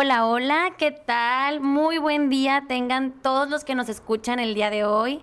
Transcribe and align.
Hola, 0.00 0.26
hola, 0.26 0.74
¿qué 0.78 0.92
tal? 0.92 1.58
Muy 1.58 1.98
buen 1.98 2.28
día 2.28 2.66
tengan 2.68 3.10
todos 3.20 3.50
los 3.50 3.64
que 3.64 3.74
nos 3.74 3.88
escuchan 3.88 4.38
el 4.38 4.54
día 4.54 4.70
de 4.70 4.84
hoy. 4.84 5.22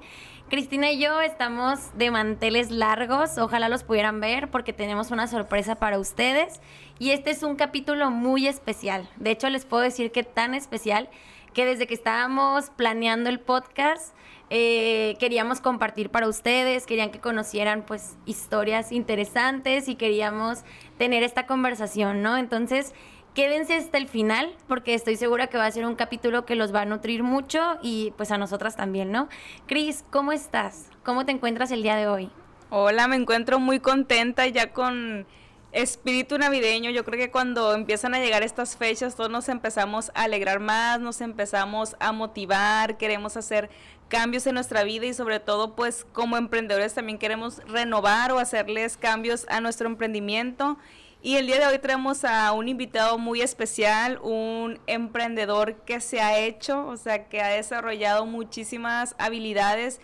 Cristina 0.49 0.91
y 0.91 0.99
yo 0.99 1.21
estamos 1.21 1.97
de 1.97 2.11
manteles 2.11 2.71
largos, 2.71 3.37
ojalá 3.37 3.69
los 3.69 3.85
pudieran 3.85 4.19
ver 4.19 4.51
porque 4.51 4.73
tenemos 4.73 5.11
una 5.11 5.27
sorpresa 5.27 5.75
para 5.75 5.97
ustedes 5.97 6.59
y 6.99 7.11
este 7.11 7.29
es 7.31 7.41
un 7.41 7.55
capítulo 7.55 8.11
muy 8.11 8.47
especial. 8.47 9.09
De 9.15 9.31
hecho, 9.31 9.49
les 9.49 9.63
puedo 9.63 9.81
decir 9.81 10.11
que 10.11 10.23
tan 10.23 10.53
especial 10.53 11.07
que 11.53 11.65
desde 11.65 11.87
que 11.87 11.93
estábamos 11.93 12.69
planeando 12.69 13.29
el 13.29 13.39
podcast 13.39 14.13
eh, 14.49 15.15
queríamos 15.21 15.61
compartir 15.61 16.09
para 16.09 16.27
ustedes, 16.27 16.85
querían 16.85 17.11
que 17.11 17.21
conocieran 17.21 17.83
pues 17.83 18.17
historias 18.25 18.91
interesantes 18.91 19.87
y 19.87 19.95
queríamos 19.95 20.65
tener 20.97 21.23
esta 21.23 21.47
conversación, 21.47 22.21
¿no? 22.21 22.37
Entonces, 22.37 22.93
Quédense 23.35 23.75
hasta 23.75 23.97
el 23.97 24.07
final 24.07 24.55
porque 24.65 24.93
estoy 24.93 25.17
segura 25.17 25.47
que 25.47 25.57
va 25.57 25.65
a 25.65 25.71
ser 25.71 25.85
un 25.85 25.95
capítulo 25.95 26.45
que 26.45 26.55
los 26.55 26.73
va 26.73 26.83
a 26.83 26.85
nutrir 26.85 27.21
mucho 27.21 27.77
y 27.81 28.13
pues 28.15 28.31
a 28.31 28.37
nosotras 28.37 28.77
también, 28.77 29.11
¿no? 29.11 29.27
Cris, 29.67 30.05
¿cómo 30.09 30.31
estás? 30.31 30.85
¿Cómo 31.03 31.25
te 31.25 31.33
encuentras 31.33 31.69
el 31.71 31.83
día 31.83 31.97
de 31.97 32.07
hoy? 32.07 32.29
Hola, 32.69 33.09
me 33.09 33.17
encuentro 33.17 33.59
muy 33.59 33.81
contenta 33.81 34.47
ya 34.47 34.71
con 34.71 35.27
espíritu 35.73 36.37
navideño. 36.37 36.91
Yo 36.91 37.03
creo 37.03 37.19
que 37.19 37.29
cuando 37.29 37.73
empiezan 37.73 38.15
a 38.15 38.19
llegar 38.19 38.41
estas 38.41 38.77
fechas 38.77 39.17
todos 39.17 39.29
nos 39.29 39.49
empezamos 39.49 40.13
a 40.15 40.23
alegrar 40.23 40.61
más, 40.61 41.01
nos 41.01 41.19
empezamos 41.19 41.97
a 41.99 42.13
motivar, 42.13 42.95
queremos 42.95 43.35
hacer 43.35 43.69
cambios 44.07 44.47
en 44.47 44.55
nuestra 44.55 44.85
vida 44.85 45.07
y 45.07 45.13
sobre 45.13 45.41
todo 45.41 45.75
pues 45.75 46.05
como 46.13 46.37
emprendedores 46.37 46.93
también 46.93 47.17
queremos 47.17 47.61
renovar 47.67 48.31
o 48.31 48.39
hacerles 48.39 48.95
cambios 48.95 49.45
a 49.49 49.59
nuestro 49.59 49.87
emprendimiento 49.87 50.77
y 51.25 51.37
el 51.37 51.47
día 51.47 51.57
de 51.57 51.65
hoy 51.65 51.79
tenemos 51.79 52.23
a 52.23 52.51
un 52.51 52.67
invitado 52.67 53.17
muy 53.17 53.41
especial, 53.41 54.19
un 54.21 54.79
emprendedor 54.85 55.73
que 55.77 55.99
se 55.99 56.21
ha 56.21 56.37
hecho, 56.37 56.85
o 56.85 56.97
sea, 56.97 57.27
que 57.27 57.41
ha 57.41 57.47
desarrollado 57.47 58.27
muchísimas 58.27 59.15
habilidades 59.17 60.01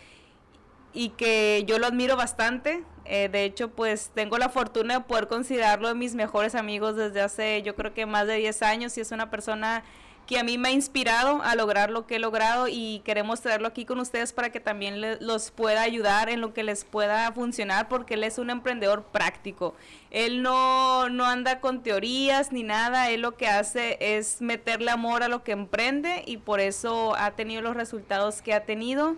y 0.94 1.10
que 1.10 1.64
yo 1.68 1.78
lo 1.78 1.86
admiro 1.86 2.16
bastante. 2.18 2.84
Eh, 3.06 3.30
de 3.32 3.44
hecho, 3.44 3.70
pues 3.70 4.10
tengo 4.16 4.40
la 4.40 4.50
fortuna 4.50 4.96
de 4.96 5.00
poder 5.02 5.28
considerarlo 5.28 5.90
de 5.90 5.94
mis 5.94 6.16
mejores 6.16 6.56
amigos 6.56 6.96
desde 6.96 7.22
hace 7.22 7.62
yo 7.62 7.76
creo 7.76 7.94
que 7.94 8.08
más 8.08 8.26
de 8.26 8.38
10 8.38 8.64
años 8.64 8.98
y 8.98 9.02
es 9.02 9.12
una 9.12 9.30
persona 9.30 9.84
que 10.28 10.40
a 10.40 10.44
mí 10.44 10.58
me 10.58 10.70
ha 10.70 10.72
inspirado 10.72 11.42
a 11.44 11.56
lograr 11.56 11.90
lo 11.90 12.08
que 12.08 12.16
he 12.16 12.20
logrado 12.20 12.68
y 12.68 13.02
queremos 13.04 13.42
traerlo 13.42 13.68
aquí 13.68 13.86
con 13.86 14.00
ustedes 14.00 14.34
para 14.34 14.52
que 14.52 14.60
también 14.60 15.02
los 15.20 15.52
pueda 15.52 15.82
ayudar 15.82 16.30
en 16.30 16.42
lo 16.42 16.54
que 16.54 16.64
les 16.64 16.86
pueda 16.86 17.32
funcionar 17.32 17.90
porque 17.90 18.14
él 18.14 18.24
es 18.24 18.38
un 18.38 18.50
emprendedor 18.50 19.04
práctico. 19.04 19.76
Él 20.10 20.42
no, 20.42 21.10
no 21.10 21.26
anda 21.26 21.60
con 21.60 21.84
teorías 21.84 22.52
ni 22.52 22.64
nada, 22.64 23.10
él 23.10 23.22
lo 23.22 23.36
que 23.36 23.48
hace 23.48 23.98
es 24.00 24.42
meterle 24.42 24.92
amor 24.92 25.24
a 25.24 25.28
lo 25.28 25.44
que 25.44 25.52
emprende 25.52 26.24
y 26.26 26.38
por 26.38 26.60
eso 26.60 27.16
ha 27.16 27.32
tenido 27.32 27.62
los 27.62 27.76
resultados 27.76 28.42
que 28.42 28.54
ha 28.54 28.66
tenido 28.66 29.16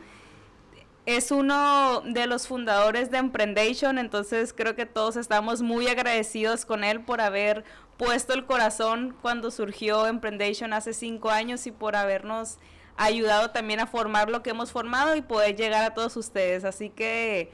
es 1.06 1.32
uno 1.32 2.02
de 2.02 2.28
los 2.28 2.48
fundadores 2.48 3.12
de 3.12 3.18
Emprendation, 3.18 3.98
entonces 3.98 4.54
creo 4.54 4.76
que 4.76 4.86
todos 4.86 5.17
estamos 5.17 5.61
muy 5.61 5.88
agradecidos 5.88 6.66
con 6.66 6.83
él 6.83 7.02
por 7.02 7.20
haber 7.20 7.66
puesto 7.98 8.33
el 8.33 8.45
corazón 8.45 9.16
cuando 9.22 9.52
surgió 9.52 10.08
Emprendation 10.08 10.73
hace 10.73 10.94
cinco 10.94 11.30
años 11.30 11.67
y 11.67 11.72
por 11.72 11.95
habernos 11.95 12.58
ayudado 12.95 13.52
también 13.52 13.80
a 13.80 13.88
formar 13.88 14.30
lo 14.30 14.44
que 14.44 14.52
hemos 14.52 14.72
formado 14.72 15.16
y 15.16 15.22
poder 15.22 15.55
llegar 15.55 15.83
a 15.83 15.94
todos 15.94 16.16
ustedes. 16.16 16.64
Así 16.64 16.89
que, 16.89 17.52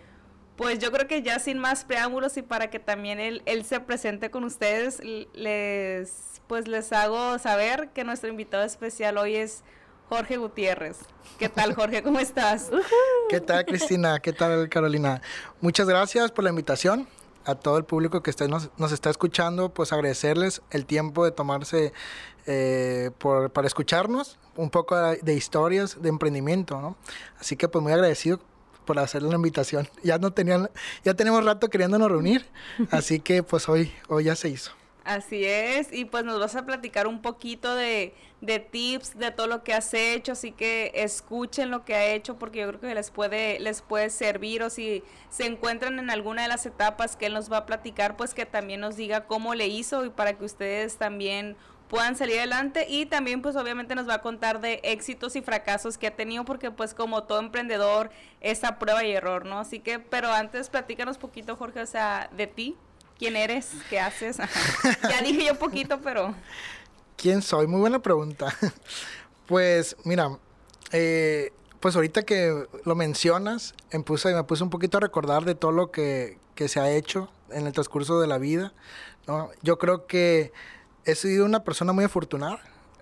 pues 0.55 0.79
yo 0.79 0.91
creo 0.91 1.07
que 1.07 1.23
ya 1.23 1.39
sin 1.39 1.57
más 1.57 1.85
preámbulos 1.85 2.37
y 2.37 2.41
para 2.41 2.69
que 2.69 2.79
también 2.79 3.19
él, 3.19 3.65
se 3.65 3.79
presente 3.79 4.29
con 4.29 4.43
ustedes, 4.43 5.01
les, 5.33 6.41
pues 6.47 6.67
les 6.67 6.91
hago 6.93 7.39
saber 7.39 7.89
que 7.89 8.03
nuestro 8.03 8.29
invitado 8.29 8.63
especial 8.63 9.17
hoy 9.17 9.35
es 9.35 9.63
Jorge 10.09 10.37
Gutiérrez. 10.37 10.97
¿Qué 11.37 11.49
tal, 11.49 11.75
Jorge? 11.75 12.01
¿Cómo 12.01 12.19
estás? 12.19 12.71
¿Qué 13.29 13.39
tal, 13.39 13.63
Cristina? 13.63 14.19
¿Qué 14.19 14.33
tal, 14.33 14.67
Carolina? 14.67 15.21
Muchas 15.61 15.87
gracias 15.87 16.31
por 16.31 16.43
la 16.43 16.49
invitación 16.49 17.07
a 17.45 17.53
todo 17.53 17.77
el 17.77 17.85
público 17.85 18.23
que 18.23 18.33
nos, 18.47 18.71
nos, 18.77 18.91
está 18.91 19.11
escuchando, 19.11 19.69
pues 19.69 19.93
agradecerles 19.93 20.63
el 20.71 20.87
tiempo 20.87 21.25
de 21.25 21.31
tomarse 21.31 21.93
eh, 22.47 23.11
por, 23.19 23.51
para 23.51 23.67
escucharnos 23.67 24.39
un 24.55 24.71
poco 24.71 24.95
de, 24.97 25.33
historias 25.35 26.01
de 26.01 26.09
emprendimiento, 26.09 26.81
¿no? 26.81 26.97
Así 27.39 27.55
que 27.55 27.67
pues 27.67 27.83
muy 27.83 27.93
agradecido 27.93 28.39
por 28.85 28.97
hacer 28.97 29.21
la 29.21 29.35
invitación. 29.35 29.87
Ya 30.03 30.17
no 30.17 30.33
tenían, 30.33 30.71
ya 31.03 31.13
tenemos 31.13 31.45
rato 31.45 31.69
queriéndonos 31.69 32.09
reunir, 32.09 32.47
así 32.91 33.19
que 33.19 33.43
pues 33.43 33.69
hoy, 33.69 33.93
hoy 34.07 34.23
ya 34.23 34.35
se 34.35 34.49
hizo. 34.49 34.78
Así 35.09 35.43
es, 35.43 35.91
y 35.91 36.05
pues 36.05 36.23
nos 36.23 36.39
vas 36.39 36.55
a 36.55 36.67
platicar 36.67 37.07
un 37.07 37.23
poquito 37.23 37.73
de, 37.73 38.13
de, 38.41 38.59
tips 38.59 39.17
de 39.17 39.31
todo 39.31 39.47
lo 39.47 39.63
que 39.63 39.73
has 39.73 39.91
hecho, 39.95 40.33
así 40.33 40.51
que 40.51 40.91
escuchen 40.93 41.71
lo 41.71 41.83
que 41.83 41.95
ha 41.95 42.05
hecho 42.13 42.37
porque 42.37 42.59
yo 42.59 42.67
creo 42.67 42.79
que 42.79 42.93
les 42.93 43.09
puede, 43.09 43.59
les 43.59 43.81
puede 43.81 44.11
servir 44.11 44.61
o 44.61 44.69
si 44.69 45.03
se 45.31 45.47
encuentran 45.47 45.97
en 45.97 46.11
alguna 46.11 46.43
de 46.43 46.47
las 46.47 46.67
etapas 46.67 47.15
que 47.15 47.25
él 47.25 47.33
nos 47.33 47.51
va 47.51 47.57
a 47.57 47.65
platicar, 47.65 48.17
pues 48.17 48.35
que 48.35 48.45
también 48.45 48.81
nos 48.81 48.97
diga 48.97 49.25
cómo 49.25 49.55
le 49.55 49.65
hizo 49.65 50.05
y 50.05 50.11
para 50.11 50.37
que 50.37 50.45
ustedes 50.45 50.97
también 50.97 51.57
puedan 51.87 52.15
salir 52.15 52.37
adelante 52.37 52.85
y 52.87 53.07
también 53.07 53.41
pues 53.41 53.55
obviamente 53.55 53.95
nos 53.95 54.07
va 54.07 54.13
a 54.13 54.21
contar 54.21 54.61
de 54.61 54.79
éxitos 54.83 55.35
y 55.35 55.41
fracasos 55.41 55.97
que 55.97 56.05
ha 56.05 56.15
tenido 56.15 56.45
porque 56.45 56.69
pues 56.69 56.93
como 56.93 57.23
todo 57.23 57.39
emprendedor 57.39 58.11
es 58.41 58.63
a 58.63 58.77
prueba 58.77 59.03
y 59.03 59.11
error, 59.13 59.47
¿no? 59.47 59.57
Así 59.57 59.79
que, 59.79 59.97
pero 59.97 60.31
antes 60.31 60.69
platícanos 60.69 61.17
poquito 61.17 61.55
Jorge, 61.55 61.81
o 61.81 61.87
sea, 61.87 62.29
de 62.37 62.45
ti. 62.45 62.77
¿Quién 63.19 63.35
eres? 63.35 63.71
¿Qué 63.89 63.99
haces? 63.99 64.37
ya 65.09 65.21
dije 65.21 65.45
yo 65.45 65.55
poquito, 65.55 65.99
pero... 66.01 66.33
¿Quién 67.17 67.41
soy? 67.41 67.67
Muy 67.67 67.81
buena 67.81 67.99
pregunta. 67.99 68.55
pues 69.45 69.97
mira, 70.05 70.39
eh, 70.93 71.51
pues 71.81 71.97
ahorita 71.97 72.23
que 72.23 72.65
lo 72.85 72.95
mencionas, 72.95 73.73
me 73.91 73.99
puse, 73.99 74.33
me 74.33 74.43
puse 74.45 74.63
un 74.63 74.69
poquito 74.69 74.99
a 74.99 75.01
recordar 75.01 75.43
de 75.43 75.53
todo 75.53 75.73
lo 75.73 75.91
que, 75.91 76.37
se 76.55 76.79
ha 76.79 76.91
hecho 76.91 77.29
en 77.51 77.67
el 77.67 77.73
transcurso 77.73 78.21
de 78.21 78.27
la 78.27 78.37
vida. 78.37 78.73
Yo 79.63 79.77
creo 79.77 80.07
que 80.07 80.53
he 81.03 81.13
sido 81.15 81.45
una 81.45 81.65
persona 81.65 81.91
muy 81.91 82.05
afortunada, 82.05 82.59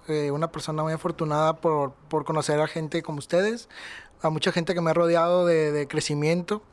eh, 0.07 0.31
una 0.31 0.51
persona 0.51 0.81
muy 0.81 0.93
afortunada 0.93 1.57
por, 1.57 1.93
conocer 2.25 2.59
a 2.59 2.67
gente 2.67 3.03
como 3.03 3.19
ustedes, 3.19 3.69
a 4.23 4.31
mucha 4.31 4.51
gente 4.51 4.73
que 4.73 4.81
me 4.81 4.89
ha 4.89 4.93
rodeado 4.95 5.45
de, 5.45 5.71
de 5.71 5.87
crecimiento. 5.87 6.63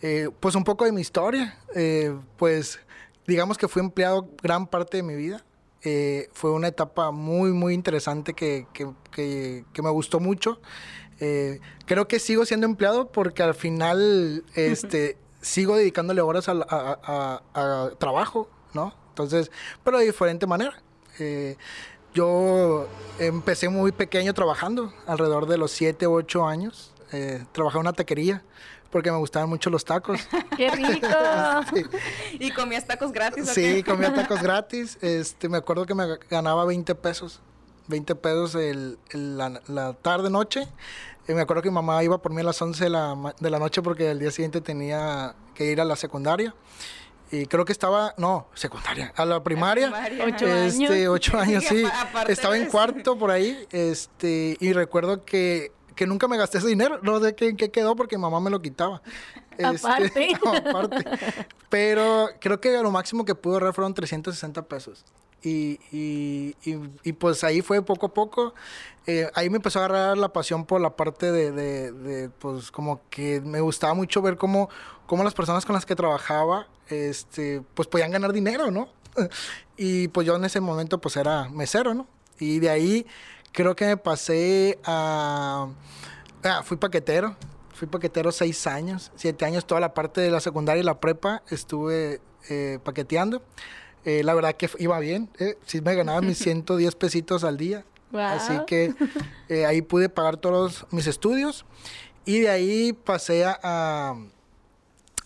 Eh, 0.00 0.30
pues 0.38 0.54
un 0.54 0.64
poco 0.64 0.84
de 0.84 0.92
mi 0.92 1.00
historia. 1.00 1.58
Eh, 1.74 2.16
pues 2.36 2.78
digamos 3.26 3.58
que 3.58 3.68
fui 3.68 3.80
empleado 3.80 4.28
gran 4.42 4.66
parte 4.66 4.98
de 4.98 5.02
mi 5.02 5.14
vida. 5.14 5.44
Eh, 5.82 6.28
fue 6.32 6.50
una 6.50 6.68
etapa 6.68 7.10
muy, 7.10 7.52
muy 7.52 7.74
interesante 7.74 8.34
que, 8.34 8.66
me 9.16 9.90
gustó 9.90 10.20
mucho. 10.20 10.60
creo 11.86 12.08
que 12.08 12.18
sigo 12.18 12.44
siendo 12.44 12.66
empleado 12.66 13.10
porque 13.10 13.42
al 13.42 13.54
final 13.54 14.44
este, 14.54 15.16
sigo 15.40 15.76
dedicándole 15.76 16.20
horas 16.20 16.46
a, 16.48 17.42
trabajo, 17.98 18.48
¿no? 18.74 18.94
Entonces, 19.10 19.50
pero 19.84 19.98
de 19.98 20.06
diferente 20.06 20.46
manera. 20.46 20.80
yo 22.14 22.88
empecé 23.18 23.68
muy 23.68 23.92
pequeño 23.92 24.32
trabajando, 24.34 24.92
alrededor 25.06 25.46
de 25.46 25.58
los 25.58 25.72
7 25.72 26.06
u 26.06 26.14
8 26.14 26.46
años. 26.46 26.94
trabajé 27.52 27.78
en 27.78 27.80
una 27.80 27.92
taquería 27.92 28.44
porque 28.90 29.10
me 29.10 29.18
gustaban 29.18 29.48
mucho 29.48 29.70
los 29.70 29.84
tacos. 29.84 30.20
¡Qué 30.56 30.70
rico! 30.70 31.06
¿Y 32.32 32.50
comías 32.50 32.86
tacos 32.86 33.12
gratis? 33.12 33.48
sí, 33.48 33.82
comía 33.82 34.14
tacos 34.14 34.42
gratis. 34.42 34.98
Este, 35.00 35.48
me 35.48 35.58
acuerdo 35.58 35.86
que 35.86 35.94
me 35.94 36.16
ganaba 36.30 36.64
20 36.64 36.94
pesos. 36.94 37.40
20 37.88 38.14
pesos 38.16 38.54
el, 38.54 38.98
la, 39.12 39.94
tarde, 40.02 40.30
noche. 40.30 40.68
Y 41.26 41.32
me 41.32 41.42
acuerdo 41.42 41.62
que 41.62 41.70
mi 41.70 41.74
mamá 41.74 42.02
iba 42.02 42.18
por 42.18 42.32
mí 42.32 42.40
a 42.40 42.44
las 42.44 42.60
11 42.60 42.84
de 42.84 42.90
la, 42.90 43.34
de 43.38 43.50
la 43.50 43.58
noche 43.58 43.82
porque 43.82 44.10
el 44.10 44.18
día 44.18 44.30
siguiente 44.30 44.60
tenía 44.60 45.34
que 45.54 45.70
ir 45.70 45.80
a 45.80 45.84
la 45.84 45.96
secundaria. 45.96 46.54
Y 47.30 47.44
creo 47.46 47.64
que 47.66 47.72
estaba, 47.72 48.14
no, 48.16 48.46
secundaria, 48.54 49.12
a 49.14 49.26
la 49.26 49.42
primaria. 49.42 49.92
Ocho 50.26 50.46
este, 50.46 50.84
años. 50.84 51.08
Ocho 51.08 51.38
años, 51.38 51.64
sí. 51.64 51.84
Estaba 52.26 52.56
en 52.56 52.66
cuarto 52.66 53.18
por 53.18 53.30
ahí. 53.30 53.66
Este, 53.70 54.56
y 54.60 54.72
recuerdo 54.72 55.24
que 55.26 55.72
que 55.98 56.06
nunca 56.06 56.28
me 56.28 56.38
gasté 56.38 56.58
ese 56.58 56.68
dinero. 56.68 57.00
No 57.02 57.20
sé 57.20 57.34
qué, 57.34 57.56
qué 57.56 57.70
quedó 57.72 57.96
porque 57.96 58.16
mamá 58.16 58.38
me 58.40 58.50
lo 58.50 58.62
quitaba. 58.62 59.02
Este, 59.58 59.88
aparte. 60.38 60.38
aparte. 60.44 61.04
Pero 61.68 62.28
creo 62.38 62.60
que 62.60 62.80
lo 62.80 62.92
máximo 62.92 63.24
que 63.24 63.34
pude 63.34 63.54
ahorrar 63.54 63.74
fueron 63.74 63.92
360 63.92 64.62
pesos. 64.68 65.04
Y, 65.42 65.80
y, 65.90 66.54
y, 67.02 67.12
pues 67.14 67.42
ahí 67.42 67.60
fue 67.60 67.82
poco 67.82 68.06
a 68.06 68.14
poco. 68.14 68.54
Eh, 69.08 69.28
ahí 69.34 69.50
me 69.50 69.56
empezó 69.56 69.80
a 69.80 69.86
agarrar 69.86 70.16
la 70.16 70.32
pasión 70.32 70.64
por 70.64 70.80
la 70.80 70.94
parte 70.94 71.32
de, 71.32 71.50
de, 71.50 72.28
pues 72.38 72.70
como 72.70 73.00
que 73.10 73.40
me 73.40 73.60
gustaba 73.60 73.94
mucho 73.94 74.22
ver 74.22 74.36
cómo, 74.36 74.68
cómo 75.06 75.24
las 75.24 75.34
personas 75.34 75.66
con 75.66 75.74
las 75.74 75.84
que 75.84 75.96
trabajaba, 75.96 76.68
este, 76.88 77.60
pues 77.74 77.88
podían 77.88 78.12
ganar 78.12 78.32
dinero, 78.32 78.70
¿no? 78.70 78.90
y 79.76 80.06
pues 80.06 80.24
yo 80.24 80.36
en 80.36 80.44
ese 80.44 80.60
momento 80.60 81.00
pues 81.00 81.16
era 81.16 81.48
mesero, 81.48 81.94
¿no? 81.94 82.06
Y 82.38 82.60
de 82.60 82.70
ahí 82.70 83.06
creo 83.52 83.74
que 83.76 83.86
me 83.86 83.96
pasé 83.96 84.78
a... 84.84 85.68
Ah, 86.42 86.62
fui 86.64 86.76
paquetero. 86.76 87.36
Fui 87.74 87.86
paquetero 87.86 88.32
seis 88.32 88.66
años, 88.66 89.12
siete 89.14 89.44
años, 89.44 89.64
toda 89.64 89.80
la 89.80 89.94
parte 89.94 90.20
de 90.20 90.32
la 90.32 90.40
secundaria 90.40 90.80
y 90.80 90.84
la 90.84 90.98
prepa 90.98 91.42
estuve 91.48 92.20
eh, 92.48 92.80
paqueteando. 92.82 93.40
Eh, 94.04 94.22
la 94.24 94.34
verdad 94.34 94.54
que 94.54 94.68
iba 94.78 94.98
bien, 94.98 95.28
eh. 95.38 95.56
sí 95.64 95.80
me 95.80 95.94
ganaba 95.94 96.20
mis 96.20 96.38
110 96.42 96.94
pesitos 96.96 97.44
al 97.44 97.56
día. 97.56 97.84
Así 98.12 98.54
que 98.66 98.94
eh, 99.48 99.66
ahí 99.66 99.82
pude 99.82 100.08
pagar 100.08 100.38
todos 100.38 100.86
mis 100.90 101.06
estudios 101.06 101.66
y 102.24 102.40
de 102.40 102.48
ahí 102.48 102.92
pasé 102.92 103.44
a, 103.44 104.16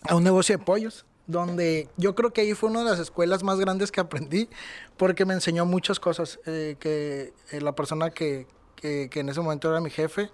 a 0.03 0.15
un 0.15 0.25
negocio 0.25 0.59
de 0.59 0.65
pollos 0.65 1.07
donde 1.27 1.89
yo 1.97 2.15
creo 2.15 2.33
que 2.33 2.43
ahí 2.43 2.55
fue 2.55 2.71
una 2.71 2.81
de 2.81 2.91
las 2.91 2.99
escuelas 2.99 3.43
más 3.43 3.59
grandes 3.59 3.93
que 3.93 4.01
aprendí, 4.01 4.49
porque 4.97 5.25
me 5.25 5.35
enseñó 5.35 5.65
muchas 5.67 6.01
cosas, 6.01 6.41
eh, 6.47 6.77
que 6.79 7.33
eh, 7.51 7.61
la 7.61 7.75
persona 7.75 8.11
que, 8.11 8.47
que, 8.77 9.09
en 9.13 9.29
ese 9.29 9.41
momento 9.41 9.71
era 9.71 9.81
mi 9.81 9.91
jefe, 9.91 10.31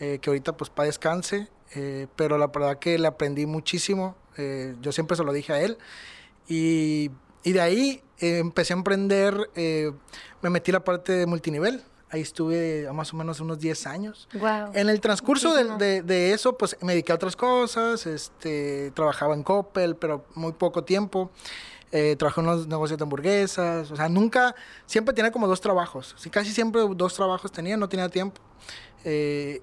eh, 0.00 0.18
que 0.20 0.30
ahorita 0.30 0.56
pues 0.56 0.70
para 0.70 0.86
descanse, 0.86 1.48
pero 2.14 2.38
la 2.38 2.46
verdad 2.46 2.78
que 2.78 2.96
le 2.98 3.08
aprendí 3.08 3.46
muchísimo, 3.46 4.14
yo 4.80 4.92
siempre 4.92 5.16
se 5.16 5.24
lo 5.24 5.32
dije 5.32 5.52
a 5.52 5.60
él, 5.60 5.76
y, 6.46 7.10
y 7.42 7.52
de 7.52 7.60
ahí 7.60 8.02
empecé 8.20 8.74
a 8.74 8.76
emprender, 8.76 9.50
me 10.40 10.50
metí 10.50 10.70
la 10.70 10.84
parte 10.84 11.10
de 11.12 11.26
multinivel, 11.26 11.82
Ahí 12.14 12.20
estuve 12.20 12.88
más 12.92 13.12
o 13.12 13.16
menos 13.16 13.40
unos 13.40 13.58
10 13.58 13.88
años. 13.88 14.28
En 14.72 14.88
el 14.88 15.00
transcurso 15.00 15.52
de, 15.52 16.00
de, 16.00 16.32
eso, 16.32 16.56
pues 16.56 16.76
me 16.80 16.92
dediqué 16.92 17.10
a 17.10 17.16
otras 17.16 17.34
cosas. 17.34 18.06
Este, 18.06 18.92
trabajaba 18.92 19.34
en 19.34 19.42
Coppel, 19.42 19.96
pero 19.96 20.24
muy 20.36 20.52
poco 20.52 20.84
tiempo. 20.84 21.32
Eh, 21.90 22.14
trabajé 22.14 22.40
en 22.40 22.46
los 22.46 22.68
negocios 22.68 23.00
de 23.00 23.02
hamburguesas. 23.02 23.90
O 23.90 23.96
sea, 23.96 24.08
nunca, 24.08 24.54
siempre 24.86 25.12
tenía 25.12 25.32
como 25.32 25.48
dos 25.48 25.60
trabajos. 25.60 26.14
Sí, 26.16 26.30
casi 26.30 26.52
siempre 26.52 26.82
dos 26.94 27.14
trabajos 27.14 27.50
tenía, 27.50 27.76
no 27.76 27.88
tenía 27.88 28.08
tiempo. 28.08 28.40
Eh, 29.04 29.60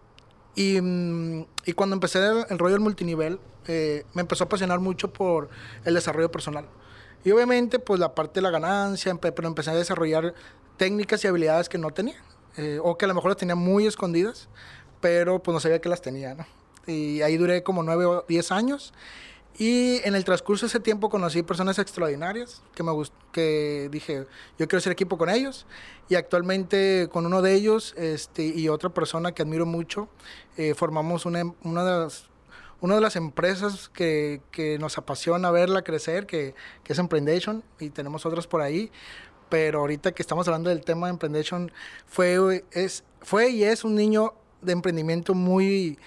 y, 0.53 0.81
mm, 0.81 1.45
y, 1.68 1.71
cuando 1.71 1.94
empecé 1.94 2.19
el, 2.19 2.45
el 2.50 2.59
rollo 2.59 2.74
del 2.74 2.81
multinivel, 2.81 3.39
eh, 3.65 4.03
me 4.13 4.24
empezó 4.24 4.44
a 4.44 4.48
apasionar 4.48 4.81
mucho 4.81 5.13
por 5.13 5.48
el 5.86 5.94
desarrollo 5.94 6.30
personal. 6.30 6.65
Y 7.24 7.31
obviamente, 7.31 7.80
pues 7.80 7.98
la 7.98 8.13
parte 8.13 8.42
de 8.42 8.42
la 8.42 8.50
ganancia, 8.50 9.15
pero 9.15 9.48
empecé 9.48 9.69
a 9.69 9.75
desarrollar 9.75 10.33
técnicas 10.75 11.24
y 11.24 11.30
habilidades 11.30 11.69
que 11.69 11.77
no 11.77 11.92
tenía. 11.92 12.21
Eh, 12.57 12.80
o 12.83 12.98
que 12.98 13.06
a 13.06 13.07
lo 13.07 13.13
mejor 13.13 13.31
las 13.31 13.38
tenía 13.38 13.56
muy 13.56 13.88
escondidas, 13.88 14.50
pero 15.00 15.42
pues 15.42 15.53
no 15.53 15.59
sabía 15.59 15.80
que 15.80 15.89
las 15.89 16.01
tenía, 16.01 16.36
¿no? 16.36 16.45
Y 16.88 17.21
ahí 17.21 17.38
duré 17.38 17.63
como 17.63 17.83
nueve 17.83 18.06
o 18.06 18.25
diez 18.27 18.51
años. 18.51 18.94
Y 19.57 19.98
en 20.06 20.15
el 20.15 20.24
transcurso 20.24 20.65
de 20.65 20.69
ese 20.69 20.80
tiempo 20.80 21.09
conocí 21.09 21.44
personas 21.44 21.77
extraordinarias 21.77 22.62
que 22.74 22.83
me 22.83 22.92
que 23.31 23.89
dije, 23.92 24.25
yo 24.57 24.68
quiero 24.68 24.77
hacer 24.77 24.94
equipo 24.94 25.18
con 25.18 25.30
ellos. 25.30 25.65
Y 26.09 26.15
actualmente 26.15 27.09
con 27.12 27.25
uno 27.25 27.42
de 27.42 27.53
ellos 27.53 27.94
este, 27.98 28.44
y 28.44 28.69
otra 28.69 28.89
persona 28.89 29.33
que 29.33 29.42
admiro 29.42 29.65
mucho, 29.65 30.07
eh, 30.57 30.74
formamos 30.74 31.25
una, 31.25 31.44
una, 31.63 31.83
de 31.83 31.92
las, 31.92 32.30
una 32.80 32.95
de 32.95 33.01
las 33.01 33.15
empresas 33.15 33.89
que, 33.89 34.42
que 34.51 34.80
nos 34.80 34.98
apasiona 34.98 35.51
verla 35.51 35.83
crecer, 35.83 36.25
que, 36.25 36.56
que 36.83 36.94
es 36.94 37.00
Emprendation, 37.00 37.63
y 37.80 37.89
tenemos 37.89 38.25
otras 38.25 38.48
por 38.48 38.62
ahí 38.62 38.92
pero 39.51 39.81
ahorita 39.81 40.13
que 40.13 40.24
estamos 40.24 40.48
hablando 40.48 40.69
del 40.69 40.81
tema 40.81 41.07
de 41.07 41.12
Emprendation, 41.12 41.74
fue, 42.07 42.63
es, 42.71 43.03
fue 43.19 43.50
y 43.50 43.65
es 43.65 43.83
un 43.83 43.95
niño 43.95 44.33
de 44.62 44.71
emprendimiento 44.71 45.33
muy, 45.33 46.00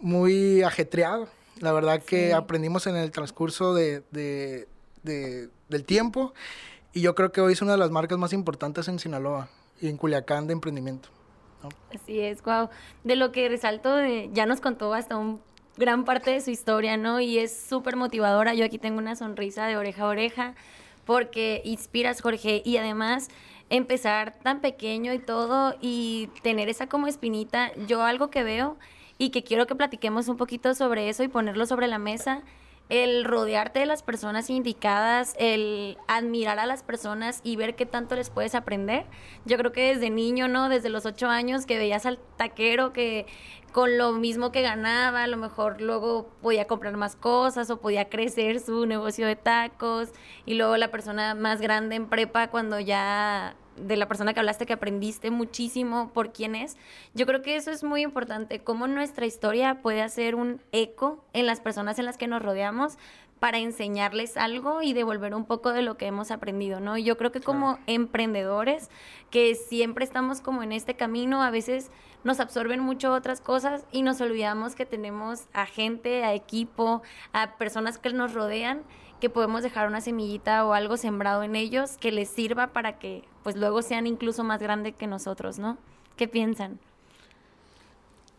muy 0.00 0.62
ajetreado. 0.62 1.28
La 1.60 1.72
verdad 1.72 2.02
que 2.02 2.32
aprendimos 2.32 2.86
en 2.86 2.96
el 2.96 3.10
transcurso 3.10 3.74
de, 3.74 4.02
de, 4.12 4.66
del 5.02 5.84
tiempo 5.84 6.32
y 6.94 7.02
yo 7.02 7.14
creo 7.14 7.32
que 7.32 7.42
hoy 7.42 7.52
es 7.52 7.60
una 7.60 7.72
de 7.72 7.78
las 7.78 7.90
marcas 7.90 8.16
más 8.16 8.32
importantes 8.32 8.88
en 8.88 8.98
Sinaloa 8.98 9.50
y 9.78 9.88
en 9.88 9.98
Culiacán 9.98 10.46
de 10.46 10.54
emprendimiento. 10.54 11.10
Así 11.94 12.20
es, 12.20 12.42
wow. 12.42 12.70
De 13.04 13.14
lo 13.14 13.30
que 13.30 13.50
resalto, 13.50 13.94
de, 13.94 14.30
ya 14.32 14.46
nos 14.46 14.62
contó 14.62 14.94
hasta 14.94 15.18
un 15.18 15.42
gran 15.76 16.06
parte 16.06 16.30
de 16.30 16.40
su 16.40 16.50
historia, 16.50 16.96
¿no? 16.96 17.20
Y 17.20 17.38
es 17.38 17.54
súper 17.54 17.94
motivadora. 17.96 18.54
Yo 18.54 18.64
aquí 18.64 18.78
tengo 18.78 18.96
una 18.96 19.16
sonrisa 19.16 19.66
de 19.66 19.76
oreja 19.76 20.04
a 20.04 20.06
oreja 20.06 20.54
porque 21.06 21.62
inspiras, 21.64 22.20
Jorge, 22.20 22.60
y 22.64 22.76
además 22.76 23.28
empezar 23.70 24.34
tan 24.42 24.60
pequeño 24.60 25.14
y 25.14 25.18
todo 25.18 25.74
y 25.80 26.28
tener 26.42 26.68
esa 26.68 26.88
como 26.88 27.06
espinita, 27.06 27.72
yo 27.86 28.02
algo 28.02 28.28
que 28.28 28.44
veo 28.44 28.76
y 29.16 29.30
que 29.30 29.42
quiero 29.42 29.66
que 29.66 29.74
platiquemos 29.74 30.28
un 30.28 30.36
poquito 30.36 30.74
sobre 30.74 31.08
eso 31.08 31.22
y 31.22 31.28
ponerlo 31.28 31.64
sobre 31.64 31.86
la 31.86 31.98
mesa, 31.98 32.42
el 32.88 33.24
rodearte 33.24 33.80
de 33.80 33.86
las 33.86 34.02
personas 34.02 34.48
indicadas, 34.48 35.34
el 35.38 35.98
admirar 36.06 36.58
a 36.58 36.66
las 36.66 36.82
personas 36.82 37.40
y 37.42 37.56
ver 37.56 37.74
qué 37.74 37.86
tanto 37.86 38.14
les 38.14 38.30
puedes 38.30 38.54
aprender. 38.54 39.06
Yo 39.44 39.56
creo 39.58 39.72
que 39.72 39.94
desde 39.94 40.10
niño, 40.10 40.46
¿no? 40.48 40.68
Desde 40.68 40.88
los 40.88 41.04
ocho 41.06 41.28
años 41.28 41.66
que 41.66 41.78
veías 41.78 42.06
al 42.06 42.18
taquero 42.36 42.92
que 42.92 43.26
con 43.72 43.98
lo 43.98 44.12
mismo 44.12 44.52
que 44.52 44.62
ganaba, 44.62 45.24
a 45.24 45.26
lo 45.26 45.36
mejor 45.36 45.80
luego 45.82 46.30
podía 46.40 46.66
comprar 46.66 46.96
más 46.96 47.16
cosas 47.16 47.68
o 47.70 47.80
podía 47.80 48.08
crecer 48.08 48.60
su 48.60 48.86
negocio 48.86 49.26
de 49.26 49.36
tacos 49.36 50.10
y 50.46 50.54
luego 50.54 50.76
la 50.76 50.90
persona 50.90 51.34
más 51.34 51.60
grande 51.60 51.96
en 51.96 52.08
prepa 52.08 52.48
cuando 52.48 52.80
ya 52.80 53.54
de 53.76 53.96
la 53.96 54.08
persona 54.08 54.34
que 54.34 54.40
hablaste 54.40 54.66
que 54.66 54.72
aprendiste 54.72 55.30
muchísimo 55.30 56.10
por 56.12 56.32
quién 56.32 56.54
es. 56.54 56.76
Yo 57.14 57.26
creo 57.26 57.42
que 57.42 57.56
eso 57.56 57.70
es 57.70 57.84
muy 57.84 58.02
importante, 58.02 58.60
cómo 58.60 58.86
nuestra 58.86 59.26
historia 59.26 59.82
puede 59.82 60.02
hacer 60.02 60.34
un 60.34 60.60
eco 60.72 61.24
en 61.32 61.46
las 61.46 61.60
personas 61.60 61.98
en 61.98 62.04
las 62.04 62.16
que 62.16 62.26
nos 62.26 62.42
rodeamos 62.42 62.98
para 63.38 63.58
enseñarles 63.58 64.36
algo 64.36 64.82
y 64.82 64.92
devolver 64.92 65.34
un 65.34 65.44
poco 65.44 65.72
de 65.72 65.82
lo 65.82 65.96
que 65.96 66.06
hemos 66.06 66.30
aprendido, 66.30 66.80
¿no? 66.80 66.96
Yo 66.96 67.18
creo 67.18 67.32
que 67.32 67.40
como 67.40 67.78
emprendedores 67.86 68.90
que 69.30 69.54
siempre 69.54 70.04
estamos 70.04 70.40
como 70.40 70.62
en 70.62 70.72
este 70.72 70.94
camino, 70.94 71.42
a 71.42 71.50
veces 71.50 71.90
nos 72.24 72.40
absorben 72.40 72.80
mucho 72.80 73.12
otras 73.12 73.40
cosas 73.40 73.84
y 73.92 74.02
nos 74.02 74.20
olvidamos 74.20 74.74
que 74.74 74.86
tenemos 74.86 75.44
a 75.52 75.66
gente, 75.66 76.24
a 76.24 76.34
equipo, 76.34 77.02
a 77.32 77.56
personas 77.56 77.98
que 77.98 78.12
nos 78.12 78.32
rodean, 78.32 78.82
que 79.20 79.30
podemos 79.30 79.62
dejar 79.62 79.86
una 79.86 80.00
semillita 80.00 80.64
o 80.64 80.72
algo 80.72 80.96
sembrado 80.96 81.42
en 81.42 81.56
ellos 81.56 81.96
que 81.98 82.12
les 82.12 82.28
sirva 82.28 82.68
para 82.68 82.98
que 82.98 83.24
pues 83.42 83.56
luego 83.56 83.82
sean 83.82 84.06
incluso 84.06 84.44
más 84.44 84.60
grandes 84.60 84.94
que 84.94 85.06
nosotros, 85.06 85.58
¿no? 85.58 85.78
¿Qué 86.16 86.28
piensan? 86.28 86.78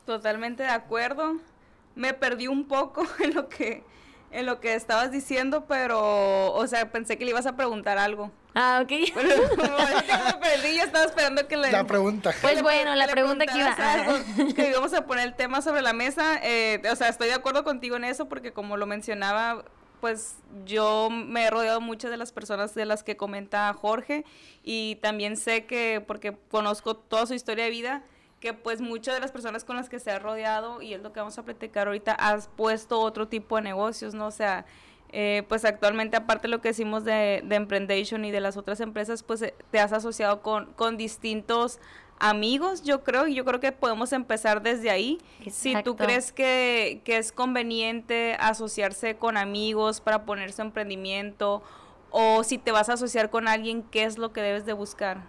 Totalmente 0.05 0.63
de 0.63 0.69
acuerdo. 0.69 1.37
Me 1.95 2.13
perdí 2.13 2.47
un 2.47 2.67
poco 2.67 3.05
en 3.19 3.33
lo 3.33 3.49
que 3.49 3.83
en 4.29 4.45
lo 4.45 4.59
que 4.59 4.75
estabas 4.75 5.11
diciendo, 5.11 5.65
pero, 5.67 6.53
o 6.53 6.67
sea, 6.67 6.91
pensé 6.91 7.17
que 7.17 7.23
le 7.23 7.31
ibas 7.31 7.45
a 7.45 7.55
preguntar 7.55 7.97
algo. 7.97 8.31
Ah, 8.53 8.81
ok. 8.83 8.89
Pero 9.13 9.77
me 10.25 10.33
perdí 10.41 10.69
y 10.69 10.79
estaba 10.79 11.05
esperando 11.05 11.47
que 11.47 11.57
le... 11.57 11.71
La 11.71 11.85
pregunta. 11.85 12.33
Pues 12.41 12.63
bueno, 12.63 12.95
la 12.95 13.07
pregunta 13.07 13.45
que 13.45 13.57
iba... 13.57 13.75
que 14.55 14.69
íbamos 14.69 14.93
a 14.93 15.05
poner 15.05 15.27
el 15.27 15.35
tema 15.35 15.61
sobre 15.61 15.83
la 15.83 15.93
mesa. 15.93 16.39
Eh, 16.41 16.81
o 16.91 16.95
sea, 16.95 17.09
estoy 17.09 17.27
de 17.27 17.35
acuerdo 17.35 17.63
contigo 17.63 17.97
en 17.97 18.03
eso 18.03 18.27
porque 18.27 18.53
como 18.53 18.75
lo 18.75 18.87
mencionaba, 18.87 19.63
pues 19.99 20.37
yo 20.65 21.09
me 21.09 21.45
he 21.45 21.49
rodeado 21.49 21.81
mucho 21.81 22.09
de 22.09 22.17
las 22.17 22.31
personas 22.31 22.75
de 22.75 22.85
las 22.85 23.03
que 23.03 23.17
comenta 23.17 23.73
Jorge 23.73 24.25
y 24.63 24.95
también 24.97 25.37
sé 25.37 25.65
que, 25.65 26.03
porque 26.05 26.37
conozco 26.49 26.95
toda 26.95 27.25
su 27.25 27.33
historia 27.33 27.65
de 27.65 27.71
vida, 27.71 28.03
que 28.39 28.53
pues 28.53 28.81
muchas 28.81 29.15
de 29.15 29.19
las 29.19 29.31
personas 29.31 29.63
con 29.63 29.75
las 29.75 29.89
que 29.89 29.99
se 29.99 30.11
ha 30.11 30.19
rodeado, 30.19 30.81
y 30.81 30.93
es 30.93 31.01
lo 31.01 31.11
que 31.11 31.19
vamos 31.19 31.37
a 31.37 31.43
platicar 31.43 31.87
ahorita, 31.87 32.13
has 32.13 32.47
puesto 32.49 32.99
otro 32.99 33.27
tipo 33.27 33.55
de 33.55 33.63
negocios, 33.63 34.13
¿no? 34.13 34.27
O 34.27 34.31
sea, 34.31 34.65
eh, 35.11 35.43
pues 35.47 35.63
actualmente 35.65 36.17
aparte 36.17 36.43
de 36.43 36.49
lo 36.49 36.61
que 36.61 36.69
decimos 36.69 37.03
de, 37.03 37.41
de 37.43 37.55
Emprendation 37.55 38.25
y 38.25 38.31
de 38.31 38.41
las 38.41 38.57
otras 38.57 38.79
empresas, 38.81 39.23
pues 39.23 39.41
eh, 39.41 39.55
te 39.71 39.79
has 39.79 39.93
asociado 39.93 40.41
con, 40.41 40.73
con 40.73 40.97
distintos 40.97 41.79
amigos, 42.19 42.83
yo 42.83 43.03
creo, 43.03 43.27
y 43.27 43.35
yo 43.35 43.45
creo 43.45 43.59
que 43.59 43.71
podemos 43.71 44.13
empezar 44.13 44.61
desde 44.61 44.89
ahí. 44.89 45.19
Si 45.49 45.75
tú 45.83 45.95
crees 45.95 46.31
que, 46.31 47.01
que 47.03 47.17
es 47.17 47.31
conveniente 47.31 48.35
asociarse 48.39 49.15
con 49.15 49.37
amigos 49.37 50.01
para 50.01 50.25
poner 50.25 50.51
su 50.51 50.61
emprendimiento, 50.61 51.63
o 52.09 52.43
si 52.43 52.57
te 52.57 52.71
vas 52.71 52.89
a 52.89 52.93
asociar 52.93 53.29
con 53.29 53.47
alguien, 53.47 53.83
¿qué 53.83 54.03
es 54.03 54.17
lo 54.17 54.33
que 54.33 54.41
debes 54.41 54.65
de 54.65 54.73
buscar? 54.73 55.23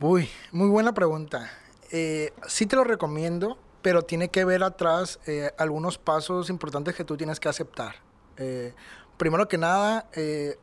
Uy, 0.00 0.28
muy 0.52 0.68
buena 0.68 0.94
pregunta. 0.94 1.50
Eh, 1.90 2.32
sí 2.46 2.66
te 2.66 2.76
lo 2.76 2.84
recomiendo, 2.84 3.58
pero 3.82 4.02
tiene 4.02 4.28
que 4.28 4.44
ver 4.44 4.62
atrás 4.62 5.18
eh, 5.26 5.50
algunos 5.58 5.98
pasos 5.98 6.50
importantes 6.50 6.94
que 6.94 7.04
tú 7.04 7.16
tienes 7.16 7.40
que 7.40 7.48
aceptar. 7.48 7.96
Eh, 8.36 8.74
primero 9.18 9.48
que 9.48 9.58
nada, 9.58 10.08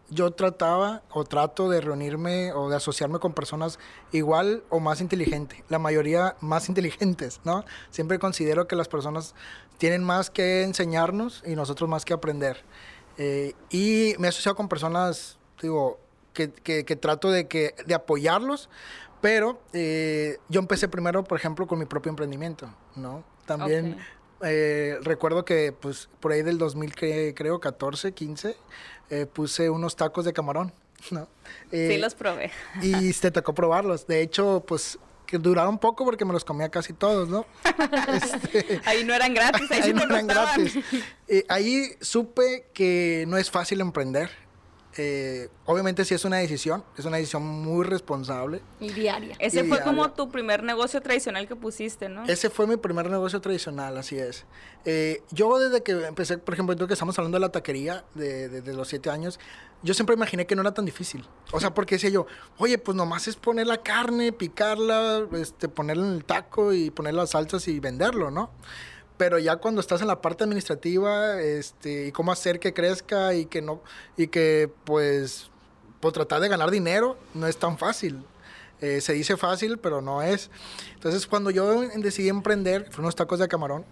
yo 0.09 0.31
trataba 0.31 1.03
o 1.11 1.23
trato 1.23 1.69
de 1.69 1.81
reunirme 1.81 2.53
o 2.53 2.69
de 2.69 2.75
asociarme 2.75 3.19
con 3.19 3.33
personas 3.33 3.77
igual 4.11 4.63
o 4.69 4.79
más 4.79 5.01
inteligentes, 5.01 5.63
la 5.69 5.77
mayoría 5.77 6.35
más 6.41 6.69
inteligentes, 6.69 7.41
¿no? 7.43 7.63
Siempre 7.91 8.17
considero 8.17 8.67
que 8.67 8.75
las 8.75 8.87
personas 8.87 9.35
tienen 9.77 10.03
más 10.03 10.29
que 10.29 10.63
enseñarnos 10.63 11.43
y 11.45 11.55
nosotros 11.55 11.89
más 11.89 12.05
que 12.05 12.13
aprender. 12.13 12.63
y 13.69 14.15
me 14.17 14.27
he 14.27 14.29
asociado 14.29 14.55
con 14.55 14.67
personas, 14.67 15.37
digo, 15.61 15.99
que, 16.35 16.51
que, 16.83 16.95
trato 16.95 17.31
de, 17.31 17.47
que, 17.47 17.75
de 17.85 17.93
apoyarlos, 17.93 18.69
pero 19.21 19.59
eh, 19.73 20.37
yo 20.49 20.59
empecé 20.59 20.87
primero, 20.87 21.23
por 21.23 21.37
ejemplo, 21.37 21.65
con 21.65 21.79
mi 21.79 21.85
propio 21.85 22.11
emprendimiento, 22.11 22.69
¿no? 22.95 23.23
También. 23.45 23.97
Eh, 24.45 24.97
recuerdo 25.01 25.43
que, 25.43 25.71
pues, 25.73 26.07
por 26.19 26.31
ahí 26.31 26.41
del 26.43 26.57
2000, 26.57 26.93
que- 26.95 27.33
creo, 27.35 27.59
14, 27.59 28.13
15, 28.13 28.55
eh, 29.09 29.25
puse 29.25 29.69
unos 29.69 29.95
tacos 29.95 30.23
de 30.25 30.33
camarón, 30.33 30.71
¿no? 31.11 31.27
Sí, 31.71 31.77
Eh, 31.77 31.97
los 31.99 32.15
probé. 32.15 32.51
y 32.81 33.11
te 33.13 33.31
tocó 33.31 33.53
probarlos. 33.53 34.07
De 34.07 34.21
hecho, 34.21 34.63
pues, 34.67 34.97
que 35.27 35.39
duraron 35.39 35.79
poco 35.79 36.05
porque 36.05 36.23
me 36.23 36.33
los 36.33 36.45
comía 36.45 36.69
casi 36.69 36.93
todos, 36.93 37.27
¿no? 37.29 37.45
Este, 38.07 38.79
Ahí 38.85 39.03
no 39.03 39.13
eran 39.13 39.33
gratis, 39.33 39.69
ahí, 39.71 39.81
sí 39.81 39.87
ahí 39.89 39.93
no 39.93 40.01
te 40.01 40.13
eran 40.13 40.25
costaban. 40.27 40.61
gratis. 40.63 40.83
Eh, 41.27 41.43
ahí 41.49 41.89
supe 41.99 42.67
que 42.73 43.25
no 43.27 43.37
es 43.37 43.49
fácil 43.49 43.81
emprender. 43.81 44.29
Eh, 44.97 45.49
obviamente 45.65 46.05
sí 46.05 46.13
es 46.13 46.23
una 46.23 46.37
decisión, 46.37 46.83
es 46.97 47.03
una 47.03 47.17
decisión 47.17 47.43
muy 47.43 47.83
responsable. 47.85 48.61
Y 48.79 48.91
diaria. 48.93 49.35
Ese 49.39 49.65
Y 49.65 49.67
fue 49.67 49.81
como 49.81 50.11
tu 50.11 50.29
primer 50.29 50.63
negocio 50.63 51.01
tradicional 51.01 51.47
que 51.49 51.55
pusiste, 51.57 52.07
¿no? 52.07 52.23
Ese 52.25 52.49
fue 52.49 52.65
mi 52.65 52.77
primer 52.77 53.09
negocio 53.11 53.41
tradicional, 53.41 53.97
así 53.97 54.17
es. 54.17 54.45
Eh, 54.85 55.21
yo 55.31 55.59
desde 55.59 55.83
que 55.83 55.91
empecé, 56.05 56.37
por 56.37 56.53
ejemplo, 56.53 56.71
ahorita 56.73 56.87
que 56.87 56.93
estamos 56.93 57.17
hablando 57.19 57.35
de 57.35 57.41
la 57.41 57.49
taquería 57.51 58.05
de, 58.13 58.47
de- 58.47 58.61
de 58.61 58.73
los 58.73 58.87
siete 58.87 59.09
años, 59.09 59.37
yo 59.83 59.93
siempre 59.93 60.15
imaginé 60.15 60.45
que 60.47 60.55
no 60.55 60.61
era 60.61 60.73
tan 60.73 60.85
difícil. 60.85 61.27
O 61.51 61.59
sea, 61.59 61.73
porque 61.73 61.95
decía 61.95 62.09
yo, 62.09 62.25
oye, 62.57 62.77
pues 62.77 62.95
nomás 62.95 63.27
es 63.27 63.35
poner 63.35 63.67
la 63.67 63.83
carne, 63.83 64.31
picarla, 64.31 65.27
este, 65.33 65.67
ponerla 65.67 66.07
en 66.07 66.13
el 66.13 66.23
taco 66.23 66.71
y 66.71 66.89
poner 66.89 67.15
las 67.15 67.31
salsas 67.31 67.67
y 67.67 67.79
venderlo, 67.81 68.31
¿no? 68.31 68.49
Pero 69.17 69.39
ya 69.39 69.57
cuando 69.57 69.81
estás 69.81 70.01
en 70.01 70.07
la 70.07 70.21
parte 70.21 70.43
administrativa, 70.43 71.41
este, 71.41 72.07
y 72.07 72.11
cómo 72.11 72.31
hacer 72.31 72.59
que 72.59 72.73
crezca 72.73 73.33
y 73.33 73.45
que 73.45 73.61
no, 73.61 73.81
y 74.17 74.27
que 74.27 74.69
pues, 74.83 75.49
por 75.99 76.11
tratar 76.11 76.41
de 76.41 76.49
ganar 76.49 76.71
dinero, 76.71 77.17
no 77.33 77.47
es 77.47 77.57
tan 77.57 77.77
fácil. 77.77 78.23
Eh, 78.81 78.99
se 78.99 79.13
dice 79.13 79.37
fácil, 79.37 79.77
pero 79.77 80.01
no 80.01 80.21
es. 80.21 80.49
Entonces, 80.95 81.27
cuando 81.27 81.49
yo 81.49 81.81
decidí 81.81 82.29
emprender, 82.29 82.85
fueron 82.85 83.05
unos 83.05 83.15
tacos 83.15 83.39
de 83.39 83.47
camarón, 83.47 83.85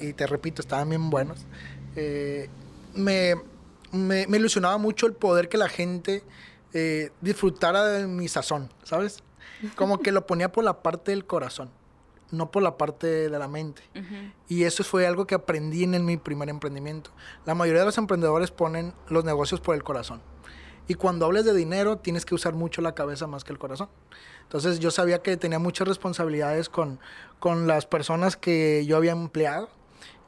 y 0.00 0.12
te 0.12 0.26
repito, 0.26 0.60
estaban 0.60 0.88
bien 0.90 1.08
buenos, 1.08 1.38
eh, 1.96 2.48
me, 2.94 3.34
me, 3.90 4.26
me 4.26 4.36
ilusionaba 4.36 4.76
mucho 4.76 5.06
el 5.06 5.14
poder 5.14 5.48
que 5.48 5.56
la 5.56 5.68
gente 5.68 6.22
eh, 6.74 7.10
disfrutara 7.22 7.86
de 7.86 8.06
mi 8.06 8.28
sazón, 8.28 8.70
¿sabes? 8.84 9.22
Como 9.74 10.00
que 10.00 10.12
lo 10.12 10.26
ponía 10.26 10.52
por 10.52 10.64
la 10.64 10.82
parte 10.82 11.10
del 11.12 11.24
corazón, 11.24 11.70
no 12.30 12.50
por 12.50 12.62
la 12.62 12.76
parte 12.76 13.28
de 13.28 13.38
la 13.38 13.48
mente. 13.48 13.82
Y 14.48 14.64
eso 14.64 14.84
fue 14.84 15.06
algo 15.06 15.26
que 15.26 15.34
aprendí 15.34 15.84
en 15.84 16.04
mi 16.04 16.16
primer 16.16 16.48
emprendimiento. 16.48 17.10
La 17.46 17.54
mayoría 17.54 17.80
de 17.80 17.86
los 17.86 17.98
emprendedores 17.98 18.50
ponen 18.50 18.94
los 19.08 19.24
negocios 19.24 19.60
por 19.60 19.74
el 19.74 19.82
corazón. 19.82 20.20
Y 20.86 20.94
cuando 20.94 21.26
hables 21.26 21.44
de 21.44 21.54
dinero, 21.54 21.98
tienes 21.98 22.24
que 22.24 22.34
usar 22.34 22.54
mucho 22.54 22.80
la 22.80 22.94
cabeza 22.94 23.26
más 23.26 23.44
que 23.44 23.52
el 23.52 23.58
corazón. 23.58 23.88
Entonces 24.42 24.78
yo 24.78 24.90
sabía 24.90 25.22
que 25.22 25.36
tenía 25.36 25.58
muchas 25.58 25.86
responsabilidades 25.86 26.70
con, 26.70 26.98
con 27.38 27.66
las 27.66 27.84
personas 27.84 28.38
que 28.38 28.86
yo 28.86 28.96
había 28.96 29.12
empleado 29.12 29.68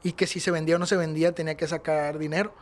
y 0.03 0.13
que 0.13 0.27
si 0.27 0.39
se 0.39 0.51
vendía 0.51 0.75
o 0.75 0.79
no 0.79 0.85
se 0.85 0.97
vendía 0.97 1.33
tenía 1.33 1.55
que 1.55 1.67
sacar 1.67 2.19
dinero. 2.19 2.53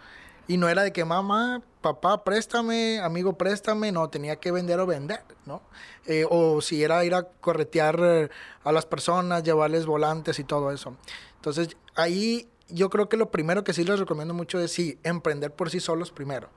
Y 0.48 0.58
no 0.58 0.70
era 0.70 0.84
de 0.84 0.94
que 0.94 1.04
mamá, 1.04 1.62
papá, 1.82 2.24
préstame, 2.24 3.00
amigo, 3.00 3.38
préstame, 3.38 3.92
no, 3.92 4.10
tenía 4.10 4.36
que 4.38 4.52
vender 4.52 4.80
o 4.80 4.86
vender, 4.86 5.22
¿no? 5.46 5.62
Eh, 6.06 6.26
o 6.30 6.62
si 6.62 6.84
era 6.84 7.04
ir 7.06 7.14
a 7.14 7.24
corretear 7.24 8.00
eh, 8.02 8.30
a 8.64 8.72
las 8.72 8.86
personas, 8.86 9.44
llevarles 9.44 9.86
volantes 9.86 10.40
y 10.40 10.44
todo 10.44 10.72
eso. 10.72 10.96
Entonces 11.36 11.78
ahí 11.96 12.50
yo 12.70 12.90
creo 12.90 13.10
que 13.10 13.18
lo 13.18 13.32
primero 13.32 13.64
que 13.64 13.74
sí 13.74 13.84
les 13.84 14.00
recomiendo 14.00 14.34
mucho 14.34 14.60
es 14.60 14.72
sí, 14.72 15.00
emprender 15.04 15.54
por 15.54 15.70
sí 15.70 15.80
solos 15.80 16.12
primero. 16.12 16.50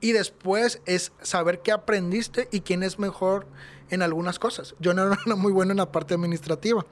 Y 0.00 0.12
después 0.12 0.80
es 0.86 1.12
saber 1.22 1.60
qué 1.62 1.72
aprendiste 1.72 2.48
y 2.52 2.60
quién 2.60 2.82
es 2.82 2.98
mejor 2.98 3.46
en 3.90 4.02
algunas 4.02 4.38
cosas. 4.38 4.74
Yo 4.78 4.94
no 4.94 5.12
era 5.26 5.36
muy 5.36 5.52
bueno 5.52 5.72
en 5.72 5.78
la 5.78 5.90
parte 5.90 6.14
administrativa. 6.14 6.86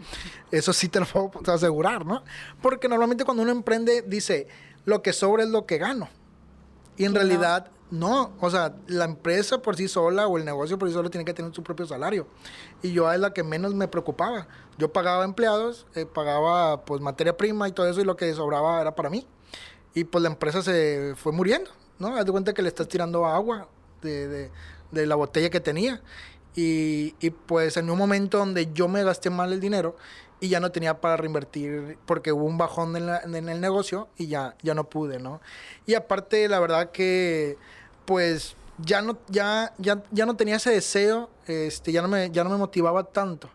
Eso 0.51 0.73
sí 0.73 0.89
te 0.89 1.01
lo 1.01 1.07
puedo 1.07 1.53
asegurar, 1.53 2.05
¿no? 2.05 2.25
Porque 2.61 2.89
normalmente 2.89 3.25
cuando 3.25 3.43
uno 3.43 3.53
emprende 3.53 4.03
dice, 4.03 4.49
lo 4.85 5.03
que 5.03 5.13
sobra 5.13 5.45
es 5.45 5.51
lo 5.51 5.67
que 5.67 5.79
gano. 5.79 6.09
Y 6.97 7.05
en 7.05 7.11
Y 7.11 7.15
no. 7.15 7.21
realidad 7.21 7.71
no, 7.91 8.33
o 8.41 8.51
sea, 8.51 8.75
la 8.89 9.05
empresa 9.05 9.59
por 9.63 9.77
sí 9.77 9.87
sola 9.87 10.27
o 10.27 10.39
el 10.39 10.45
negocio 10.45 10.77
por 10.77 10.89
sí 10.89 10.95
solo 10.95 11.09
tiene 11.09 11.25
que 11.25 11.33
tener 11.35 11.55
su 11.55 11.63
propio 11.63 11.87
salario. 11.87 12.27
Y 12.83 12.93
yo 12.93 13.11
es 13.13 13.21
la 13.21 13.33
que 13.33 13.45
menos 13.45 13.75
me 13.75 13.87
preocupaba. 13.87 14.49
Yo 14.77 14.93
pagaba 14.93 15.25
empleados, 15.25 15.87
eh, 15.95 16.05
pagaba 16.05 16.85
pues 16.85 17.01
materia 17.01 17.37
prima 17.37 17.69
y 17.69 17.73
todo 17.73 17.89
eso 17.89 18.01
y 18.01 18.05
lo 18.05 18.17
que 18.17 18.33
sobraba 18.35 18.81
era 18.81 18.95
para 18.97 19.09
mí. 19.09 19.25
Y 19.95 20.03
pues 20.05 20.21
la 20.23 20.29
empresa 20.31 20.63
se 20.63 21.15
fue 21.17 21.31
muriendo, 21.33 21.71
¿no? 22.01 22.17
Haz 22.17 22.25
de 22.27 22.33
cuenta 22.33 22.53
que 22.53 22.61
le 22.63 22.69
estás 22.69 22.89
tirando 22.89 23.25
agua 23.25 23.69
de, 24.03 24.27
de- 24.29 24.51
de 24.91 25.07
la 25.07 25.15
botella 25.15 25.49
que 25.51 25.61
tenía. 25.61 26.03
Y, 26.57 27.15
y, 27.21 27.31
pues 27.31 27.77
en 27.77 27.89
un 27.91 27.99
momento 27.99 28.39
donde 28.39 28.73
yo 28.73 28.89
me 28.89 29.05
gasté 29.05 29.29
mal 29.31 29.53
el 29.53 29.61
dinero 29.61 29.97
y 30.41 30.49
ya 30.49 30.61
no 30.61 30.71
tenía 30.73 31.01
para 31.01 31.17
reinvertir 31.17 31.99
porque 32.07 32.33
hubo 32.33 32.45
un 32.45 32.59
bajón 32.59 32.97
en, 32.97 33.07
la- 33.07 33.21
en 33.21 33.49
el 33.49 33.61
negocio 33.61 34.09
y 34.17 34.27
ya, 34.29 34.55
ya 34.63 34.75
no 34.75 34.85
pude, 34.89 35.19
¿no? 35.19 35.41
Y 35.87 35.95
aparte, 35.95 36.49
la 36.49 36.61
verdad 36.61 36.91
que 36.91 37.57
pues 38.05 38.57
ya 38.79 39.01
no, 39.03 39.19
ya, 39.29 39.73
ya, 39.79 40.03
ya 40.11 40.27
no 40.27 40.37
tenía 40.37 40.57
ese 40.57 40.71
deseo, 40.71 41.31
este, 41.47 41.93
ya, 41.93 42.03
no 42.03 42.09
me, 42.09 42.31
ya 42.31 42.45
no 42.45 42.51
me 42.51 42.57
motivaba 42.59 43.05
tanto. 43.05 43.49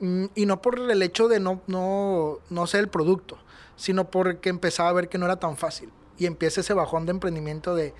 Mm, 0.00 0.26
Y 0.34 0.46
no 0.46 0.60
por 0.62 0.78
el 0.78 1.02
hecho 1.02 1.28
de 1.28 1.40
no, 1.40 1.60
no, 1.66 2.38
no 2.50 2.66
ser 2.66 2.80
el 2.80 2.88
producto, 2.88 3.38
sino 3.76 4.10
porque 4.10 4.48
empezaba 4.50 4.88
a 4.90 4.92
ver 4.92 5.08
que 5.08 5.18
no 5.18 5.26
era 5.26 5.36
tan 5.40 5.56
fácil. 5.56 5.90
Y 6.18 6.26
empieza 6.26 6.60
ese 6.60 6.74
bajón 6.74 7.06
de 7.06 7.12
emprendimiento 7.12 7.74
de, 7.74 7.94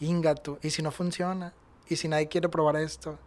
ingato, 0.00 0.58
¿y 0.62 0.70
si 0.70 0.82
no 0.82 0.90
funciona? 0.92 1.52
¿Y 1.88 1.96
si 1.96 2.08
nadie 2.08 2.28
quiere 2.28 2.48
probar 2.48 2.76
esto? 2.76 3.18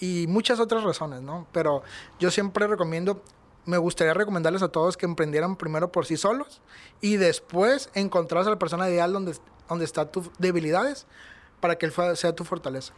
Y 0.00 0.26
muchas 0.28 0.60
otras 0.60 0.82
razones, 0.84 1.22
¿no? 1.22 1.46
Pero 1.52 1.82
yo 2.18 2.30
siempre 2.30 2.66
recomiendo, 2.66 3.22
me 3.66 3.78
gustaría 3.78 4.14
recomendarles 4.14 4.62
a 4.62 4.68
todos 4.68 4.96
que 4.96 5.06
emprendieran 5.06 5.56
primero 5.56 5.90
por 5.90 6.06
sí 6.06 6.16
solos 6.16 6.60
y 7.00 7.16
después 7.16 7.90
encontrarse 7.94 8.48
a 8.48 8.52
la 8.52 8.58
persona 8.58 8.88
ideal 8.88 9.12
donde, 9.12 9.34
donde 9.68 9.84
están 9.84 10.10
tus 10.10 10.30
debilidades 10.38 11.06
para 11.60 11.76
que 11.76 11.86
él 11.86 11.92
sea 12.16 12.34
tu 12.34 12.44
fortaleza. 12.44 12.92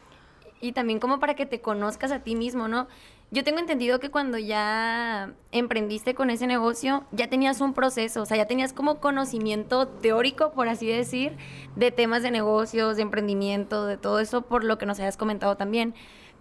Y 0.61 0.73
también 0.73 0.99
como 0.99 1.21
para 1.21 1.35
que 1.35 1.47
te 1.47 1.61
conozcas 1.61 2.11
a 2.13 2.21
ti 2.21 2.35
mismo, 2.35 2.67
¿no? 2.67 2.89
Yo 3.31 3.43
tengo 3.43 3.59
entendido 3.59 3.99
que 3.99 4.11
cuando 4.11 4.39
ya 4.39 5.33
emprendiste 5.51 6.15
con 6.15 6.31
ese 6.31 6.47
negocio, 6.47 7.05
ya 7.11 7.29
tenías 7.29 7.61
un 7.61 7.75
proceso, 7.75 8.23
o 8.23 8.27
sea, 8.27 8.37
ya 8.37 8.47
tenías 8.47 8.73
como 8.73 9.01
conocimiento 9.01 9.89
teórico, 9.89 10.53
por 10.53 10.69
así 10.69 10.87
decir, 10.87 11.37
de 11.75 11.91
temas 11.91 12.23
de 12.23 12.31
negocios, 12.31 12.97
de 12.97 13.03
emprendimiento, 13.03 13.85
de 13.85 13.97
todo 13.97 14.21
eso, 14.21 14.43
por 14.43 14.63
lo 14.63 14.79
que 14.79 14.87
nos 14.87 15.01
hayas 15.01 15.17
comentado 15.17 15.57
también. 15.57 15.95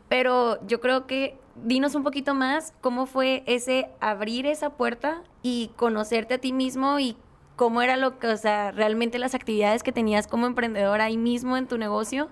Pero 0.09 0.65
yo 0.67 0.79
creo 0.79 1.07
que 1.07 1.37
dinos 1.55 1.95
un 1.95 2.03
poquito 2.03 2.33
más 2.33 2.73
cómo 2.81 3.05
fue 3.05 3.43
ese 3.45 3.89
abrir 3.99 4.45
esa 4.45 4.71
puerta 4.71 5.23
y 5.41 5.71
conocerte 5.75 6.35
a 6.35 6.37
ti 6.37 6.51
mismo 6.53 6.99
y 6.99 7.17
cómo 7.55 7.81
era 7.81 7.97
lo 7.97 8.19
que, 8.19 8.27
o 8.27 8.37
sea, 8.37 8.71
realmente 8.71 9.19
las 9.19 9.35
actividades 9.35 9.83
que 9.83 9.91
tenías 9.91 10.27
como 10.27 10.45
emprendedor 10.45 11.01
ahí 11.01 11.17
mismo 11.17 11.57
en 11.57 11.67
tu 11.67 11.77
negocio 11.77 12.29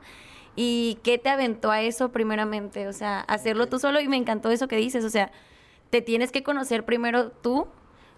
y 0.56 1.00
qué 1.04 1.18
te 1.18 1.30
aventó 1.30 1.72
a 1.72 1.82
eso 1.82 2.12
primeramente, 2.12 2.88
o 2.88 2.94
sea, 2.94 3.22
hacerlo 3.22 3.68
tú 3.68 3.80
solo. 3.80 4.00
Y 4.02 4.08
me 4.08 4.18
encantó 4.18 4.52
eso 4.52 4.68
que 4.68 4.76
dices, 4.76 5.04
o 5.04 5.10
sea, 5.10 5.32
te 5.90 6.02
tienes 6.02 6.32
que 6.32 6.44
conocer 6.44 6.86
primero 6.86 7.30
tú, 7.30 7.68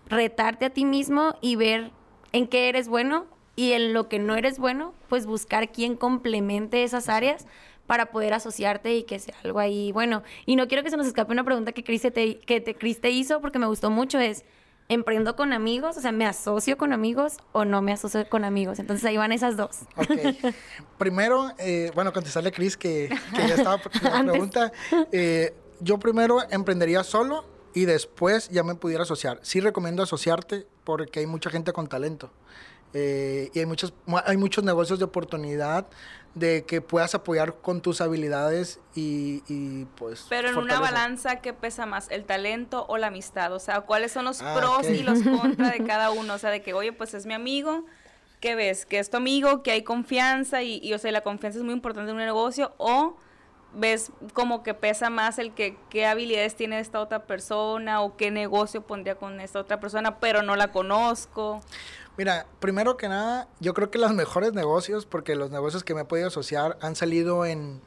retarte 0.07 0.65
a 0.65 0.69
ti 0.69 0.85
mismo 0.85 1.35
y 1.41 1.55
ver 1.55 1.91
en 2.31 2.47
qué 2.47 2.69
eres 2.69 2.87
bueno 2.87 3.25
y 3.55 3.71
en 3.71 3.93
lo 3.93 4.09
que 4.09 4.19
no 4.19 4.35
eres 4.35 4.59
bueno, 4.59 4.93
pues 5.07 5.25
buscar 5.25 5.71
quién 5.71 5.95
complemente 5.95 6.83
esas 6.83 7.07
áreas 7.07 7.47
para 7.87 8.07
poder 8.07 8.33
asociarte 8.33 8.95
y 8.95 9.03
que 9.03 9.19
sea 9.19 9.35
algo 9.43 9.59
ahí 9.59 9.91
bueno. 9.91 10.23
Y 10.45 10.55
no 10.55 10.67
quiero 10.67 10.83
que 10.83 10.89
se 10.89 10.97
nos 10.97 11.07
escape 11.07 11.31
una 11.31 11.43
pregunta 11.43 11.71
que 11.71 11.83
Cris 11.83 12.01
te, 12.01 12.39
que 12.39 12.61
te, 12.61 12.75
Cris 12.75 12.99
te 13.01 13.11
hizo 13.11 13.41
porque 13.41 13.59
me 13.59 13.67
gustó 13.67 13.89
mucho, 13.91 14.19
es, 14.19 14.43
¿emprendo 14.89 15.35
con 15.35 15.53
amigos? 15.53 15.97
O 15.97 16.01
sea, 16.01 16.11
¿me 16.11 16.25
asocio 16.25 16.77
con 16.77 16.93
amigos 16.93 17.37
o 17.51 17.65
no 17.65 17.81
me 17.81 17.91
asocio 17.91 18.27
con 18.29 18.43
amigos? 18.43 18.79
Entonces 18.79 19.05
ahí 19.05 19.17
van 19.17 19.31
esas 19.31 19.55
dos. 19.57 19.81
Ok. 19.97 20.09
primero, 20.97 21.51
eh, 21.59 21.91
bueno, 21.95 22.11
contestarle 22.13 22.49
a 22.49 22.51
Cris 22.51 22.77
que, 22.77 23.09
que 23.35 23.47
ya 23.47 23.55
estaba 23.55 23.79
la 24.03 24.31
pregunta. 24.31 24.71
Eh, 25.11 25.53
yo 25.79 25.99
primero 25.99 26.39
emprendería 26.49 27.03
solo 27.03 27.45
y 27.73 27.85
después 27.85 28.49
ya 28.49 28.63
me 28.63 28.75
pudiera 28.75 29.03
asociar. 29.03 29.39
Sí 29.43 29.59
recomiendo 29.59 30.01
asociarte 30.01 30.65
porque 30.83 31.19
hay 31.19 31.25
mucha 31.27 31.49
gente 31.49 31.73
con 31.73 31.87
talento. 31.87 32.31
Eh, 32.93 33.49
y 33.53 33.59
hay 33.59 33.65
muchos, 33.65 33.93
mu- 34.05 34.19
hay 34.25 34.37
muchos 34.37 34.63
negocios 34.63 34.99
de 34.99 35.05
oportunidad 35.05 35.85
de 36.35 36.65
que 36.65 36.81
puedas 36.81 37.15
apoyar 37.15 37.55
con 37.55 37.81
tus 37.81 38.01
habilidades 38.01 38.79
y, 38.93 39.41
y, 39.47 39.85
pues... 39.95 40.25
Pero 40.29 40.49
en 40.49 40.57
una 40.57 40.79
balanza, 40.81 41.37
¿qué 41.37 41.53
pesa 41.53 41.85
más? 41.85 42.11
¿El 42.11 42.25
talento 42.25 42.85
o 42.89 42.97
la 42.97 43.07
amistad? 43.07 43.53
O 43.53 43.59
sea, 43.59 43.81
¿cuáles 43.81 44.11
son 44.11 44.25
los 44.25 44.41
Ah, 44.41 44.53
pros 44.57 44.87
y 44.89 45.01
los 45.01 45.19
contras 45.39 45.71
de 45.71 45.85
cada 45.85 46.11
uno? 46.11 46.33
O 46.33 46.37
sea, 46.37 46.51
de 46.51 46.61
que, 46.61 46.73
oye, 46.73 46.91
pues 46.91 47.13
es 47.13 47.25
mi 47.25 47.33
amigo, 47.33 47.85
¿qué 48.41 48.55
ves? 48.55 48.85
Que 48.85 48.99
es 48.99 49.09
tu 49.09 49.15
amigo, 49.15 49.63
que 49.63 49.71
hay 49.71 49.83
confianza 49.83 50.61
y, 50.61 50.79
y, 50.83 50.93
o 50.93 50.99
sea, 50.99 51.11
la 51.13 51.21
confianza 51.21 51.57
es 51.57 51.63
muy 51.63 51.73
importante 51.73 52.11
en 52.11 52.17
un 52.17 52.23
negocio 52.23 52.73
o 52.77 53.15
ves 53.73 54.11
como 54.33 54.63
que 54.63 54.73
pesa 54.73 55.09
más 55.09 55.37
el 55.39 55.53
que 55.53 55.77
qué 55.89 56.05
habilidades 56.05 56.55
tiene 56.55 56.79
esta 56.79 57.01
otra 57.01 57.23
persona 57.23 58.01
o 58.01 58.15
qué 58.17 58.31
negocio 58.31 58.81
pondría 58.81 59.15
con 59.15 59.39
esta 59.39 59.59
otra 59.59 59.79
persona, 59.79 60.19
pero 60.19 60.43
no 60.43 60.55
la 60.55 60.71
conozco. 60.71 61.61
Mira, 62.17 62.45
primero 62.59 62.97
que 62.97 63.07
nada, 63.09 63.47
yo 63.59 63.73
creo 63.73 63.91
que 63.91 63.97
los 63.97 64.13
mejores 64.13 64.53
negocios, 64.53 65.05
porque 65.05 65.35
los 65.35 65.51
negocios 65.51 65.83
que 65.83 65.93
me 65.93 66.01
he 66.01 66.05
podido 66.05 66.27
asociar 66.27 66.77
han 66.81 66.95
salido 66.95 67.45
en, 67.45 67.81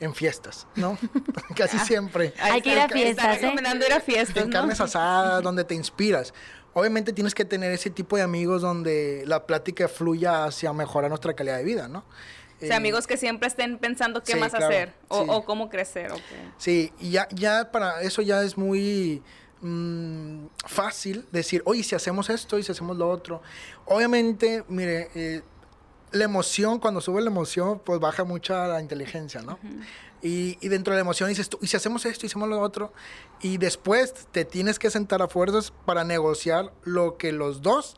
en 0.00 0.14
fiestas, 0.14 0.66
¿no? 0.76 0.98
Casi 1.56 1.78
siempre. 1.78 2.34
Hay 2.40 2.60
que 2.60 2.72
ir 2.72 2.78
a 2.80 2.88
fiestas, 2.88 3.38
¿eh? 3.38 3.40
recomendando 3.40 3.86
ir 3.86 3.92
a 3.92 4.00
fiestas, 4.00 4.42
En 4.44 4.50
¿no? 4.50 4.52
carnes 4.52 4.80
asadas, 4.80 5.42
donde 5.42 5.64
te 5.64 5.74
inspiras. 5.74 6.34
Obviamente 6.74 7.12
tienes 7.12 7.34
que 7.34 7.44
tener 7.44 7.70
ese 7.72 7.90
tipo 7.90 8.16
de 8.16 8.22
amigos 8.22 8.62
donde 8.62 9.24
la 9.26 9.46
plática 9.46 9.88
fluya 9.88 10.44
hacia 10.44 10.72
mejorar 10.72 11.10
nuestra 11.10 11.34
calidad 11.34 11.58
de 11.58 11.64
vida, 11.64 11.88
¿no? 11.88 11.98
O 12.00 12.64
sea, 12.64 12.74
Eh, 12.74 12.76
amigos 12.76 13.06
que 13.06 13.16
siempre 13.16 13.48
estén 13.48 13.78
pensando 13.78 14.22
qué 14.22 14.34
sí, 14.34 14.38
más 14.38 14.50
claro, 14.52 14.66
hacer 14.66 14.94
o, 15.08 15.22
sí. 15.22 15.26
o 15.28 15.44
cómo 15.44 15.68
crecer. 15.68 16.12
Sí, 16.58 16.92
y 17.00 17.10
ya, 17.10 17.26
ya 17.30 17.70
para 17.72 18.00
eso 18.02 18.22
ya 18.22 18.42
es 18.42 18.56
muy 18.56 19.22
mm, 19.62 20.46
fácil 20.66 21.26
decir, 21.32 21.62
oye, 21.64 21.82
si 21.82 21.94
hacemos 21.94 22.28
esto 22.30 22.58
y 22.58 22.62
si 22.62 22.72
hacemos 22.72 22.96
lo 22.96 23.08
otro. 23.08 23.40
Obviamente, 23.86 24.64
mire, 24.68 25.08
eh, 25.14 25.42
la 26.12 26.24
emoción, 26.24 26.78
cuando 26.78 27.00
sube 27.00 27.22
la 27.22 27.30
emoción, 27.30 27.80
pues 27.84 27.98
baja 27.98 28.24
mucha 28.24 28.66
la 28.68 28.80
inteligencia, 28.82 29.40
¿no? 29.42 29.58
y, 30.24 30.56
y 30.60 30.68
dentro 30.68 30.92
de 30.92 30.98
la 30.98 31.00
emoción 31.00 31.28
dices 31.30 31.48
tú, 31.48 31.58
y 31.62 31.66
si 31.66 31.76
hacemos 31.76 32.04
esto 32.06 32.26
y 32.26 32.28
hacemos 32.28 32.48
lo 32.48 32.60
otro, 32.60 32.92
y 33.40 33.56
después 33.58 34.12
te 34.30 34.44
tienes 34.44 34.78
que 34.78 34.88
sentar 34.90 35.20
a 35.22 35.26
fuerzas 35.28 35.72
para 35.84 36.04
negociar 36.04 36.72
lo 36.84 37.16
que 37.16 37.32
los 37.32 37.60
dos 37.62 37.96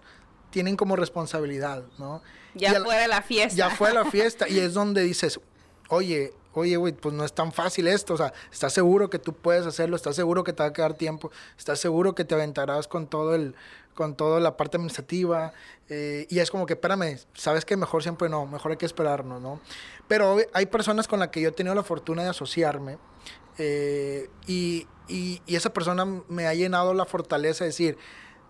tienen 0.50 0.76
como 0.76 0.96
responsabilidad, 0.96 1.82
¿no? 1.98 2.22
Ya 2.54 2.70
Y 2.72 2.74
al- 2.76 2.84
fuera 2.84 3.00
de 3.02 3.08
la 3.08 3.20
fiesta. 3.22 3.56
ya 3.56 3.70
fue 3.70 3.92
la 3.92 4.04
fiesta 4.10 4.48
y 4.48 4.58
es 4.60 4.72
donde 4.74 5.02
dices, 5.02 5.38
oye, 5.88 6.32
oye, 6.54 6.76
güey, 6.76 6.92
pues 6.92 7.14
no 7.14 7.24
es 7.24 7.32
tan 7.32 7.52
fácil 7.52 7.86
esto, 7.88 8.14
o 8.14 8.16
sea, 8.16 8.32
¿estás 8.52 8.72
seguro 8.72 9.10
que 9.10 9.18
tú 9.18 9.32
puedes 9.32 9.66
hacerlo? 9.66 9.96
¿Estás 9.96 10.16
seguro 10.16 10.44
que 10.44 10.52
te 10.52 10.62
va 10.62 10.68
a 10.68 10.72
quedar 10.72 10.94
tiempo? 10.94 11.30
¿Estás 11.58 11.80
seguro 11.80 12.14
que 12.14 12.24
te 12.24 12.34
aventarás 12.34 12.86
con 12.88 13.06
todo 13.08 13.34
el, 13.34 13.54
con 13.94 14.14
toda 14.14 14.38
la 14.40 14.56
parte 14.56 14.76
administrativa? 14.76 15.52
Eh, 15.88 16.26
y 16.30 16.38
es 16.38 16.50
como 16.50 16.64
que, 16.66 16.74
espérame, 16.74 17.18
sabes 17.34 17.64
que 17.64 17.76
mejor 17.76 18.02
siempre 18.02 18.28
no, 18.28 18.46
mejor 18.46 18.70
hay 18.70 18.76
que 18.76 18.86
esperarnos, 18.86 19.42
¿no? 19.42 19.60
Pero 20.06 20.36
hay 20.52 20.66
personas 20.66 21.08
con 21.08 21.18
las 21.20 21.28
que 21.28 21.40
yo 21.40 21.48
he 21.48 21.52
tenido 21.52 21.74
la 21.74 21.82
fortuna 21.82 22.22
de 22.22 22.28
asociarme 22.28 22.98
eh, 23.58 24.28
y, 24.46 24.86
y- 25.08 25.42
y 25.46 25.56
esa 25.56 25.72
persona 25.72 26.04
me 26.28 26.46
ha 26.46 26.54
llenado 26.54 26.94
la 26.94 27.04
fortaleza 27.04 27.64
de 27.64 27.70
decir, 27.70 27.98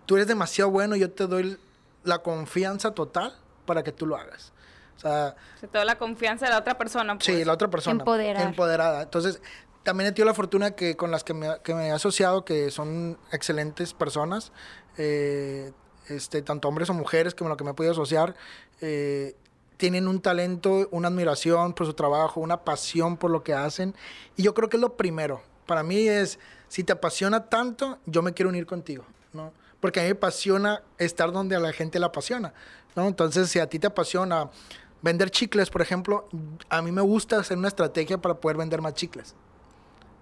tú 0.05 0.15
eres 0.15 0.27
demasiado 0.27 0.69
bueno, 0.71 0.95
yo 0.95 1.11
te 1.11 1.27
doy 1.27 1.57
la 2.03 2.19
confianza 2.19 2.91
total 2.93 3.35
para 3.65 3.83
que 3.83 3.91
tú 3.91 4.05
lo 4.05 4.15
hagas. 4.15 4.51
Sea, 5.05 5.35
Se 5.59 5.67
te 5.67 5.77
da 5.77 5.85
la 5.85 5.97
confianza 5.97 6.45
de 6.45 6.51
la 6.51 6.59
otra 6.59 6.77
persona. 6.77 7.15
Pues. 7.15 7.25
sí, 7.25 7.45
la 7.45 7.53
otra 7.53 7.69
persona. 7.69 7.99
Empoderar. 7.99 8.41
Empoderada. 8.43 9.03
Entonces, 9.03 9.39
también 9.83 10.09
he 10.09 10.11
tenido 10.11 10.25
la 10.25 10.33
fortuna 10.33 10.71
que 10.71 10.97
con 10.97 11.11
las 11.11 11.23
que 11.23 11.33
me, 11.33 11.47
que 11.63 11.75
me 11.75 11.87
he 11.87 11.91
asociado, 11.91 12.43
que 12.43 12.71
son 12.71 13.17
excelentes 13.31 13.93
personas, 13.93 14.51
eh, 14.97 15.71
este, 16.09 16.41
tanto 16.41 16.67
hombres 16.67 16.89
o 16.89 16.93
mujeres, 16.93 17.35
con 17.35 17.49
lo 17.49 17.55
que 17.55 17.63
me 17.63 17.71
he 17.71 17.73
podido 17.75 17.93
asociar, 17.93 18.35
eh, 18.81 19.35
tienen 19.77 20.07
un 20.07 20.21
talento, 20.21 20.87
una 20.91 21.09
admiración 21.09 21.73
por 21.73 21.85
su 21.85 21.93
trabajo, 21.93 22.39
una 22.39 22.63
pasión 22.63 23.17
por 23.17 23.29
lo 23.29 23.43
que 23.43 23.53
hacen. 23.53 23.93
Y 24.35 24.43
yo 24.43 24.53
creo 24.55 24.69
que 24.69 24.77
es 24.77 24.81
lo 24.81 24.97
primero. 24.97 25.43
Para 25.67 25.83
mí 25.83 26.07
es, 26.07 26.39
si 26.67 26.83
te 26.83 26.93
apasiona 26.93 27.45
tanto, 27.49 27.99
yo 28.07 28.23
me 28.23 28.33
quiero 28.33 28.49
unir 28.49 28.65
contigo, 28.65 29.05
¿no? 29.33 29.53
Porque 29.79 29.99
a 29.99 30.03
mí 30.03 30.09
me 30.09 30.15
apasiona 30.15 30.81
estar 30.97 31.31
donde 31.31 31.55
a 31.55 31.59
la 31.59 31.73
gente 31.73 31.99
le 31.99 32.05
apasiona, 32.05 32.53
¿no? 32.95 33.07
Entonces, 33.07 33.49
si 33.49 33.59
a 33.59 33.67
ti 33.67 33.77
te 33.77 33.87
apasiona 33.87 34.49
vender 35.05 35.29
chicles, 35.29 35.69
por 35.69 35.81
ejemplo, 35.81 36.27
a 36.67 36.81
mí 36.81 36.91
me 36.91 37.01
gusta 37.01 37.37
hacer 37.39 37.57
una 37.57 37.67
estrategia 37.69 38.17
para 38.17 38.35
poder 38.35 38.57
vender 38.57 38.81
más 38.81 38.95
chicles. 38.95 39.35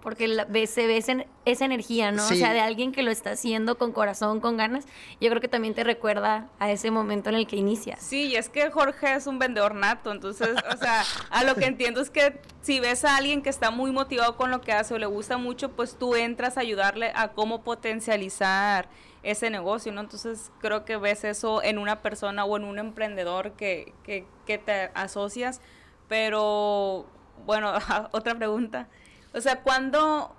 Porque 0.02 0.28
la- 0.28 0.44
ve- 0.44 0.66
se 0.66 0.86
ve 0.86 0.98
esa, 0.98 1.24
esa 1.46 1.64
energía, 1.64 2.12
¿no? 2.12 2.22
Sí. 2.28 2.34
O 2.34 2.36
sea, 2.36 2.52
de 2.52 2.60
alguien 2.60 2.92
que 2.92 3.02
lo 3.02 3.10
está 3.10 3.30
haciendo 3.30 3.78
con 3.78 3.92
corazón, 3.92 4.40
con 4.40 4.58
ganas. 4.58 4.84
Yo 5.18 5.30
creo 5.30 5.40
que 5.40 5.48
también 5.48 5.72
te 5.72 5.82
recuerda 5.82 6.48
a 6.58 6.70
ese 6.70 6.90
momento 6.90 7.30
en 7.30 7.36
el 7.36 7.46
que 7.46 7.56
inicias. 7.56 8.02
Sí, 8.02 8.24
y 8.26 8.36
es 8.36 8.50
que 8.50 8.70
Jorge 8.70 9.14
es 9.14 9.26
un 9.26 9.38
vendedor 9.38 9.74
nato, 9.74 10.12
entonces, 10.12 10.50
o 10.70 10.76
sea, 10.76 11.02
a 11.30 11.44
lo 11.44 11.54
que 11.54 11.64
entiendo 11.64 12.02
es 12.02 12.10
que 12.10 12.38
si 12.60 12.80
ves 12.80 13.06
a 13.06 13.16
alguien 13.16 13.40
que 13.40 13.48
está 13.48 13.70
muy 13.70 13.92
motivado 13.92 14.36
con 14.36 14.50
lo 14.50 14.60
que 14.60 14.72
hace 14.72 14.92
o 14.92 14.98
le 14.98 15.06
gusta 15.06 15.38
mucho, 15.38 15.70
pues 15.70 15.96
tú 15.98 16.14
entras 16.14 16.58
a 16.58 16.60
ayudarle 16.60 17.10
a 17.14 17.28
cómo 17.32 17.62
potencializar 17.64 18.90
ese 19.24 19.50
negocio, 19.50 19.92
¿no? 19.92 20.00
Entonces 20.00 20.52
creo 20.60 20.84
que 20.84 20.96
ves 20.96 21.24
eso 21.24 21.62
en 21.62 21.78
una 21.78 22.02
persona 22.02 22.44
o 22.44 22.56
en 22.56 22.64
un 22.64 22.78
emprendedor 22.78 23.52
que, 23.52 23.92
que, 24.04 24.26
que 24.46 24.58
te 24.58 24.90
asocias, 24.94 25.60
pero 26.08 27.06
bueno, 27.44 27.72
otra 28.12 28.34
pregunta. 28.34 28.88
O 29.32 29.40
sea, 29.40 29.62
¿cuándo 29.62 30.34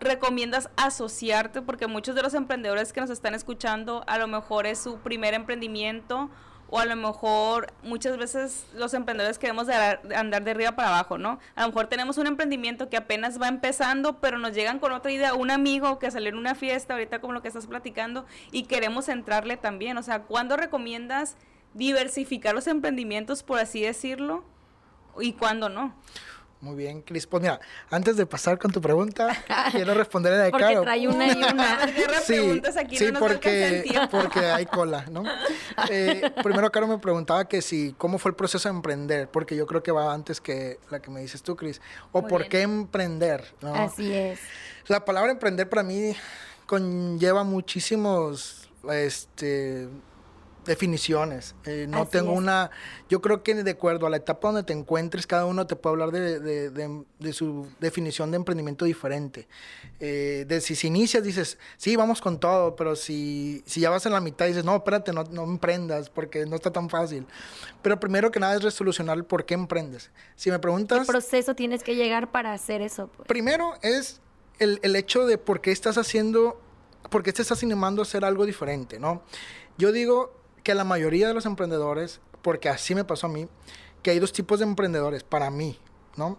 recomiendas 0.00 0.70
asociarte? 0.76 1.62
Porque 1.62 1.86
muchos 1.86 2.14
de 2.14 2.22
los 2.22 2.34
emprendedores 2.34 2.92
que 2.92 3.00
nos 3.00 3.10
están 3.10 3.34
escuchando 3.34 4.04
a 4.06 4.18
lo 4.18 4.26
mejor 4.26 4.66
es 4.66 4.78
su 4.78 4.98
primer 4.98 5.34
emprendimiento 5.34 6.30
o 6.70 6.78
a 6.78 6.84
lo 6.84 6.96
mejor 6.96 7.72
muchas 7.82 8.16
veces 8.18 8.66
los 8.74 8.92
emprendedores 8.94 9.38
queremos 9.38 9.68
andar 9.68 10.44
de 10.44 10.50
arriba 10.50 10.72
para 10.72 10.88
abajo, 10.88 11.16
¿no? 11.16 11.38
A 11.54 11.62
lo 11.62 11.68
mejor 11.68 11.86
tenemos 11.86 12.18
un 12.18 12.26
emprendimiento 12.26 12.88
que 12.90 12.96
apenas 12.96 13.40
va 13.40 13.48
empezando, 13.48 14.18
pero 14.20 14.38
nos 14.38 14.52
llegan 14.52 14.78
con 14.78 14.92
otra 14.92 15.10
idea, 15.10 15.34
un 15.34 15.50
amigo 15.50 15.98
que 15.98 16.10
salió 16.10 16.28
en 16.28 16.36
una 16.36 16.54
fiesta, 16.54 16.94
ahorita 16.94 17.20
como 17.20 17.32
lo 17.32 17.42
que 17.42 17.48
estás 17.48 17.66
platicando, 17.66 18.26
y 18.52 18.64
queremos 18.64 19.08
entrarle 19.08 19.56
también. 19.56 19.96
O 19.96 20.02
sea, 20.02 20.22
¿cuándo 20.22 20.56
recomiendas 20.56 21.36
diversificar 21.74 22.54
los 22.54 22.66
emprendimientos, 22.66 23.42
por 23.42 23.58
así 23.58 23.80
decirlo? 23.80 24.44
¿Y 25.20 25.32
cuándo 25.32 25.68
no? 25.68 25.94
Muy 26.60 26.74
bien, 26.74 27.02
Cris. 27.02 27.26
Pues 27.26 27.40
mira, 27.40 27.60
antes 27.88 28.16
de 28.16 28.26
pasar 28.26 28.58
con 28.58 28.72
tu 28.72 28.80
pregunta, 28.80 29.28
quiero 29.70 29.94
responder 29.94 30.32
a 30.32 30.38
de 30.44 30.50
Porque 30.50 30.66
Caro. 30.66 30.82
trae 30.82 31.06
una 31.06 31.26
y 31.28 31.42
una. 31.42 31.86
Guerra 31.96 32.18
de 32.20 32.26
preguntas 32.26 32.76
aquí, 32.76 32.96
sí, 32.96 33.06
no 33.06 33.20
nos 33.20 33.30
alcanza 33.30 33.68
el 33.68 34.08
porque, 34.10 34.40
hay 34.46 34.66
cola, 34.66 35.04
¿no? 35.10 35.22
Eh, 35.90 36.32
primero, 36.42 36.70
Caro 36.72 36.88
me 36.88 36.98
preguntaba 36.98 37.46
que 37.46 37.62
si, 37.62 37.94
¿cómo 37.96 38.18
fue 38.18 38.30
el 38.30 38.34
proceso 38.34 38.68
de 38.68 38.74
emprender? 38.74 39.28
Porque 39.28 39.54
yo 39.54 39.64
creo 39.66 39.82
que 39.82 39.92
va 39.92 40.12
antes 40.12 40.40
que 40.40 40.80
la 40.90 41.00
que 41.00 41.10
me 41.10 41.20
dices 41.20 41.42
tú, 41.42 41.54
Cris. 41.54 41.80
O 42.10 42.20
Muy 42.20 42.28
por 42.28 42.40
bien. 42.40 42.50
qué 42.50 42.60
emprender, 42.62 43.44
¿no? 43.60 43.74
Así 43.74 44.12
es. 44.12 44.40
La 44.88 45.04
palabra 45.04 45.30
emprender 45.30 45.68
para 45.68 45.84
mí 45.84 46.16
conlleva 46.66 47.44
muchísimos 47.44 48.68
este, 48.90 49.88
definiciones. 50.68 51.56
Eh, 51.64 51.86
no 51.88 52.02
Así 52.02 52.12
tengo 52.12 52.32
es. 52.32 52.38
una... 52.38 52.70
Yo 53.08 53.20
creo 53.20 53.42
que 53.42 53.54
de 53.54 53.70
acuerdo 53.72 54.06
a 54.06 54.10
la 54.10 54.18
etapa 54.18 54.48
donde 54.48 54.62
te 54.62 54.72
encuentres, 54.72 55.26
cada 55.26 55.46
uno 55.46 55.66
te 55.66 55.74
puede 55.74 55.94
hablar 55.94 56.12
de, 56.12 56.38
de- 56.38 56.70
de- 56.70 57.04
de 57.18 57.32
su 57.32 57.66
definición 57.80 58.30
de 58.30 58.36
emprendimiento 58.36 58.84
diferente. 58.84 59.48
Eh, 59.98 60.44
de 60.46 60.60
si, 60.60 60.76
si 60.76 60.86
inicias, 60.86 61.24
dices, 61.24 61.58
sí, 61.76 61.96
vamos 61.96 62.20
con 62.20 62.38
todo, 62.38 62.76
pero 62.76 62.94
si, 62.94 63.62
si 63.66 63.80
ya 63.80 63.90
vas 63.90 64.06
en 64.06 64.12
la 64.12 64.20
mitad, 64.20 64.46
dices, 64.46 64.64
no, 64.64 64.76
espérate, 64.76 65.12
no, 65.12 65.24
no 65.24 65.42
emprendas, 65.44 66.10
porque 66.10 66.46
no 66.46 66.54
está 66.54 66.70
tan 66.70 66.88
fácil. 66.88 67.26
Pero 67.82 67.98
primero 67.98 68.30
que 68.30 68.38
nada 68.38 68.54
es 68.54 68.62
resolucionar 68.62 69.16
el 69.16 69.24
por 69.24 69.44
qué 69.44 69.54
emprendes. 69.54 70.10
Si 70.36 70.50
me 70.50 70.56
¿Qué 70.56 70.60
preguntas... 70.60 71.06
proceso 71.06 71.54
tienes 71.54 71.82
que 71.82 71.96
llegar 71.96 72.30
para 72.30 72.52
hacer 72.52 72.82
eso? 72.82 73.08
Pues? 73.16 73.26
Primero 73.26 73.74
es 73.82 74.20
el, 74.58 74.78
el 74.82 74.94
hecho 74.96 75.26
de 75.26 75.38
por 75.38 75.60
qué 75.60 75.72
estás 75.72 75.96
haciendo, 75.98 76.60
por 77.10 77.22
qué 77.22 77.32
te 77.32 77.42
estás 77.42 77.62
animando 77.62 78.02
a 78.02 78.04
hacer 78.04 78.24
algo 78.24 78.44
diferente, 78.44 78.98
¿no? 79.00 79.22
Yo 79.78 79.92
digo 79.92 80.36
que 80.68 80.74
la 80.74 80.84
mayoría 80.84 81.26
de 81.26 81.32
los 81.32 81.46
emprendedores, 81.46 82.20
porque 82.42 82.68
así 82.68 82.94
me 82.94 83.02
pasó 83.02 83.26
a 83.26 83.30
mí, 83.30 83.48
que 84.02 84.10
hay 84.10 84.18
dos 84.18 84.34
tipos 84.34 84.58
de 84.58 84.66
emprendedores 84.66 85.24
para 85.24 85.50
mí, 85.50 85.78
¿no? 86.14 86.36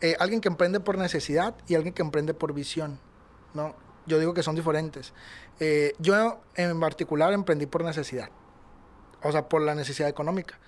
Eh, 0.00 0.16
alguien 0.20 0.40
que 0.40 0.48
emprende 0.48 0.80
por 0.80 0.96
necesidad 0.96 1.54
y 1.66 1.74
alguien 1.74 1.92
que 1.92 2.00
emprende 2.00 2.32
por 2.32 2.54
visión, 2.54 2.98
¿no? 3.52 3.74
Yo 4.06 4.18
digo 4.18 4.32
que 4.32 4.42
son 4.42 4.54
diferentes. 4.54 5.12
Eh, 5.60 5.92
yo 5.98 6.40
en 6.54 6.80
particular 6.80 7.34
emprendí 7.34 7.66
por 7.66 7.84
necesidad, 7.84 8.30
o 9.22 9.32
sea, 9.32 9.50
por 9.50 9.60
la 9.60 9.74
necesidad 9.74 10.08
económica. 10.08 10.58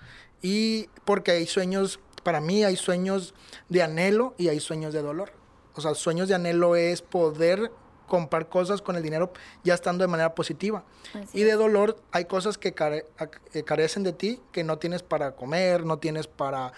Y 0.43 0.87
porque 1.03 1.31
hay 1.31 1.47
sueños, 1.47 1.99
para 2.21 2.39
mí 2.39 2.63
hay 2.63 2.75
sueños 2.75 3.33
de 3.67 3.81
anhelo 3.81 4.35
y 4.37 4.49
hay 4.49 4.59
sueños 4.59 4.93
de 4.93 5.01
dolor. 5.01 5.31
O 5.73 5.81
sea, 5.81 5.95
sueños 5.95 6.27
de 6.27 6.35
anhelo 6.35 6.75
es 6.75 7.01
poder 7.01 7.71
comprar 8.11 8.49
cosas 8.49 8.81
con 8.81 8.97
el 8.97 9.03
dinero 9.03 9.31
ya 9.63 9.73
estando 9.73 10.03
de 10.03 10.09
manera 10.09 10.35
positiva. 10.35 10.83
Así 11.13 11.39
y 11.39 11.43
de 11.43 11.53
dolor 11.53 11.95
hay 12.11 12.25
cosas 12.25 12.57
que 12.57 12.73
care- 12.73 13.05
eh, 13.53 13.63
carecen 13.63 14.03
de 14.03 14.11
ti, 14.11 14.41
que 14.51 14.65
no 14.65 14.77
tienes 14.79 15.01
para 15.01 15.31
comer, 15.31 15.85
no 15.85 15.97
tienes 15.97 16.27
para 16.27 16.73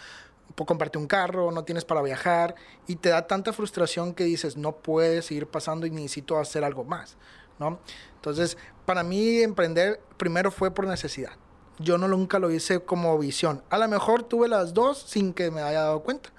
comprarte 0.68 1.00
un 1.00 1.08
carro, 1.08 1.52
no 1.52 1.64
tienes 1.64 1.86
para 1.86 2.04
viajar 2.04 2.54
y 2.86 2.98
te 2.98 3.10
da 3.10 3.26
tanta 3.26 3.52
frustración 3.52 4.14
que 4.14 4.26
dices, 4.26 4.58
no 4.58 4.74
puedes 4.74 5.26
seguir 5.26 5.48
pasando 5.48 5.88
y 5.88 5.90
necesito 5.90 6.38
hacer 6.38 6.64
algo 6.64 6.84
más, 6.84 7.18
¿no? 7.58 7.80
Entonces, 8.18 8.56
para 8.86 9.02
mí 9.02 9.42
emprender 9.42 10.00
primero 10.18 10.52
fue 10.52 10.70
por 10.70 10.86
necesidad. 10.86 11.32
Yo 11.80 11.98
no 11.98 12.08
nunca 12.08 12.38
lo 12.38 12.52
hice 12.52 12.82
como 12.82 13.18
visión. 13.18 13.64
A 13.72 13.80
lo 13.80 13.88
mejor 13.88 14.22
tuve 14.22 14.48
las 14.48 14.76
dos 14.76 15.00
sin 15.00 15.34
que 15.34 15.50
me 15.50 15.64
haya 15.64 15.82
dado 15.82 16.02
cuenta, 16.04 16.30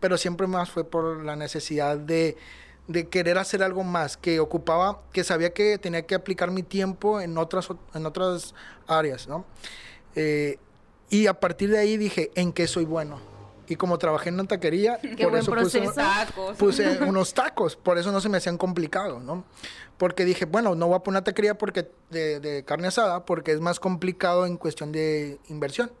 pero 0.00 0.16
siempre 0.16 0.46
más 0.46 0.70
fue 0.70 0.84
por 0.84 1.22
la 1.22 1.36
necesidad 1.36 1.98
de, 1.98 2.38
de 2.90 3.08
querer 3.08 3.38
hacer 3.38 3.62
algo 3.62 3.84
más, 3.84 4.16
que 4.16 4.40
ocupaba, 4.40 5.00
que 5.12 5.22
sabía 5.22 5.52
que 5.54 5.78
tenía 5.78 6.02
que 6.02 6.16
aplicar 6.16 6.50
mi 6.50 6.64
tiempo 6.64 7.20
en 7.20 7.38
otras, 7.38 7.70
ot- 7.70 7.78
en 7.94 8.04
otras 8.04 8.52
áreas, 8.88 9.28
¿no? 9.28 9.44
Eh, 10.16 10.58
y 11.08 11.28
a 11.28 11.34
partir 11.34 11.70
de 11.70 11.78
ahí 11.78 11.96
dije, 11.96 12.30
¿en 12.34 12.52
qué 12.52 12.66
soy 12.66 12.84
bueno? 12.84 13.20
Y 13.68 13.76
como 13.76 13.96
trabajé 13.98 14.30
en 14.30 14.34
una 14.34 14.44
taquería, 14.48 14.98
Qué 15.16 15.26
buen 15.26 15.44
puse- 15.44 15.50
proceso. 15.50 15.92
Tacos. 15.92 16.56
puse 16.56 16.98
unos 17.06 17.32
tacos, 17.32 17.76
por 17.76 17.96
eso 17.96 18.10
no 18.10 18.20
se 18.20 18.28
me 18.28 18.38
hacían 18.38 18.58
complicados, 18.58 19.22
¿no? 19.22 19.44
Porque 19.96 20.24
dije, 20.24 20.46
bueno, 20.46 20.74
no 20.74 20.88
voy 20.88 20.96
a 20.96 21.00
poner 21.00 21.18
una 21.18 21.24
taquería 21.24 21.56
porque 21.56 21.88
de, 22.10 22.40
de 22.40 22.64
carne 22.64 22.88
asada, 22.88 23.24
porque 23.24 23.52
es 23.52 23.60
más 23.60 23.78
complicado 23.78 24.46
en 24.46 24.56
cuestión 24.56 24.90
de 24.90 25.38
inversión. 25.48 25.92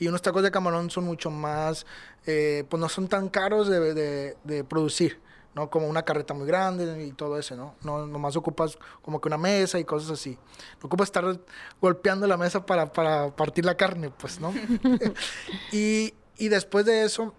Y 0.00 0.08
unos 0.08 0.22
tacos 0.22 0.42
de 0.42 0.50
camarón 0.50 0.90
son 0.90 1.04
mucho 1.04 1.30
más, 1.30 1.86
eh, 2.26 2.64
pues 2.68 2.80
no 2.80 2.88
son 2.88 3.06
tan 3.06 3.28
caros 3.28 3.68
de, 3.68 3.94
de, 3.94 4.36
de 4.42 4.64
producir. 4.64 5.20
¿No? 5.54 5.70
Como 5.70 5.86
una 5.86 6.02
carreta 6.02 6.34
muy 6.34 6.46
grande 6.46 7.04
y 7.04 7.12
todo 7.12 7.38
eso, 7.38 7.56
¿no? 7.56 7.74
No, 7.82 8.06
nomás 8.06 8.36
ocupas 8.36 8.78
como 9.02 9.20
que 9.20 9.28
una 9.28 9.38
mesa 9.38 9.78
y 9.78 9.84
cosas 9.84 10.10
así. 10.10 10.38
No 10.80 10.86
ocupas 10.86 11.08
estar 11.08 11.38
golpeando 11.80 12.26
la 12.26 12.36
mesa 12.36 12.64
para, 12.64 12.92
para 12.92 13.34
partir 13.34 13.64
la 13.64 13.76
carne, 13.76 14.10
pues, 14.10 14.40
¿no? 14.40 14.52
y, 15.72 16.14
y 16.38 16.48
después 16.48 16.86
de 16.86 17.04
eso, 17.04 17.34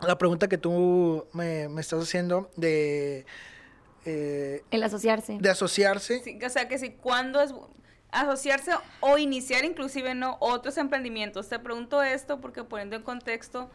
la 0.00 0.18
pregunta 0.18 0.48
que 0.48 0.58
tú 0.58 1.26
me, 1.32 1.68
me 1.68 1.80
estás 1.80 2.02
haciendo 2.02 2.50
de... 2.56 3.26
Eh, 4.04 4.62
el 4.70 4.82
asociarse. 4.84 5.38
De 5.40 5.50
asociarse. 5.50 6.20
Sí, 6.22 6.38
o 6.44 6.48
sea, 6.48 6.68
que 6.68 6.78
si 6.78 6.90
cuando 6.90 7.40
es 7.40 7.52
asociarse 8.12 8.70
o 9.00 9.18
iniciar 9.18 9.64
inclusive 9.64 10.14
no 10.14 10.36
otros 10.40 10.78
emprendimientos. 10.78 11.48
Te 11.48 11.58
pregunto 11.58 12.02
esto 12.02 12.40
porque 12.40 12.64
poniendo 12.64 12.96
en 12.96 13.02
contexto, 13.02 13.70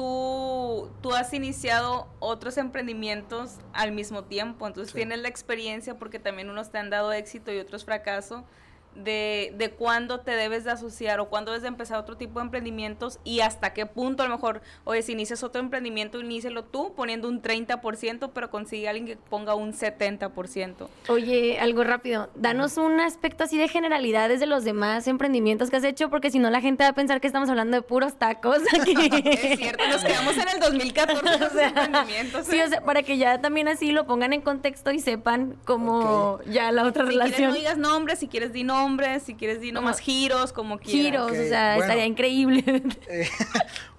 tú, 0.00 0.88
tú 1.02 1.12
has 1.12 1.34
iniciado 1.34 2.08
otros 2.20 2.56
emprendimientos 2.56 3.58
al 3.74 3.92
mismo 3.92 4.24
tiempo, 4.24 4.66
entonces 4.66 4.94
tienes 4.94 5.18
la 5.18 5.28
experiencia 5.28 5.98
porque 5.98 6.18
también 6.18 6.48
unos 6.48 6.70
te 6.70 6.78
han 6.78 6.88
dado 6.88 7.12
éxito 7.12 7.52
y 7.52 7.58
otros 7.58 7.84
fracaso 7.84 8.46
de, 8.94 9.54
de 9.56 9.70
cuándo 9.70 10.20
te 10.20 10.32
debes 10.32 10.64
de 10.64 10.72
asociar 10.72 11.20
o 11.20 11.28
cuándo 11.28 11.52
debes 11.52 11.62
de 11.62 11.68
empezar 11.68 11.98
otro 11.98 12.16
tipo 12.16 12.38
de 12.40 12.46
emprendimientos 12.46 13.18
y 13.24 13.40
hasta 13.40 13.72
qué 13.72 13.86
punto 13.86 14.22
a 14.22 14.26
lo 14.26 14.34
mejor, 14.34 14.62
oye, 14.84 15.02
si 15.02 15.12
inicias 15.12 15.42
otro 15.42 15.60
emprendimiento, 15.60 16.20
inícialo 16.20 16.64
tú 16.64 16.94
poniendo 16.94 17.28
un 17.28 17.42
30%, 17.42 18.30
pero 18.34 18.50
consigue 18.50 18.88
alguien 18.88 19.06
que 19.06 19.16
ponga 19.16 19.54
un 19.54 19.72
70%. 19.72 20.88
Oye, 21.08 21.58
algo 21.60 21.84
rápido, 21.84 22.30
danos 22.34 22.76
un 22.76 23.00
aspecto 23.00 23.44
así 23.44 23.58
de 23.58 23.68
generalidades 23.68 24.40
de 24.40 24.46
los 24.46 24.64
demás 24.64 25.06
emprendimientos 25.06 25.70
que 25.70 25.76
has 25.76 25.84
hecho, 25.84 26.10
porque 26.10 26.30
si 26.30 26.38
no 26.38 26.50
la 26.50 26.60
gente 26.60 26.84
va 26.84 26.90
a 26.90 26.94
pensar 26.94 27.20
que 27.20 27.26
estamos 27.26 27.48
hablando 27.48 27.76
de 27.76 27.82
puros 27.82 28.18
tacos. 28.18 28.58
Aquí. 28.80 28.94
es 29.24 29.58
cierto, 29.58 29.86
nos 29.88 30.04
quedamos 30.04 30.36
en 30.36 30.48
el 30.48 30.60
2014 30.60 31.44
o 31.44 31.50
sea, 31.50 31.68
emprendimientos. 31.68 32.46
Sí, 32.46 32.60
o 32.60 32.68
sea, 32.68 32.82
para 32.82 33.02
que 33.02 33.18
ya 33.18 33.40
también 33.40 33.68
así 33.68 33.92
lo 33.92 34.06
pongan 34.06 34.32
en 34.32 34.40
contexto 34.40 34.90
y 34.90 35.00
sepan 35.00 35.56
cómo 35.64 36.40
ya 36.46 36.72
la 36.72 36.84
otra 36.84 37.04
si 37.04 37.10
relación. 37.10 37.36
Quieres, 37.36 37.54
no 37.54 37.58
digas 37.58 37.78
nombres, 37.78 38.18
si 38.18 38.28
quieres 38.28 38.52
di 38.52 38.64
nombres, 38.64 38.79
si 39.24 39.34
quieres 39.34 39.60
di 39.60 39.72
nomás 39.72 39.98
giros, 39.98 40.52
como 40.52 40.78
quieras. 40.78 40.92
Giros, 40.92 41.30
okay. 41.30 41.46
o 41.46 41.48
sea, 41.48 41.76
bueno, 41.76 41.82
estaría 41.84 42.06
increíble. 42.06 42.64
Eh, 43.08 43.28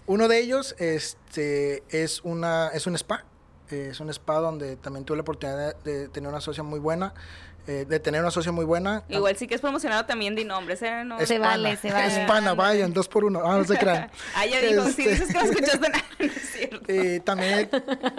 uno 0.08 0.28
de 0.28 0.40
ellos 0.40 0.76
este, 0.80 1.84
es, 1.90 2.22
una, 2.24 2.70
es 2.70 2.88
un 2.88 2.96
spa. 2.96 3.26
Eh, 3.70 3.90
es 3.92 4.00
un 4.00 4.10
spa 4.10 4.36
donde 4.36 4.76
también 4.76 5.06
tuve 5.06 5.18
la 5.18 5.22
oportunidad 5.22 5.76
de, 5.84 6.00
de 6.00 6.10
tener 6.10 6.30
una 6.30 6.42
socia 6.42 6.64
muy 6.64 6.80
buena. 6.80 7.14
Eh, 7.68 7.86
de 7.88 8.00
tener 8.00 8.22
una 8.22 8.32
socia 8.32 8.52
muy 8.52 8.66
buena. 8.66 9.04
Igual 9.08 9.38
sí 9.38 9.46
que 9.46 9.54
es 9.54 9.62
promocionado 9.62 10.04
también 10.08 10.34
de 10.34 10.44
nombres, 10.44 10.82
¿eh? 10.82 11.04
No. 11.06 11.24
Se 11.24 11.38
vale, 11.38 11.78
se 11.78 11.92
vale. 11.92 12.08
Hispana, 12.08 12.56
vayan, 12.56 12.92
dos 12.92 13.08
por 13.08 13.24
uno. 13.24 13.42
Ah, 13.46 13.56
no 13.56 13.64
se 13.64 13.78
crean. 13.78 14.10
ah, 14.36 14.48
ya 14.48 14.62
dijo, 14.62 14.82
este... 14.82 15.04
si 15.04 15.10
dices 15.10 15.28
que 15.28 15.34
no 15.34 15.42
escuchaste 15.42 15.90
nada, 15.90 16.04
no 16.20 16.26
es 16.26 16.50
cierto. 16.50 16.86
Eh, 16.88 17.22
también 17.24 17.70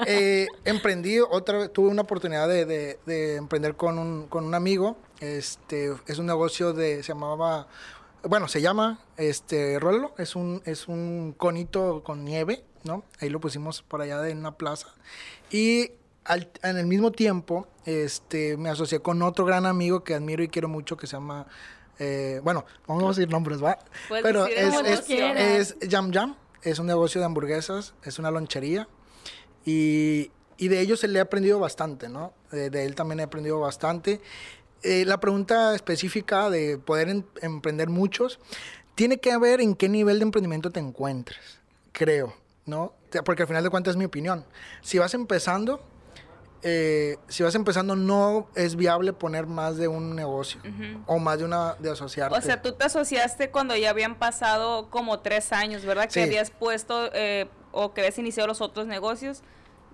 eh, 0.07 0.46
emprendí, 0.64 1.18
otra 1.18 1.68
tuve 1.68 1.88
una 1.88 2.03
oportunidad 2.03 2.46
de, 2.46 2.66
de, 2.66 3.01
de, 3.05 3.35
emprender 3.35 3.75
con 3.75 3.98
un, 3.98 4.29
con 4.29 4.44
un 4.44 4.55
amigo. 4.55 4.96
Este, 5.22 5.94
es 6.08 6.18
un 6.18 6.26
negocio 6.26 6.72
de, 6.72 7.04
se 7.04 7.12
llamaba, 7.12 7.68
bueno, 8.24 8.48
se 8.48 8.61
llama, 8.61 8.98
este, 9.16 9.78
Rollo, 9.78 10.12
es 10.18 10.35
un, 10.35 10.61
es 10.64 10.88
un 10.88 11.32
conito 11.37 12.02
con 12.02 12.24
nieve, 12.24 12.64
¿no? 12.82 13.04
Ahí 13.20 13.28
lo 13.28 13.38
pusimos 13.38 13.82
por 13.82 14.02
allá 14.02 14.28
en 14.28 14.38
una 14.38 14.56
plaza. 14.56 14.88
Y 15.48 15.92
al, 16.24 16.50
en 16.64 16.76
el 16.76 16.88
mismo 16.88 17.12
tiempo, 17.12 17.68
este, 17.85 18.56
me 18.56 18.68
asocié 18.68 18.98
con 18.98 19.22
otro 19.22 19.44
gran 19.44 19.64
amigo 19.64 20.02
que 20.02 20.14
admiro 20.14 20.42
y 20.42 20.48
quiero 20.48 20.68
mucho, 20.68 20.96
que 20.96 21.06
se 21.06 21.12
llama, 21.12 21.46
eh, 22.00 22.40
bueno, 22.42 22.64
vamos 22.88 23.04
a 23.04 23.08
decir 23.08 23.30
nombres, 23.30 23.62
¿va? 23.62 23.78
Pero 24.08 24.46
es, 24.46 25.08
es, 25.08 25.76
es, 25.80 25.88
Jam 25.88 26.12
Jam, 26.12 26.35
es 26.62 26.80
un 26.80 26.87
negocio 26.87 27.20
de 27.20 27.26
hamburguesas, 27.26 27.94
es 28.02 28.18
una 28.18 28.32
lonchería, 28.32 28.88
y, 29.64 30.32
y 30.56 30.66
de 30.66 30.80
ellos 30.80 31.04
le 31.04 31.16
he 31.16 31.22
aprendido 31.22 31.61
bastante, 31.61 32.08
¿no? 32.08 32.32
De, 32.50 32.70
de 32.70 32.87
él 32.87 32.96
también 32.96 33.20
he 33.20 33.22
aprendido 33.22 33.61
bastante. 33.61 34.20
Eh, 34.83 35.05
la 35.07 35.21
pregunta 35.21 35.75
específica 35.75 36.51
de 36.51 36.79
poder 36.79 37.09
en, 37.09 37.27
emprender 37.40 37.88
muchos, 37.88 38.40
tiene 38.95 39.18
que 39.18 39.37
ver 39.38 39.61
en 39.61 39.75
qué 39.75 39.88
nivel 39.88 40.18
de 40.18 40.25
emprendimiento 40.25 40.71
te 40.71 40.81
encuentres, 40.81 41.61
creo, 41.92 42.35
¿no? 42.66 42.95
Porque 43.25 43.42
al 43.42 43.49
final 43.49 43.62
de 43.62 43.71
cuentas 43.71 43.92
es 43.92 43.97
mi 43.97 44.05
opinión. 44.05 44.45
Si 44.81 44.99
vas 44.99 45.14
empezando, 45.14 45.83
eh, 46.62 47.16
si 47.29 47.42
vas 47.42 47.55
empezando, 47.55 47.97
no 47.97 48.49
es 48.55 48.77
viable 48.77 49.12
poner 49.12 49.47
más 49.47 49.77
de 49.77 49.88
un 49.88 50.16
negocio 50.16 50.61
uh 50.64 50.68
-huh. 50.68 51.03
o 51.07 51.18
más 51.18 51.38
de 51.38 51.45
una 51.45 51.75
de 51.79 51.90
asociarte. 51.90 52.37
O 52.37 52.40
sea, 52.40 52.61
tú 52.61 52.73
te 52.73 52.85
asociaste 52.85 53.51
cuando 53.51 53.77
ya 53.77 53.90
habían 53.90 54.16
pasado 54.16 54.88
como 54.90 55.21
tres 55.21 55.53
años, 55.53 55.85
¿verdad? 55.85 56.05
Que 56.05 56.12
sí. 56.12 56.21
habías 56.21 56.51
puesto 56.51 57.11
eh, 57.14 57.49
o 57.73 57.92
que 57.95 58.01
habías 58.01 58.18
iniciado 58.18 58.49
los 58.49 58.61
otros 58.61 58.87
negocios 58.87 59.42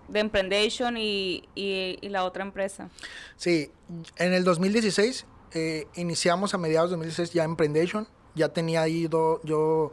de 0.08 0.20
Emprendation 0.20 0.96
y, 0.96 1.44
y, 1.54 2.08
la 2.08 2.24
otra 2.24 2.42
empresa. 2.42 2.88
Sí, 3.36 3.70
en 4.16 4.32
el 4.32 4.44
2016 4.44 5.26
eh, 5.52 5.86
iniciamos 5.94 6.54
a 6.54 6.58
mediados 6.58 6.90
de 6.90 6.96
2016 6.96 7.32
ya 7.32 7.44
Emprendation, 7.44 8.08
ya 8.34 8.48
tenía 8.50 8.82
ahí 8.82 9.08
yo 9.44 9.92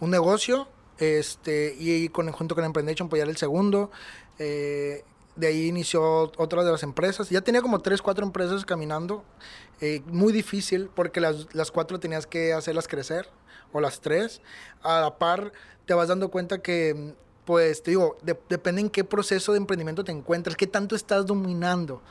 un 0.00 0.10
negocio 0.10 0.68
este, 0.98 1.74
y 1.78 2.08
con, 2.08 2.30
junto 2.32 2.54
con 2.54 2.64
Emprendation 2.64 3.08
pues 3.08 3.18
ya 3.20 3.24
era 3.24 3.30
el 3.30 3.36
segundo. 3.36 3.90
Eh, 4.38 5.04
de 5.36 5.46
ahí 5.46 5.66
inició 5.66 6.32
otra 6.38 6.64
de 6.64 6.72
las 6.72 6.82
empresas. 6.82 7.28
Ya 7.28 7.42
tenía 7.42 7.60
como 7.60 7.80
tres, 7.80 8.00
cuatro 8.00 8.24
empresas 8.24 8.64
caminando. 8.64 9.22
Eh, 9.80 10.02
muy 10.06 10.32
difícil 10.32 10.88
porque 10.94 11.20
las, 11.20 11.54
las, 11.54 11.70
cuatro 11.70 12.00
tenías 12.00 12.26
que 12.26 12.54
hacerlas 12.54 12.88
crecer, 12.88 13.28
o 13.72 13.80
las 13.80 14.00
tres. 14.00 14.40
A 14.82 15.00
la 15.00 15.18
par 15.18 15.52
te 15.84 15.94
vas 15.94 16.08
dando 16.08 16.30
cuenta 16.30 16.62
que, 16.62 17.14
pues 17.46 17.82
te 17.82 17.92
digo, 17.92 18.18
de, 18.22 18.38
depende 18.50 18.82
en 18.82 18.90
qué 18.90 19.04
proceso 19.04 19.52
de 19.52 19.58
emprendimiento 19.58 20.04
te 20.04 20.12
encuentras, 20.12 20.56
qué 20.56 20.66
tanto 20.66 20.94
estás 20.94 21.24
dominando. 21.24 22.02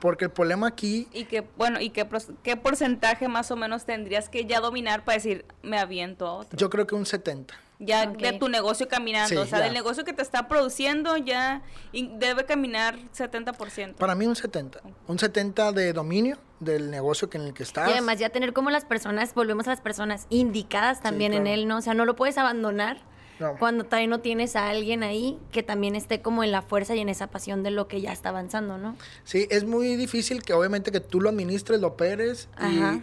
Porque 0.00 0.24
el 0.24 0.30
problema 0.30 0.68
aquí... 0.68 1.08
Y 1.12 1.24
que, 1.24 1.44
bueno, 1.56 1.80
¿y 1.80 1.90
qué, 1.90 2.08
qué 2.42 2.56
porcentaje 2.56 3.28
más 3.28 3.50
o 3.50 3.56
menos 3.56 3.84
tendrías 3.84 4.28
que 4.28 4.46
ya 4.46 4.60
dominar 4.60 5.04
para 5.04 5.16
decir, 5.16 5.44
me 5.62 5.78
aviento 5.78 6.26
a 6.26 6.32
otro? 6.34 6.56
Yo 6.56 6.70
creo 6.70 6.86
que 6.86 6.94
un 6.94 7.04
70 7.04 7.54
ya 7.80 8.08
okay. 8.08 8.32
de 8.32 8.38
tu 8.38 8.48
negocio 8.48 8.88
caminando, 8.88 9.28
sí, 9.28 9.36
o 9.36 9.46
sea, 9.46 9.58
ya. 9.58 9.64
del 9.66 9.74
negocio 9.74 10.04
que 10.04 10.12
te 10.12 10.22
está 10.22 10.48
produciendo 10.48 11.16
ya 11.16 11.62
debe 11.92 12.44
caminar 12.44 12.98
70%. 13.16 13.94
Para 13.94 14.14
mí 14.14 14.26
un 14.26 14.34
70, 14.34 14.80
un 15.06 15.18
70 15.18 15.72
de 15.72 15.92
dominio 15.92 16.38
del 16.58 16.90
negocio 16.90 17.30
que 17.30 17.38
en 17.38 17.44
el 17.44 17.54
que 17.54 17.62
estás. 17.62 17.88
Y 17.88 17.92
además 17.92 18.18
ya 18.18 18.30
tener 18.30 18.52
como 18.52 18.70
las 18.70 18.84
personas, 18.84 19.32
volvemos 19.34 19.68
a 19.68 19.70
las 19.70 19.80
personas 19.80 20.26
indicadas 20.28 21.00
también 21.00 21.32
sí, 21.32 21.38
claro. 21.38 21.50
en 21.50 21.60
él, 21.60 21.68
¿no? 21.68 21.78
O 21.78 21.80
sea, 21.80 21.94
no 21.94 22.04
lo 22.04 22.16
puedes 22.16 22.36
abandonar. 22.36 22.98
No. 23.38 23.56
Cuando 23.58 23.84
también 23.84 24.10
no 24.10 24.20
tienes 24.20 24.56
a 24.56 24.68
alguien 24.68 25.02
ahí 25.02 25.38
que 25.52 25.62
también 25.62 25.94
esté 25.94 26.20
como 26.22 26.42
en 26.44 26.52
la 26.52 26.62
fuerza 26.62 26.94
y 26.94 27.00
en 27.00 27.08
esa 27.08 27.28
pasión 27.28 27.62
de 27.62 27.70
lo 27.70 27.88
que 27.88 28.00
ya 28.00 28.12
está 28.12 28.30
avanzando, 28.30 28.78
¿no? 28.78 28.96
Sí, 29.24 29.46
es 29.50 29.64
muy 29.64 29.96
difícil 29.96 30.42
que 30.42 30.52
obviamente 30.52 30.90
que 30.90 31.00
tú 31.00 31.20
lo 31.20 31.28
administres, 31.28 31.80
lo 31.80 31.88
operes 31.88 32.48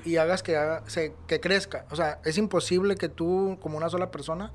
y, 0.03 0.09
y, 0.09 0.17
hagas 0.17 0.43
que, 0.43 0.57
haga, 0.57 0.83
se, 0.87 1.13
que 1.27 1.39
crezca. 1.39 1.85
O 1.91 1.95
sea, 1.95 2.19
es 2.25 2.37
imposible 2.37 2.95
que 2.95 3.09
tú, 3.09 3.57
como 3.61 3.77
una 3.77 3.89
sola 3.89 4.11
persona, 4.11 4.51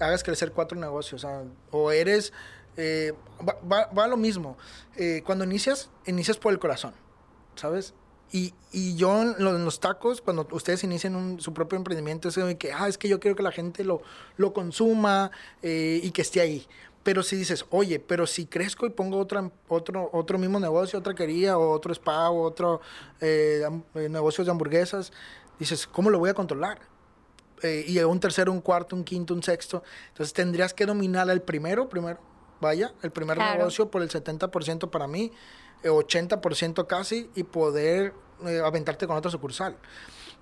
hagas 0.00 0.22
crecer 0.22 0.52
cuatro 0.52 0.78
negocios. 0.78 1.24
O 1.24 1.28
sea, 1.28 1.42
o 1.70 1.90
eres... 1.90 2.32
Eh, 2.78 3.14
va, 3.40 3.56
va, 3.70 3.86
va, 3.86 4.06
lo 4.06 4.18
mismo. 4.18 4.58
Eh, 4.96 5.22
cuando 5.24 5.44
inicias, 5.44 5.88
inicias 6.04 6.36
por 6.36 6.52
el 6.52 6.58
corazón, 6.58 6.92
¿sabes? 7.54 7.94
Y, 8.32 8.54
y 8.72 8.96
yo 8.96 9.22
en, 9.22 9.34
lo, 9.38 9.54
en, 9.56 9.64
los 9.64 9.80
tacos, 9.80 10.20
cuando 10.20 10.46
ustedes 10.50 10.82
inician 10.84 11.14
un, 11.14 11.40
su 11.40 11.54
propio 11.54 11.76
emprendimiento, 11.76 12.28
es 12.28 12.36
que, 12.58 12.72
ah, 12.72 12.88
es 12.88 12.98
que 12.98 13.08
yo 13.08 13.20
quiero 13.20 13.36
que 13.36 13.42
la 13.42 13.52
gente 13.52 13.84
lo, 13.84 14.02
lo 14.36 14.52
consuma 14.52 15.30
eh, 15.62 16.00
y 16.02 16.10
que 16.10 16.22
esté 16.22 16.40
ahí. 16.40 16.66
Pero 17.02 17.22
si 17.22 17.36
dices, 17.36 17.64
oye, 17.70 18.00
pero 18.00 18.26
si 18.26 18.46
crezco 18.46 18.84
y 18.84 18.90
pongo 18.90 19.18
otra, 19.18 19.48
otro, 19.68 20.10
otro 20.12 20.38
mismo 20.38 20.58
negocio, 20.58 20.98
otra 20.98 21.14
quería, 21.14 21.56
o 21.56 21.70
otro 21.70 21.92
spa, 21.92 22.30
o 22.30 22.42
otro 22.42 22.80
eh, 23.20 23.64
negocios 23.94 24.46
de 24.46 24.50
hamburguesas, 24.50 25.12
dices, 25.60 25.86
¿cómo 25.86 26.10
lo 26.10 26.18
voy 26.18 26.30
a 26.30 26.34
controlar? 26.34 26.80
Eh, 27.62 27.84
y 27.86 27.98
un 28.00 28.20
tercero, 28.20 28.52
un 28.52 28.60
cuarto, 28.60 28.96
un 28.96 29.04
quinto, 29.04 29.34
un 29.34 29.42
sexto. 29.42 29.82
Entonces 30.08 30.32
tendrías 30.32 30.74
que 30.74 30.84
dominar 30.84 31.30
el 31.30 31.42
primero, 31.42 31.88
primero, 31.88 32.18
vaya, 32.60 32.92
el 33.02 33.10
primer 33.10 33.36
claro. 33.36 33.58
negocio 33.58 33.90
por 33.90 34.02
el 34.02 34.10
70% 34.10 34.90
para 34.90 35.06
mí. 35.06 35.32
80% 35.84 36.86
casi 36.86 37.30
y 37.34 37.44
poder 37.44 38.14
eh, 38.46 38.60
aventarte 38.64 39.06
con 39.06 39.16
otra 39.16 39.30
sucursal. 39.30 39.76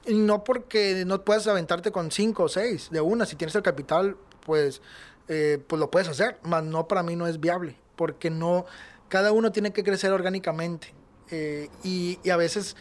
Y 0.06 0.14
no 0.14 0.44
porque 0.44 1.04
no 1.06 1.22
puedas 1.24 1.46
aventarte 1.46 1.90
con 1.90 2.10
5 2.10 2.42
o 2.42 2.48
6 2.48 2.90
de 2.90 3.00
una, 3.00 3.24
si 3.26 3.36
tienes 3.36 3.54
el 3.54 3.62
capital, 3.62 4.16
pues, 4.44 4.82
eh, 5.28 5.62
pues 5.66 5.80
lo 5.80 5.90
puedes 5.90 6.08
hacer, 6.08 6.38
mas 6.42 6.62
no 6.62 6.88
para 6.88 7.02
mí 7.02 7.16
no 7.16 7.26
es 7.26 7.40
viable, 7.40 7.76
porque 7.96 8.30
no, 8.30 8.66
cada 9.08 9.32
uno 9.32 9.52
tiene 9.52 9.72
que 9.72 9.82
crecer 9.82 10.12
orgánicamente 10.12 10.92
eh, 11.30 11.70
y, 11.82 12.18
y, 12.22 12.30
a 12.30 12.36
veces 12.36 12.76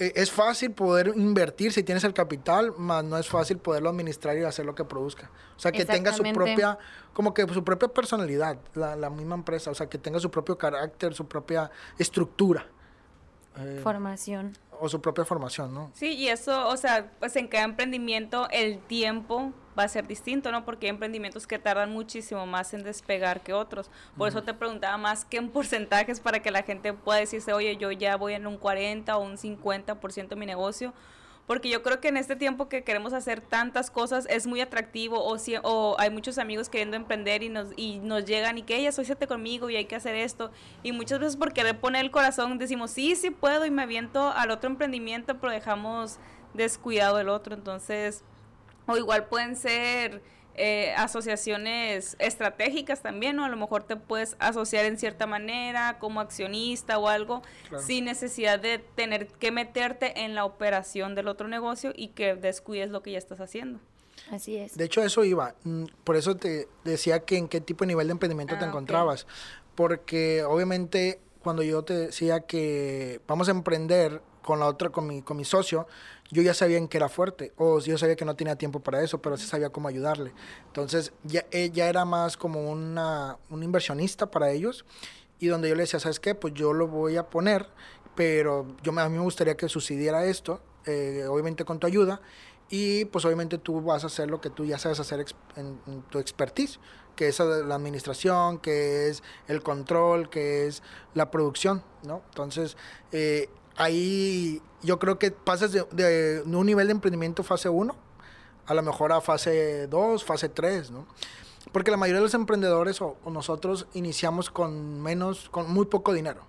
es 0.00 0.30
fácil 0.30 0.72
poder 0.72 1.12
invertir 1.14 1.72
si 1.72 1.82
tienes 1.82 2.04
el 2.04 2.14
capital, 2.14 2.72
mas 2.78 3.04
no 3.04 3.18
es 3.18 3.28
fácil 3.28 3.58
poderlo 3.58 3.90
administrar 3.90 4.36
y 4.38 4.44
hacer 4.44 4.64
lo 4.64 4.74
que 4.74 4.84
produzca. 4.84 5.30
O 5.56 5.58
sea, 5.60 5.72
que 5.72 5.84
tenga 5.84 6.12
su 6.12 6.22
propia, 6.22 6.78
como 7.12 7.34
que 7.34 7.46
su 7.48 7.62
propia 7.62 7.88
personalidad, 7.88 8.58
la, 8.74 8.96
la, 8.96 9.10
misma 9.10 9.34
empresa, 9.34 9.70
o 9.70 9.74
sea, 9.74 9.88
que 9.88 9.98
tenga 9.98 10.18
su 10.18 10.30
propio 10.30 10.56
carácter, 10.56 11.12
su 11.14 11.28
propia 11.28 11.70
estructura. 11.98 12.66
eh, 13.58 13.80
Formación. 13.82 14.56
O 14.80 14.88
su 14.88 15.00
propia 15.00 15.24
formación, 15.24 15.74
¿no? 15.74 15.90
Sí, 15.94 16.14
y 16.14 16.28
eso, 16.28 16.68
o 16.68 16.76
sea, 16.76 17.12
pues 17.18 17.36
en 17.36 17.48
cada 17.48 17.64
emprendimiento 17.64 18.48
el 18.50 18.78
tiempo 18.78 19.52
va 19.78 19.84
a 19.84 19.88
ser 19.88 20.06
distinto, 20.06 20.50
¿no? 20.50 20.64
Porque 20.64 20.86
hay 20.86 20.90
emprendimientos 20.90 21.46
que 21.46 21.58
tardan 21.58 21.92
muchísimo 21.92 22.46
más 22.46 22.74
en 22.74 22.82
despegar 22.82 23.42
que 23.42 23.52
otros. 23.52 23.90
Por 24.16 24.28
eso 24.28 24.42
te 24.42 24.54
preguntaba 24.54 24.96
más 24.96 25.24
que 25.24 25.36
en 25.36 25.48
porcentajes 25.52 26.20
para 26.20 26.40
que 26.40 26.50
la 26.50 26.62
gente 26.62 26.92
pueda 26.92 27.18
decirse, 27.18 27.52
oye, 27.52 27.76
yo 27.76 27.90
ya 27.90 28.16
voy 28.16 28.34
en 28.34 28.46
un 28.46 28.56
40 28.56 29.16
o 29.16 29.22
un 29.22 29.36
50% 29.36 30.28
de 30.28 30.36
mi 30.36 30.46
negocio. 30.46 30.92
Porque 31.46 31.68
yo 31.68 31.82
creo 31.82 32.00
que 32.00 32.08
en 32.08 32.16
este 32.16 32.36
tiempo 32.36 32.68
que 32.68 32.84
queremos 32.84 33.12
hacer 33.12 33.40
tantas 33.40 33.90
cosas 33.90 34.26
es 34.30 34.46
muy 34.46 34.60
atractivo 34.60 35.24
o, 35.24 35.36
si, 35.38 35.56
o 35.62 35.96
hay 35.98 36.10
muchos 36.10 36.38
amigos 36.38 36.68
queriendo 36.68 36.96
emprender 36.96 37.42
y 37.42 37.48
nos, 37.48 37.68
y 37.76 37.98
nos 37.98 38.24
llegan 38.24 38.56
y 38.58 38.62
que 38.62 38.76
ella 38.76 38.90
asociate 38.90 39.26
conmigo 39.26 39.68
y 39.68 39.76
hay 39.76 39.86
que 39.86 39.96
hacer 39.96 40.14
esto. 40.14 40.52
Y 40.82 40.92
muchas 40.92 41.18
veces 41.18 41.36
por 41.36 41.52
querer 41.52 41.80
poner 41.80 42.04
el 42.04 42.10
corazón 42.10 42.58
decimos, 42.58 42.92
sí, 42.92 43.16
sí 43.16 43.30
puedo 43.30 43.66
y 43.66 43.70
me 43.70 43.82
aviento 43.82 44.30
al 44.30 44.50
otro 44.50 44.70
emprendimiento, 44.70 45.38
pero 45.40 45.52
dejamos 45.52 46.18
descuidado 46.54 47.18
el 47.18 47.28
otro. 47.28 47.54
Entonces, 47.54 48.22
o 48.86 48.96
igual 48.96 49.26
pueden 49.26 49.56
ser 49.56 50.22
eh, 50.62 50.92
asociaciones 50.96 52.16
estratégicas 52.18 53.00
también, 53.02 53.36
¿no? 53.36 53.44
A 53.44 53.48
lo 53.48 53.56
mejor 53.56 53.82
te 53.84 53.96
puedes 53.96 54.36
asociar 54.38 54.84
en 54.84 54.98
cierta 54.98 55.26
manera 55.26 55.98
como 55.98 56.20
accionista 56.20 56.98
o 56.98 57.08
algo 57.08 57.42
Claro. 57.68 57.82
sin 57.84 58.04
necesidad 58.04 58.58
de 58.60 58.78
tener 58.78 59.26
que 59.28 59.50
meterte 59.50 60.20
en 60.24 60.34
la 60.34 60.44
operación 60.44 61.14
del 61.14 61.28
otro 61.28 61.48
negocio 61.48 61.92
y 61.96 62.08
que 62.08 62.34
descuides 62.34 62.90
lo 62.90 63.02
que 63.02 63.12
ya 63.12 63.18
estás 63.18 63.40
haciendo. 63.40 63.80
Así 64.30 64.56
es. 64.56 64.76
De 64.76 64.84
hecho, 64.84 65.02
eso 65.02 65.24
iba. 65.24 65.54
Mm, 65.64 65.84
Por 66.04 66.16
eso 66.16 66.36
te 66.36 66.68
decía 66.84 67.20
que 67.20 67.36
en 67.38 67.48
qué 67.48 67.60
tipo 67.60 67.84
de 67.84 67.88
nivel 67.88 68.06
de 68.08 68.12
emprendimiento 68.12 68.54
te 68.58 68.64
Ah, 68.64 68.68
ok. 68.68 68.72
encontrabas. 68.74 69.26
Porque 69.74 70.44
obviamente 70.44 71.20
cuando 71.42 71.62
yo 71.62 71.82
te 71.82 71.94
decía 71.94 72.40
que 72.40 73.20
vamos 73.26 73.48
a 73.48 73.52
emprender 73.52 74.20
con 74.42 74.60
la 74.60 74.66
otra, 74.66 74.90
con 74.90 75.06
mi, 75.06 75.22
con 75.22 75.36
mi 75.36 75.44
socio, 75.44 75.86
yo 76.30 76.42
ya 76.42 76.54
sabía 76.54 76.78
en 76.78 76.88
qué 76.88 76.96
era 76.96 77.08
fuerte. 77.08 77.52
O 77.56 77.80
yo 77.80 77.98
sabía 77.98 78.16
que 78.16 78.24
no 78.24 78.36
tenía 78.36 78.56
tiempo 78.56 78.80
para 78.80 79.02
eso, 79.02 79.20
pero 79.20 79.36
sí 79.36 79.46
sabía 79.46 79.70
cómo 79.70 79.88
ayudarle. 79.88 80.32
Entonces, 80.66 81.12
ya, 81.24 81.46
eh, 81.50 81.70
ya 81.72 81.88
era 81.88 82.04
más 82.04 82.36
como 82.36 82.70
una, 82.70 83.38
un 83.48 83.62
inversionista 83.62 84.30
para 84.30 84.50
ellos. 84.50 84.84
Y 85.38 85.46
donde 85.46 85.68
yo 85.68 85.74
le 85.74 85.82
decía, 85.82 86.00
¿sabes 86.00 86.20
qué? 86.20 86.34
Pues 86.34 86.54
yo 86.54 86.72
lo 86.72 86.86
voy 86.86 87.16
a 87.16 87.28
poner, 87.30 87.68
pero 88.14 88.66
yo 88.82 88.98
a 88.98 89.08
mí 89.08 89.16
me 89.16 89.22
gustaría 89.22 89.56
que 89.56 89.68
sucediera 89.68 90.24
esto, 90.26 90.60
eh, 90.86 91.24
obviamente 91.28 91.64
con 91.64 91.78
tu 91.78 91.86
ayuda. 91.86 92.20
Y 92.68 93.06
pues 93.06 93.24
obviamente 93.24 93.58
tú 93.58 93.80
vas 93.80 94.04
a 94.04 94.06
hacer 94.06 94.30
lo 94.30 94.40
que 94.40 94.48
tú 94.48 94.64
ya 94.64 94.78
sabes 94.78 95.00
hacer 95.00 95.24
en 95.56 96.02
tu 96.08 96.20
expertise, 96.20 96.78
que 97.20 97.28
es 97.28 97.38
la 97.38 97.74
administración, 97.74 98.58
que 98.58 99.08
es 99.08 99.22
el 99.46 99.62
control, 99.62 100.30
que 100.30 100.66
es 100.66 100.82
la 101.12 101.30
producción, 101.30 101.82
¿no? 102.02 102.22
Entonces, 102.30 102.78
eh, 103.12 103.50
ahí 103.80 104.60
yo 104.82 104.98
creo 104.98 105.18
que 105.18 105.30
pasas 105.30 105.72
de, 105.72 105.84
de 105.92 106.42
un 106.46 106.66
nivel 106.66 106.86
de 106.88 106.92
emprendimiento 106.92 107.42
fase 107.42 107.68
1 107.68 107.94
a 108.66 108.74
lo 108.74 108.82
mejor 108.82 109.12
a 109.12 109.20
fase 109.20 109.86
2, 109.88 110.24
fase 110.24 110.48
3, 110.48 110.90
¿no? 110.92 111.06
Porque 111.72 111.90
la 111.90 111.96
mayoría 111.96 112.20
de 112.20 112.24
los 112.24 112.34
emprendedores 112.34 113.00
o, 113.02 113.16
o 113.24 113.30
nosotros 113.30 113.86
iniciamos 113.94 114.48
con 114.50 115.00
menos, 115.02 115.48
con 115.50 115.70
muy 115.72 115.86
poco 115.86 116.12
dinero. 116.12 116.42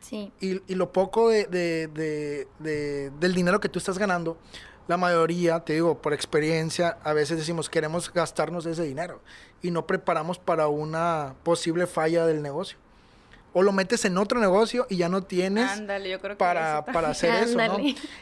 Sí. 0.00 0.32
Y, 0.40 0.60
y 0.70 0.74
lo 0.74 0.92
poco 0.92 1.28
de, 1.28 1.46
de- 1.46 1.86
de- 1.88 2.48
de- 2.58 3.10
del 3.20 3.34
dinero 3.34 3.60
que 3.60 3.68
tú 3.68 3.78
estás 3.78 3.98
ganando, 3.98 4.36
la 4.88 4.96
mayoría, 4.96 5.60
te 5.60 5.74
digo, 5.74 6.02
por 6.02 6.12
experiencia, 6.12 6.98
a 7.04 7.12
veces 7.12 7.38
decimos 7.38 7.70
queremos 7.70 8.12
gastarnos 8.12 8.66
ese 8.66 8.82
dinero 8.82 9.20
y 9.62 9.70
no 9.70 9.86
preparamos 9.86 10.38
para 10.40 10.66
una 10.66 11.36
posible 11.44 11.86
falla 11.86 12.26
del 12.26 12.42
negocio. 12.42 12.78
O 13.52 13.62
lo 13.62 13.72
metes 13.72 14.04
en 14.04 14.16
otro 14.18 14.40
negocio 14.40 14.86
y 14.88 14.96
ya 14.96 15.08
no 15.08 15.22
tienes 15.22 15.70
Ándale, 15.70 16.10
yo 16.10 16.20
creo 16.20 16.32
que 16.32 16.38
para, 16.38 16.84
para 16.84 17.10
hacer 17.10 17.34
eso, 17.44 17.58
¿no? 17.58 17.76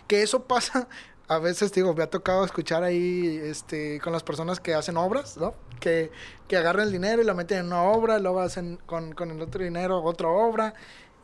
Que 0.06 0.22
eso 0.22 0.44
pasa, 0.44 0.88
a 1.28 1.38
veces, 1.38 1.72
digo, 1.72 1.94
me 1.94 2.02
ha 2.02 2.10
tocado 2.10 2.44
escuchar 2.44 2.82
ahí 2.82 3.40
este, 3.42 4.00
con 4.00 4.12
las 4.12 4.24
personas 4.24 4.58
que 4.58 4.74
hacen 4.74 4.96
obras, 4.96 5.36
¿no? 5.36 5.54
Que, 5.78 6.10
que 6.48 6.56
agarran 6.56 6.86
el 6.86 6.92
dinero 6.92 7.22
y 7.22 7.24
lo 7.24 7.34
meten 7.34 7.58
en 7.58 7.66
una 7.66 7.82
obra, 7.82 8.18
luego 8.18 8.40
hacen 8.40 8.78
con, 8.86 9.12
con 9.12 9.30
el 9.30 9.40
otro 9.40 9.62
dinero 9.62 10.02
otra 10.02 10.28
obra, 10.28 10.74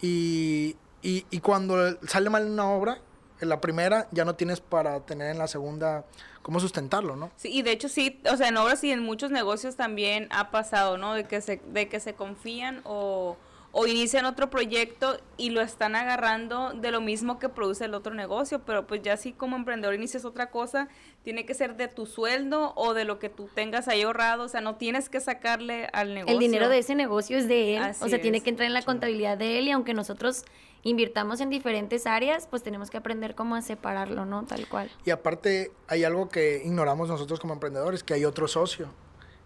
y, 0.00 0.76
y, 1.02 1.26
y 1.30 1.40
cuando 1.40 1.98
sale 2.06 2.30
mal 2.30 2.46
una 2.46 2.70
obra, 2.70 3.00
en 3.40 3.48
la 3.48 3.60
primera 3.60 4.08
ya 4.12 4.24
no 4.24 4.34
tienes 4.34 4.60
para 4.60 5.00
tener 5.00 5.30
en 5.30 5.38
la 5.38 5.48
segunda 5.48 6.04
cómo 6.42 6.60
sustentarlo, 6.60 7.16
¿no? 7.16 7.30
Sí, 7.36 7.50
y 7.52 7.62
de 7.62 7.72
hecho 7.72 7.88
sí, 7.88 8.20
o 8.30 8.36
sea, 8.36 8.48
en 8.48 8.56
obras 8.56 8.84
y 8.84 8.92
en 8.92 9.02
muchos 9.02 9.32
negocios 9.32 9.74
también 9.74 10.28
ha 10.30 10.52
pasado, 10.52 10.96
¿no? 10.96 11.14
De 11.14 11.24
que 11.24 11.40
se, 11.40 11.60
de 11.66 11.88
que 11.88 11.98
se 11.98 12.14
confían 12.14 12.80
o, 12.84 13.36
o 13.78 13.86
inician 13.86 14.24
otro 14.24 14.48
proyecto 14.48 15.18
y 15.36 15.50
lo 15.50 15.60
están 15.60 15.96
agarrando 15.96 16.72
de 16.72 16.90
lo 16.90 17.02
mismo 17.02 17.38
que 17.38 17.50
produce 17.50 17.84
el 17.84 17.92
otro 17.92 18.14
negocio, 18.14 18.62
pero 18.64 18.86
pues 18.86 19.02
ya 19.02 19.18
si 19.18 19.34
como 19.34 19.54
emprendedor 19.54 19.94
inicias 19.94 20.24
otra 20.24 20.50
cosa, 20.50 20.88
tiene 21.24 21.44
que 21.44 21.52
ser 21.52 21.76
de 21.76 21.86
tu 21.86 22.06
sueldo 22.06 22.72
o 22.74 22.94
de 22.94 23.04
lo 23.04 23.18
que 23.18 23.28
tú 23.28 23.50
tengas 23.54 23.86
ahí 23.88 24.00
ahorrado, 24.00 24.44
o 24.44 24.48
sea, 24.48 24.62
no 24.62 24.76
tienes 24.76 25.10
que 25.10 25.20
sacarle 25.20 25.90
al 25.92 26.14
negocio. 26.14 26.32
El 26.32 26.40
dinero 26.40 26.70
de 26.70 26.78
ese 26.78 26.94
negocio 26.94 27.36
es 27.36 27.48
de 27.48 27.76
él, 27.76 27.82
Así 27.82 28.02
o 28.02 28.08
sea, 28.08 28.18
tiene 28.18 28.40
que 28.40 28.48
entrar 28.48 28.66
en 28.66 28.72
la 28.72 28.80
contabilidad 28.80 29.36
de 29.36 29.58
él 29.58 29.68
y 29.68 29.72
aunque 29.72 29.92
nosotros 29.92 30.46
invirtamos 30.82 31.42
en 31.42 31.50
diferentes 31.50 32.06
áreas, 32.06 32.46
pues 32.46 32.62
tenemos 32.62 32.88
que 32.88 32.96
aprender 32.96 33.34
cómo 33.34 33.56
a 33.56 33.60
separarlo, 33.60 34.24
¿no? 34.24 34.46
Tal 34.46 34.66
cual. 34.68 34.90
Y 35.04 35.10
aparte 35.10 35.70
hay 35.86 36.04
algo 36.04 36.30
que 36.30 36.62
ignoramos 36.64 37.08
nosotros 37.08 37.40
como 37.40 37.52
emprendedores, 37.52 38.02
que 38.02 38.14
hay 38.14 38.24
otro 38.24 38.48
socio 38.48 38.88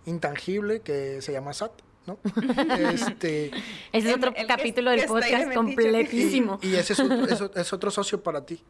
intangible 0.06 0.82
que 0.82 1.20
se 1.20 1.32
llama 1.32 1.52
SAT, 1.52 1.72
¿no? 2.10 2.18
este, 2.90 3.46
Ese 3.48 3.58
es 3.92 4.04
El- 4.06 4.14
otro 4.14 4.32
el 4.36 4.46
capítulo 4.46 4.90
del 4.90 5.04
podcast 5.06 5.52
completísimo. 5.54 6.58
Y, 6.62 6.68
y 6.70 6.76
ese 6.76 6.92
es 6.94 7.00
otro, 7.00 7.24
es 7.26 7.40
o- 7.40 7.50
es 7.54 7.72
otro 7.72 7.90
socio 7.90 8.22
para 8.22 8.44
ti. 8.44 8.62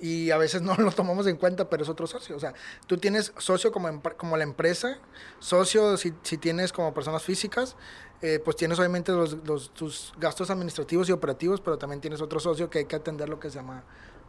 Y 0.00 0.30
a 0.32 0.36
veces 0.38 0.60
no 0.60 0.74
lo 0.74 0.90
tomamos 0.90 1.26
en 1.28 1.36
cuenta, 1.36 1.70
pero 1.70 1.82
es 1.84 1.88
otro 1.88 2.06
socio. 2.06 2.36
O 2.36 2.40
sea, 2.40 2.52
tú 2.86 2.98
tienes 2.98 3.32
socio 3.38 3.70
como, 3.72 4.02
como 4.16 4.36
la 4.36 4.42
empresa, 4.44 4.98
socio 5.38 5.96
si, 5.96 6.12
si 6.22 6.36
tienes 6.36 6.72
como 6.72 6.92
personas 6.92 7.22
físicas, 7.22 7.76
eh, 8.20 8.40
pues 8.44 8.56
tienes 8.56 8.78
obviamente 8.78 9.12
los, 9.12 9.36
los- 9.46 9.70
tus 9.72 10.12
gastos 10.18 10.50
administrativos 10.50 11.08
y 11.08 11.12
operativos, 11.12 11.60
pero 11.60 11.78
también 11.78 12.00
tienes 12.00 12.20
otro 12.20 12.40
socio 12.40 12.68
que 12.70 12.80
hay 12.80 12.84
que 12.86 12.96
atender 12.96 13.28
lo 13.28 13.38
que 13.38 13.50
se 13.50 13.56
llama 13.56 13.84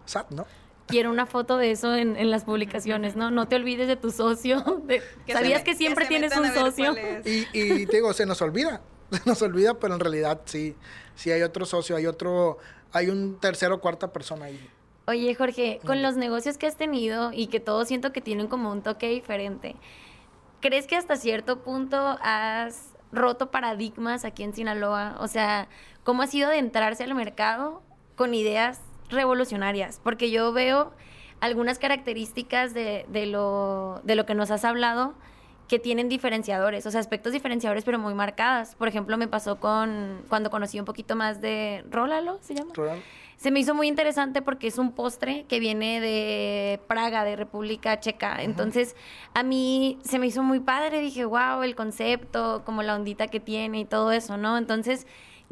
SAT, 0.06 0.32
¿no? 0.32 0.46
Quiero 0.88 1.10
una 1.10 1.26
foto 1.26 1.58
de 1.58 1.72
eso 1.72 1.96
en, 1.96 2.16
en 2.16 2.30
las 2.30 2.44
publicaciones, 2.44 3.16
¿no? 3.16 3.32
No 3.32 3.48
te 3.48 3.56
olvides 3.56 3.88
de 3.88 3.96
tu 3.96 4.12
socio. 4.12 4.62
de- 4.86 5.02
Que 5.26 5.32
se 5.32 5.40
¿Sabías 5.40 5.62
me- 5.62 5.64
que 5.64 5.76
siempre 5.76 6.06
tienes 6.06 6.36
un 6.38 6.48
socio? 6.54 6.96
Y, 7.26 7.48
y 7.54 7.86
te 7.88 7.98
digo, 7.98 8.14
se 8.14 8.26
nos 8.26 8.42
olvida, 8.42 8.82
se 9.12 9.22
nos 9.28 9.42
olvida, 9.42 9.74
pero 9.80 9.96
en 9.96 10.00
realidad 10.00 10.42
sí, 10.46 10.76
sí 11.16 11.32
hay 11.32 11.42
otro 11.42 11.66
socio, 11.66 11.96
hay 11.96 12.06
otro, 12.06 12.60
hay 12.92 13.10
un 13.10 13.40
tercero 13.40 13.76
o 13.76 13.80
cuarta 13.82 14.14
persona 14.14 14.46
ahí. 14.46 14.70
Oye, 15.08 15.34
Jorge, 15.36 15.80
con 15.86 16.02
los 16.02 16.18
negocios 16.18 16.58
que 16.58 16.66
has 16.68 16.78
tenido 16.78 17.32
y 17.32 17.48
que 17.48 17.60
todos 17.60 17.88
siento 17.88 18.12
que 18.12 18.22
tienen 18.22 18.48
como 18.48 18.72
un 18.72 18.82
toque 18.82 19.08
diferente, 19.10 19.76
¿crees 20.62 20.88
que 20.88 20.96
hasta 20.96 21.16
cierto 21.16 21.62
punto 21.64 22.18
has 22.22 22.90
roto 23.12 23.52
paradigmas 23.52 24.26
aquí 24.26 24.44
en 24.44 24.54
Sinaloa? 24.54 25.16
O 25.20 25.28
sea, 25.28 25.68
¿cómo 26.04 26.24
ha 26.24 26.28
sido 26.28 26.50
de 26.50 26.58
entrarse 26.58 27.04
al 27.04 27.14
mercado 27.16 27.84
con 28.16 28.34
ideas 28.34 28.82
revolucionarias? 29.10 30.00
Porque 30.04 30.32
yo 30.32 30.54
veo 30.54 30.92
algunas 31.40 31.80
características 31.80 32.74
de, 32.74 33.06
de 33.10 33.26
lo, 33.26 34.02
de 34.04 34.16
lo 34.16 34.26
que 34.26 34.36
nos 34.36 34.52
has 34.52 34.66
hablado 34.66 35.14
que 35.68 35.80
tienen 35.80 36.10
diferenciadores, 36.10 36.86
o 36.86 36.92
sea, 36.92 37.00
aspectos 37.00 37.34
diferenciadores 37.34 37.84
pero 37.84 37.98
muy 37.98 38.14
marcadas. 38.14 38.76
Por 38.76 38.88
ejemplo, 38.88 39.18
me 39.18 39.28
pasó 39.28 39.60
con 39.60 40.22
cuando 40.30 40.50
conocí 40.50 40.80
un 40.80 40.86
poquito 40.86 41.16
más 41.16 41.42
de 41.42 41.84
Rólalo, 41.90 42.38
¿se 42.42 42.54
llama? 42.54 42.72
¿Real? 42.76 43.02
Se 43.38 43.52
me 43.52 43.60
hizo 43.60 43.76
muy 43.76 43.88
interesante 43.88 44.42
porque 44.42 44.68
es 44.68 44.78
un 44.78 44.92
postre 44.94 45.46
que 45.50 45.60
viene 45.60 46.00
de 46.00 46.80
Praga, 46.88 47.26
de 47.26 47.36
República 47.36 48.00
Checa. 48.00 48.42
Entonces, 48.42 48.96
a 49.34 49.44
mí 49.44 50.00
se 50.04 50.20
me 50.20 50.28
hizo 50.28 50.42
muy 50.42 50.62
padre. 50.62 51.02
Dije, 51.02 51.26
wow, 51.26 51.62
el 51.64 51.76
concepto, 51.76 52.64
como 52.66 52.82
la 52.82 52.96
ondita 52.96 53.28
que 53.28 53.42
tiene 53.42 53.82
y 53.82 53.86
todo 53.86 54.14
eso, 54.14 54.38
¿no? 54.38 54.58
Entonces, 54.58 55.06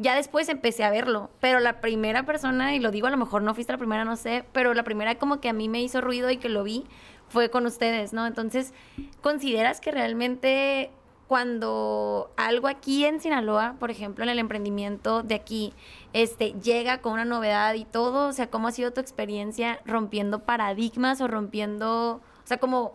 ya 0.04 0.14
después 0.14 0.50
empecé 0.50 0.84
a 0.84 0.90
verlo. 0.90 1.30
Pero 1.40 1.60
la 1.60 1.80
primera 1.80 2.24
persona, 2.24 2.74
y 2.74 2.78
lo 2.78 2.90
digo, 2.90 3.06
a 3.06 3.10
lo 3.10 3.16
mejor 3.16 3.42
no 3.42 3.54
fuiste 3.54 3.72
la 3.72 3.78
primera, 3.78 4.04
no 4.04 4.16
sé, 4.16 4.44
pero 4.52 4.74
la 4.74 4.84
primera 4.84 5.16
como 5.16 5.40
que 5.40 5.48
a 5.48 5.54
mí 5.54 5.68
me 5.68 5.82
hizo 5.82 6.02
ruido 6.02 6.30
y 6.30 6.36
que 6.36 6.50
lo 6.50 6.62
vi 6.62 6.84
fue 7.28 7.50
con 7.50 7.64
ustedes, 7.64 8.12
¿no? 8.12 8.26
Entonces, 8.26 8.74
¿consideras 9.22 9.80
que 9.80 9.90
realmente 9.90 10.90
cuando 11.26 12.30
algo 12.36 12.68
aquí 12.68 13.06
en 13.06 13.18
Sinaloa, 13.18 13.76
por 13.80 13.90
ejemplo, 13.90 14.24
en 14.24 14.28
el 14.28 14.38
emprendimiento 14.38 15.22
de 15.22 15.34
aquí, 15.34 15.72
este, 16.12 16.52
llega 16.52 16.98
con 16.98 17.14
una 17.14 17.24
novedad 17.24 17.72
y 17.72 17.86
todo, 17.86 18.28
o 18.28 18.32
sea, 18.34 18.50
¿cómo 18.50 18.68
ha 18.68 18.72
sido 18.72 18.92
tu 18.92 19.00
experiencia 19.00 19.80
rompiendo 19.86 20.40
paradigmas 20.40 21.22
o 21.22 21.28
rompiendo, 21.28 22.16
o 22.16 22.46
sea, 22.46 22.58
como 22.58 22.92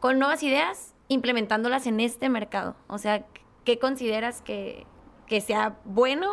con 0.00 0.18
nuevas 0.18 0.42
ideas, 0.42 0.94
implementándolas 1.06 1.86
en 1.86 2.00
este 2.00 2.28
mercado? 2.28 2.74
O 2.88 2.98
sea, 2.98 3.24
¿qué 3.64 3.78
consideras 3.78 4.42
que, 4.42 4.84
que 5.26 5.40
sea 5.40 5.76
bueno 5.84 6.30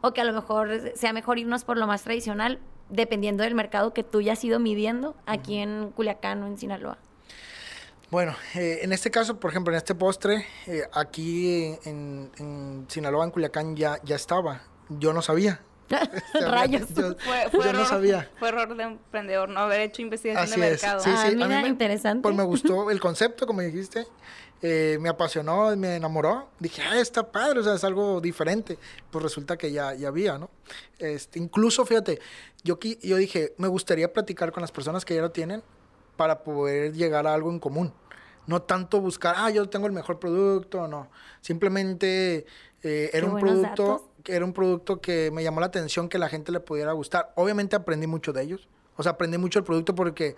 o 0.00 0.12
que 0.12 0.20
a 0.20 0.24
lo 0.24 0.32
mejor 0.32 0.92
sea 0.94 1.12
mejor 1.12 1.38
irnos 1.38 1.64
por 1.64 1.76
lo 1.78 1.86
más 1.86 2.02
tradicional, 2.02 2.58
dependiendo 2.90 3.42
del 3.42 3.54
mercado 3.54 3.94
que 3.94 4.02
tú 4.02 4.20
ya 4.20 4.34
has 4.34 4.44
ido 4.44 4.58
midiendo 4.60 5.16
aquí 5.26 5.58
en 5.58 5.90
Culiacán 5.90 6.42
o 6.42 6.46
en 6.46 6.58
Sinaloa? 6.58 6.98
Bueno, 8.10 8.34
eh, 8.54 8.80
en 8.82 8.92
este 8.92 9.10
caso, 9.10 9.40
por 9.40 9.50
ejemplo, 9.50 9.72
en 9.72 9.78
este 9.78 9.94
postre, 9.94 10.46
eh, 10.66 10.82
aquí 10.92 11.74
en, 11.84 12.30
en 12.38 12.84
Sinaloa, 12.88 13.24
en 13.24 13.30
Culiacán, 13.30 13.74
ya, 13.76 13.98
ya 14.04 14.14
estaba. 14.16 14.60
Yo 14.88 15.12
no 15.12 15.22
sabía. 15.22 15.60
Este, 16.34 16.46
Rayos. 16.48 16.88
Yo, 16.94 17.14
Fue, 17.50 17.64
yo 17.64 17.72
no 17.72 17.84
sabía. 17.84 18.30
Fue 18.38 18.48
error 18.50 18.76
de 18.76 18.84
emprendedor 18.84 19.48
no 19.48 19.60
haber 19.60 19.80
hecho 19.80 20.02
investigación 20.02 20.44
Así 20.50 20.60
de 20.60 20.66
es. 20.74 20.82
mercado. 20.82 21.00
Sí, 21.02 21.10
Ah, 21.12 21.22
sí. 21.26 21.32
A 21.32 21.36
mira, 21.36 21.48
mí 21.48 21.62
me- 21.62 21.68
interesante. 21.68 22.22
Pues 22.22 22.34
me 22.36 22.42
gustó 22.44 22.90
el 22.90 23.00
concepto, 23.00 23.46
como 23.46 23.62
dijiste. 23.62 24.06
Eh, 24.66 24.96
me 24.98 25.10
apasionó, 25.10 25.76
me 25.76 25.96
enamoró. 25.96 26.48
Dije, 26.58 26.80
ah, 26.80 26.98
está 26.98 27.30
padre, 27.30 27.60
o 27.60 27.62
sea, 27.62 27.74
es 27.74 27.84
algo 27.84 28.22
diferente. 28.22 28.78
Pues 29.10 29.22
resulta 29.22 29.58
que 29.58 29.70
ya, 29.70 29.92
ya 29.92 30.08
había, 30.08 30.38
¿no? 30.38 30.48
Este, 30.98 31.38
incluso, 31.38 31.84
fíjate, 31.84 32.18
yo, 32.62 32.78
yo 33.02 33.18
dije, 33.18 33.52
me 33.58 33.68
gustaría 33.68 34.10
platicar 34.10 34.52
con 34.52 34.62
las 34.62 34.72
personas 34.72 35.04
que 35.04 35.14
ya 35.14 35.20
lo 35.20 35.32
tienen 35.32 35.62
para 36.16 36.42
poder 36.42 36.94
llegar 36.94 37.26
a 37.26 37.34
algo 37.34 37.50
en 37.50 37.58
común. 37.58 37.92
No 38.46 38.62
tanto 38.62 39.02
buscar, 39.02 39.34
ah, 39.36 39.50
yo 39.50 39.68
tengo 39.68 39.86
el 39.86 39.92
mejor 39.92 40.18
producto, 40.18 40.88
no. 40.88 41.10
Simplemente 41.42 42.46
eh, 42.82 43.10
era 43.12 43.26
un 43.26 43.38
producto 43.38 43.82
datos. 43.82 44.02
era 44.24 44.46
un 44.46 44.54
producto 44.54 44.98
que 44.98 45.30
me 45.30 45.42
llamó 45.44 45.60
la 45.60 45.66
atención 45.66 46.08
que 46.08 46.16
la 46.16 46.30
gente 46.30 46.52
le 46.52 46.60
pudiera 46.60 46.92
gustar. 46.92 47.34
Obviamente 47.34 47.76
aprendí 47.76 48.06
mucho 48.06 48.32
de 48.32 48.40
ellos. 48.40 48.66
O 48.96 49.02
sea, 49.02 49.12
aprendí 49.12 49.36
mucho 49.36 49.58
el 49.58 49.66
producto 49.66 49.94
porque 49.94 50.36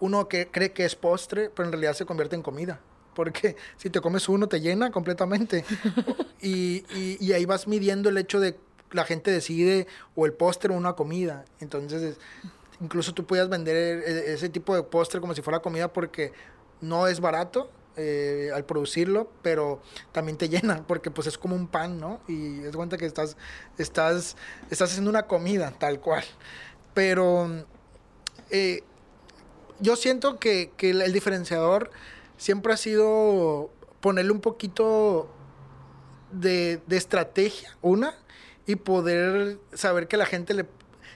uno 0.00 0.26
que 0.26 0.50
cree 0.50 0.72
que 0.72 0.84
es 0.84 0.96
postre, 0.96 1.50
pero 1.50 1.66
en 1.66 1.72
realidad 1.72 1.92
se 1.92 2.04
convierte 2.04 2.34
en 2.34 2.42
comida. 2.42 2.80
Porque 3.20 3.54
si 3.76 3.90
te 3.90 4.00
comes 4.00 4.26
uno, 4.30 4.48
te 4.48 4.62
llena 4.62 4.90
completamente. 4.90 5.62
y, 6.40 6.86
y- 6.96 7.18
y 7.20 7.32
ahí 7.34 7.44
vas 7.44 7.68
midiendo 7.68 8.08
el 8.08 8.16
hecho 8.16 8.40
de 8.40 8.58
la 8.92 9.04
gente 9.04 9.30
decide 9.30 9.86
o 10.14 10.24
el 10.24 10.32
postre 10.32 10.72
o 10.72 10.76
una 10.78 10.94
comida. 10.94 11.44
Entonces, 11.60 12.00
es- 12.02 12.18
incluso 12.80 13.12
tú 13.12 13.26
puedes 13.26 13.50
vender 13.50 13.76
e- 13.76 14.32
ese 14.32 14.48
tipo 14.48 14.74
de 14.74 14.82
postre 14.84 15.20
como 15.20 15.34
si 15.34 15.42
fuera 15.42 15.60
comida 15.60 15.92
porque 15.92 16.32
no 16.80 17.08
es 17.08 17.20
barato 17.20 17.70
eh, 17.98 18.48
al 18.54 18.64
producirlo, 18.64 19.30
pero 19.42 19.82
también 20.12 20.38
te 20.38 20.48
llena 20.48 20.82
porque 20.86 21.10
pues 21.10 21.26
es 21.26 21.36
como 21.36 21.54
un 21.54 21.66
pan, 21.66 22.00
¿no? 22.00 22.20
Y 22.26 22.60
es 22.64 22.74
cuenta 22.74 22.96
que 22.96 23.04
estás, 23.04 23.36
estás, 23.76 24.34
estás 24.70 24.88
haciendo 24.92 25.10
una 25.10 25.24
comida 25.26 25.72
tal 25.78 26.00
cual. 26.00 26.24
Pero 26.94 27.50
eh, 28.50 28.82
yo 29.78 29.96
siento 29.96 30.38
que, 30.38 30.72
que 30.78 30.88
el 30.90 31.12
diferenciador 31.12 31.90
siempre 32.40 32.72
ha 32.72 32.76
sido 32.78 33.70
ponerle 34.00 34.32
un 34.32 34.40
poquito 34.40 35.28
de, 36.32 36.80
de 36.86 36.96
estrategia, 36.96 37.76
una, 37.82 38.14
y 38.66 38.76
poder 38.76 39.58
saber 39.74 40.08
que 40.08 40.16
la 40.16 40.24
gente 40.26 40.54
le... 40.54 40.66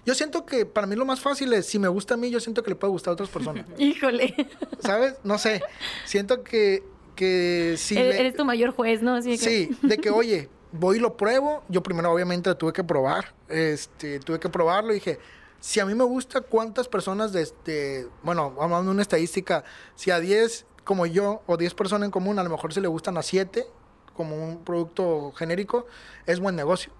Yo 0.05 0.15
siento 0.15 0.45
que 0.45 0.67
para 0.67 0.87
mí 0.87 0.97
lo 0.97 1.07
más 1.07 1.21
fácil 1.21 1.53
es, 1.55 1.65
si 1.67 1.79
me 1.79 1.89
gusta 1.89 2.13
a 2.15 2.17
mí, 2.19 2.29
yo 2.31 2.41
siento 2.41 2.63
que 2.63 2.71
le 2.71 2.77
puede 2.77 2.91
gustar 2.91 3.13
a 3.13 3.15
otras 3.15 3.31
personas. 3.31 3.65
Híjole. 3.79 4.35
¿Sabes? 4.81 5.15
No 5.25 5.39
sé. 5.39 5.63
Siento 6.05 6.45
que, 6.45 6.83
que 7.17 7.77
si... 7.79 7.97
eres, 7.97 8.15
le- 8.17 8.21
eres 8.21 8.37
tu 8.37 8.45
mayor 8.45 8.73
juez, 8.73 9.01
¿no? 9.03 9.15
Así 9.15 9.31
que- 9.31 9.39
Sí, 9.39 9.71
de 9.83 9.97
que, 9.99 10.11
oye, 10.11 10.51
voy 10.73 10.99
y 10.99 11.01
lo 11.01 11.17
pruebo. 11.17 11.63
Yo 11.71 11.83
primero, 11.83 12.13
obviamente, 12.13 12.55
tuve 12.55 12.75
que 12.75 12.85
probar. 12.85 13.33
Este, 13.49 14.19
tuve 14.21 14.39
que 14.39 14.51
probarlo 14.51 14.91
y 14.91 14.97
dije, 14.97 15.19
si 15.59 15.81
a 15.81 15.87
mí 15.87 15.95
me 15.95 16.05
gusta, 16.05 16.43
¿cuántas 16.43 16.87
personas 16.89 17.33
de 17.33 17.41
este, 17.43 18.07
bueno, 18.23 18.51
vamos 18.51 18.87
a 18.87 18.91
una 18.91 19.01
estadística, 19.01 19.65
si 19.95 20.11
a 20.11 20.21
10 20.21 20.67
como 20.85 21.07
yo 21.07 21.43
o 21.47 21.57
10 21.57 21.75
personas 21.75 22.07
en 22.07 22.11
común, 22.11 22.39
a 22.39 22.45
lo 22.45 22.51
mejor 22.51 22.73
se 22.73 22.81
le 22.81 22.89
gustan 22.89 23.17
a 23.17 23.23
7 23.23 23.67
como 24.15 24.37
un 24.37 24.65
producto 24.65 25.33
genérico, 25.33 25.87
es 26.27 26.39
buen 26.41 26.55
negocio. 26.55 26.93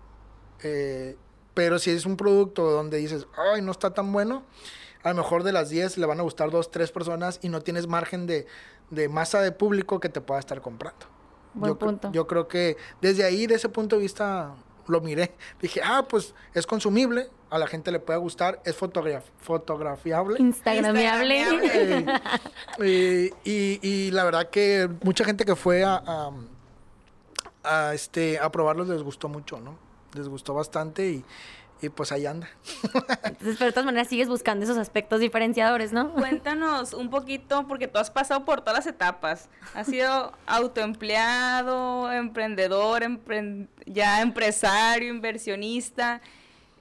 Eh, 0.63 1.17
pero 1.55 1.79
si 1.79 1.91
es 1.91 2.07
un 2.07 2.17
producto 2.17 2.71
donde 2.71 2.99
dices, 2.99 3.27
ay, 3.37 3.63
no 3.63 3.71
está 3.71 3.95
tan 3.95 4.13
bueno, 4.13 4.43
a 5.03 5.11
lo 5.11 5.17
mejor 5.17 5.45
de 5.45 5.53
las 5.53 5.69
10 5.69 5.99
le 5.99 6.07
van 6.07 6.19
a 6.19 6.23
gustar 6.23 6.51
2, 6.51 6.71
3 6.71 6.91
personas 6.91 7.39
y 7.43 7.49
no 7.49 7.61
tienes 7.61 7.87
margen 7.87 8.27
de, 8.27 8.47
de 8.91 9.09
masa 9.09 9.41
de 9.41 9.53
público 9.53 10.01
que 10.01 10.09
te 10.09 10.21
pueda 10.21 10.41
estar 10.41 10.61
comprando. 10.61 11.07
Buen 11.55 11.73
yo, 11.73 11.79
punto. 11.79 12.11
yo 12.11 12.27
creo 12.27 12.49
que 12.49 12.77
desde 13.01 13.23
ahí, 13.23 13.47
de 13.47 13.55
ese 13.55 13.69
punto 13.69 13.97
de 13.97 14.03
vista, 14.03 14.55
lo 14.89 15.01
miré. 15.01 15.33
Dije, 15.61 15.81
ah, 15.85 16.05
pues 16.09 16.35
es 16.53 16.67
consumible, 16.67 17.31
a 17.55 17.59
la 17.59 17.67
gente 17.67 17.93
le 17.93 18.01
puede 18.01 18.19
gustar, 18.19 18.61
es 18.65 18.77
fotograf- 18.79 19.23
fotografiable. 19.41 20.37
Instagramiable. 20.41 21.39
Instagramiable. 21.39 22.21
Eh, 22.81 23.31
y, 23.45 23.79
y 23.89 24.11
la 24.11 24.25
verdad 24.25 24.51
que 24.51 24.89
mucha 25.03 25.25
gente 25.25 25.45
que 25.45 25.55
fue 25.55 25.85
a, 25.85 26.03
a, 26.05 26.31
a, 27.63 27.95
este, 27.95 28.39
a 28.39 28.51
probarlos 28.51 28.89
les 28.89 29.03
gustó 29.03 29.29
mucho, 29.29 29.61
¿no? 29.61 29.79
Les 30.15 30.29
gustó 30.29 30.55
bastante 30.55 31.09
y, 31.09 31.25
y 31.81 31.89
pues 31.91 32.13
ahí 32.13 32.25
anda. 32.27 32.49
Entonces, 33.25 33.57
pero 33.59 33.67
de 33.67 33.73
todas 33.73 33.85
maneras 33.85 34.09
sigues 34.09 34.29
buscando 34.29 34.65
esos 34.65 34.79
aspectos 34.79 35.21
diferenciadores, 35.21 35.93
¿no? 35.93 36.13
Cuéntanos 36.13 36.93
un 36.95 37.11
poquito, 37.11 37.67
porque 37.69 37.89
tú 37.89 37.99
has 37.99 38.11
pasado 38.11 38.45
por 38.45 38.61
todas 38.63 38.79
las 38.85 38.87
etapas. 38.87 39.49
Has 39.75 39.87
sido 39.89 40.33
autoempleado, 40.47 42.11
emprendedor, 42.13 43.03
empren- 43.03 43.69
ya 43.87 44.23
empresario, 44.23 45.09
inversionista, 45.13 46.21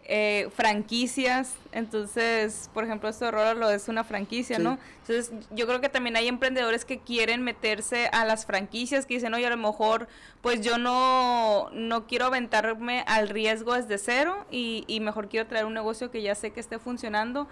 eh, 0.05 0.49
franquicias. 0.55 1.53
Entonces, 1.71 2.69
por 2.73 2.83
ejemplo, 2.83 3.09
esto 3.09 3.25
de 3.25 3.31
Rola 3.31 3.53
lo 3.53 3.69
es 3.69 3.87
una 3.87 4.03
franquicia, 4.03 4.57
Sí. 4.57 4.63
¿no? 4.63 4.77
Entonces, 5.01 5.31
yo 5.51 5.67
creo 5.67 5.81
que 5.81 5.89
también 5.89 6.15
hay 6.15 6.27
emprendedores 6.27 6.85
que 6.85 6.99
quieren 6.99 7.41
meterse 7.43 8.07
a 8.11 8.25
las 8.25 8.45
franquicias, 8.45 9.05
que 9.05 9.15
dicen, 9.15 9.33
oye, 9.33 9.45
a 9.47 9.49
lo 9.49 9.57
mejor, 9.57 10.07
pues 10.41 10.61
yo 10.61 10.77
no, 10.77 11.69
no 11.73 12.07
quiero 12.07 12.25
aventarme 12.25 13.03
al 13.07 13.29
riesgo 13.29 13.73
desde 13.73 13.97
cero 13.97 14.45
y, 14.51 14.83
y 14.87 14.99
mejor 14.99 15.29
quiero 15.29 15.47
traer 15.47 15.65
un 15.65 15.73
negocio 15.73 16.11
que 16.11 16.21
ya 16.21 16.35
sé 16.35 16.51
que 16.51 16.59
esté 16.59 16.79
funcionando. 16.79 17.47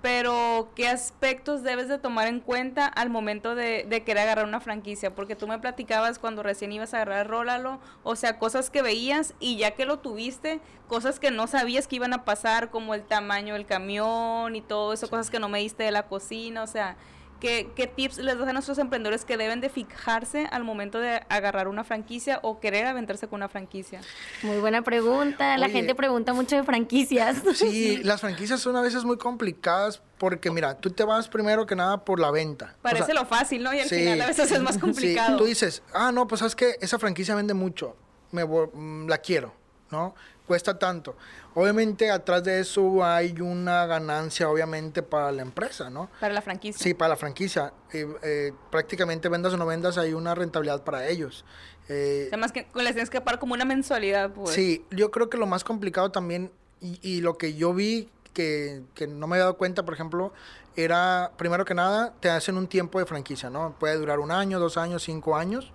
Pero, 0.00 0.70
¿qué 0.76 0.88
aspectos 0.88 1.64
debes 1.64 1.88
de 1.88 1.98
tomar 1.98 2.28
en 2.28 2.38
cuenta 2.38 2.86
al 2.86 3.10
momento 3.10 3.56
de, 3.56 3.84
de 3.88 4.04
querer 4.04 4.22
agarrar 4.22 4.44
una 4.44 4.60
franquicia? 4.60 5.14
Porque 5.14 5.34
tú 5.34 5.48
me 5.48 5.58
platicabas 5.58 6.20
cuando 6.20 6.44
recién 6.44 6.70
ibas 6.70 6.94
a 6.94 6.98
agarrar 6.98 7.26
Rólalo, 7.26 7.80
o 8.04 8.14
sea, 8.14 8.38
cosas 8.38 8.70
que 8.70 8.80
veías 8.80 9.34
y 9.40 9.56
ya 9.56 9.72
que 9.72 9.86
lo 9.86 9.98
tuviste, 9.98 10.60
cosas 10.86 11.18
que 11.18 11.32
no 11.32 11.48
sabías 11.48 11.88
que 11.88 11.96
iban 11.96 12.12
a 12.12 12.24
pasar, 12.24 12.70
como 12.70 12.94
el 12.94 13.02
tamaño 13.02 13.54
del 13.54 13.66
camión 13.66 14.54
y 14.54 14.60
todo 14.60 14.92
eso, 14.92 15.10
cosas 15.10 15.30
que 15.30 15.40
no 15.40 15.48
me 15.48 15.58
diste 15.58 15.82
de 15.82 15.90
la 15.90 16.04
cocina, 16.04 16.62
o 16.62 16.68
sea, 16.68 16.96
¿qué, 17.40 17.70
qué 17.74 17.86
tips 17.86 18.18
les 18.18 18.38
das 18.38 18.48
a 18.48 18.52
nuestros 18.52 18.78
emprendedores 18.78 19.24
que 19.24 19.36
deben 19.36 19.60
de 19.60 19.68
fijarse 19.68 20.46
al 20.50 20.64
momento 20.64 20.98
de 20.98 21.22
agarrar 21.28 21.68
una 21.68 21.84
franquicia 21.84 22.40
o 22.42 22.60
querer 22.60 22.86
aventarse 22.86 23.28
con 23.28 23.36
una 23.38 23.48
franquicia? 23.48 24.00
Muy 24.42 24.58
buena 24.58 24.82
pregunta. 24.82 25.56
La 25.56 25.66
Oye. 25.66 25.72
gente 25.74 25.94
pregunta 25.94 26.32
mucho 26.32 26.56
de 26.56 26.64
franquicias. 26.64 27.42
Sí, 27.54 27.98
las 28.04 28.20
franquicias 28.20 28.60
son 28.60 28.76
a 28.76 28.80
veces 28.82 29.04
muy 29.04 29.16
complicadas 29.18 30.02
porque, 30.18 30.50
mira, 30.50 30.74
tú 30.78 30.90
te 30.90 31.04
vas 31.04 31.28
primero 31.28 31.66
que 31.66 31.74
nada 31.76 32.04
por 32.04 32.20
la 32.20 32.30
venta. 32.30 32.74
O 32.78 32.82
Parece 32.82 33.06
sea, 33.06 33.14
lo 33.14 33.24
fácil, 33.26 33.62
¿no? 33.62 33.72
Y 33.74 33.80
al 33.80 33.88
Sí. 33.88 33.96
final 33.96 34.20
a 34.22 34.26
veces 34.26 34.50
es 34.50 34.60
más 34.60 34.74
Sí, 34.74 34.80
complicado. 34.80 35.36
tú 35.38 35.44
dices, 35.44 35.82
ah, 35.94 36.12
no, 36.12 36.26
pues 36.26 36.40
sabes 36.40 36.54
que 36.56 36.76
esa 36.80 36.98
franquicia 36.98 37.34
vende 37.34 37.54
mucho, 37.54 37.96
me 38.32 38.44
mm, 38.44 39.08
la 39.08 39.18
quiero, 39.18 39.54
¿no? 39.90 40.14
Cuesta 40.48 40.78
tanto. 40.78 41.14
Obviamente 41.54 42.10
atrás 42.10 42.42
de 42.42 42.60
eso 42.60 43.04
hay 43.04 43.38
una 43.42 43.84
ganancia, 43.84 44.48
obviamente, 44.48 45.02
para 45.02 45.30
la 45.30 45.42
empresa, 45.42 45.90
¿no? 45.90 46.08
Para 46.20 46.32
la 46.32 46.40
franquicia. 46.40 46.82
Sí, 46.82 46.94
para 46.94 47.10
la 47.10 47.16
franquicia. 47.16 47.74
Eh, 47.92 48.06
eh, 48.22 48.52
prácticamente 48.70 49.28
vendas 49.28 49.52
o 49.52 49.58
no 49.58 49.66
vendas, 49.66 49.98
hay 49.98 50.14
una 50.14 50.34
rentabilidad 50.34 50.84
para 50.84 51.06
ellos. 51.06 51.44
Eh, 51.90 52.28
Además 52.28 52.52
que 52.52 52.66
les 52.74 52.92
tienes 52.94 53.10
que 53.10 53.20
pagar 53.20 53.38
como 53.38 53.52
una 53.52 53.66
mensualidad, 53.66 54.30
pues. 54.30 54.54
Sí, 54.54 54.86
yo 54.90 55.10
creo 55.10 55.28
que 55.28 55.36
lo 55.36 55.46
más 55.46 55.64
complicado 55.64 56.10
también, 56.10 56.50
y, 56.80 56.98
y 57.02 57.20
lo 57.20 57.36
que 57.36 57.52
yo 57.52 57.74
vi 57.74 58.08
que, 58.32 58.84
que 58.94 59.06
no 59.06 59.26
me 59.26 59.36
había 59.36 59.44
dado 59.44 59.58
cuenta, 59.58 59.84
por 59.84 59.92
ejemplo, 59.92 60.32
era, 60.76 61.32
primero 61.36 61.66
que 61.66 61.74
nada, 61.74 62.14
te 62.20 62.30
hacen 62.30 62.56
un 62.56 62.68
tiempo 62.68 62.98
de 62.98 63.04
franquicia, 63.04 63.50
¿no? 63.50 63.76
Puede 63.78 63.96
durar 63.96 64.18
un 64.18 64.30
año, 64.30 64.58
dos 64.58 64.78
años, 64.78 65.02
cinco 65.02 65.36
años, 65.36 65.74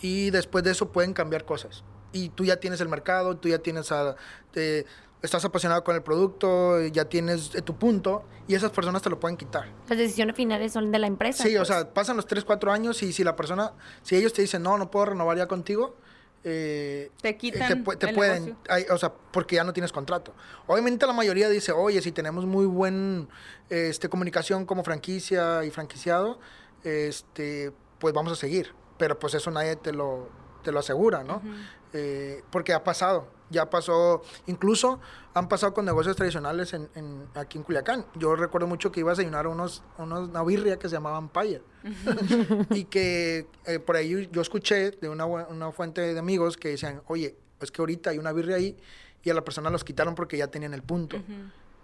y 0.00 0.30
después 0.30 0.62
de 0.62 0.70
eso 0.70 0.92
pueden 0.92 1.12
cambiar 1.12 1.44
cosas. 1.44 1.82
Y 2.12 2.28
tú 2.30 2.44
ya 2.44 2.56
tienes 2.56 2.80
el 2.80 2.88
mercado, 2.88 3.36
tú 3.36 3.48
ya 3.48 3.58
tienes 3.58 3.90
a, 3.92 4.16
te- 4.50 4.84
estás 5.22 5.44
apasionado 5.44 5.82
con 5.84 5.94
el 5.94 6.02
producto, 6.02 6.80
ya 6.86 7.04
tienes 7.04 7.54
eh, 7.54 7.62
tu 7.62 7.76
punto, 7.76 8.24
y 8.48 8.54
esas 8.54 8.70
personas 8.72 9.02
te 9.02 9.08
lo 9.10 9.18
pueden 9.20 9.36
quitar. 9.36 9.66
Las 9.88 9.96
decisiones 9.98 10.34
finales 10.36 10.72
son 10.72 10.90
de 10.90 10.98
la 10.98 11.06
empresa. 11.06 11.42
Sí, 11.44 11.54
o 11.54 11.60
pues. 11.60 11.68
sea, 11.68 11.88
pasan 11.94 12.16
los 12.16 12.26
3, 12.26 12.44
4 12.44 12.72
años 12.72 13.02
y 13.02 13.12
si 13.12 13.22
la 13.24 13.36
persona, 13.36 13.72
si 14.02 14.16
ellos 14.16 14.32
te 14.32 14.42
dicen, 14.42 14.62
no, 14.62 14.76
no 14.78 14.90
puedo 14.90 15.06
renovar 15.06 15.36
ya 15.38 15.46
contigo, 15.46 15.94
eh, 16.44 17.12
Te 17.20 17.36
quitan 17.36 17.68
te, 17.68 17.76
pu- 17.84 17.96
te 17.96 18.08
el 18.08 18.14
pueden, 18.16 18.56
o 18.90 18.98
sea, 18.98 19.12
porque 19.30 19.54
ya 19.54 19.62
no 19.64 19.72
tienes 19.72 19.92
contrato. 19.92 20.34
Obviamente 20.66 21.06
la 21.06 21.12
mayoría 21.12 21.48
dice, 21.48 21.70
oye, 21.70 22.02
si 22.02 22.10
tenemos 22.10 22.44
muy 22.46 22.66
buen 22.66 23.28
este, 23.70 24.08
comunicación 24.08 24.66
como 24.66 24.82
franquicia 24.82 25.64
y 25.64 25.70
franquiciado, 25.70 26.40
este, 26.82 27.72
pues 28.00 28.12
vamos 28.12 28.32
a 28.32 28.36
seguir. 28.36 28.74
Pero 28.98 29.18
pues 29.20 29.34
eso 29.34 29.52
nadie 29.52 29.76
te 29.76 29.92
lo, 29.92 30.28
te 30.64 30.72
lo 30.72 30.80
asegura, 30.80 31.22
¿no? 31.22 31.40
Eh, 31.94 32.42
porque 32.50 32.72
ha 32.72 32.82
pasado, 32.82 33.28
ya 33.50 33.68
pasó, 33.68 34.22
incluso 34.46 34.98
han 35.34 35.46
pasado 35.48 35.74
con 35.74 35.84
negocios 35.84 36.16
tradicionales 36.16 36.72
en, 36.72 36.88
en- 36.94 37.26
aquí 37.34 37.58
en 37.58 37.64
Culiacán. 37.64 38.06
Yo 38.14 38.34
recuerdo 38.34 38.66
mucho 38.66 38.90
que 38.90 39.00
iba 39.00 39.10
a 39.10 39.14
desayunar 39.14 39.46
unos, 39.46 39.82
unos, 39.98 40.28
una 40.30 40.42
birria 40.42 40.78
que 40.78 40.88
se 40.88 40.94
llama 40.94 41.18
Empire. 41.18 41.62
y 42.70 42.84
que 42.84 43.46
eh, 43.66 43.78
por 43.78 43.96
ahí 43.96 44.28
yo 44.32 44.40
escuché 44.40 44.92
de 44.92 45.08
una, 45.08 45.26
una 45.26 45.70
fuente 45.72 46.00
de 46.14 46.18
amigos 46.18 46.56
que 46.56 46.68
decían, 46.70 47.02
oye, 47.08 47.36
es 47.60 47.70
que 47.70 47.82
ahorita 47.82 48.10
hay 48.10 48.18
una 48.18 48.32
birria 48.32 48.56
ahí 48.56 48.76
y 49.22 49.30
a 49.30 49.34
la 49.34 49.42
persona 49.44 49.70
los 49.70 49.84
quitaron 49.84 50.14
porque 50.14 50.36
ya 50.36 50.46
tenían 50.48 50.74
el 50.74 50.82
punto. 50.82 51.18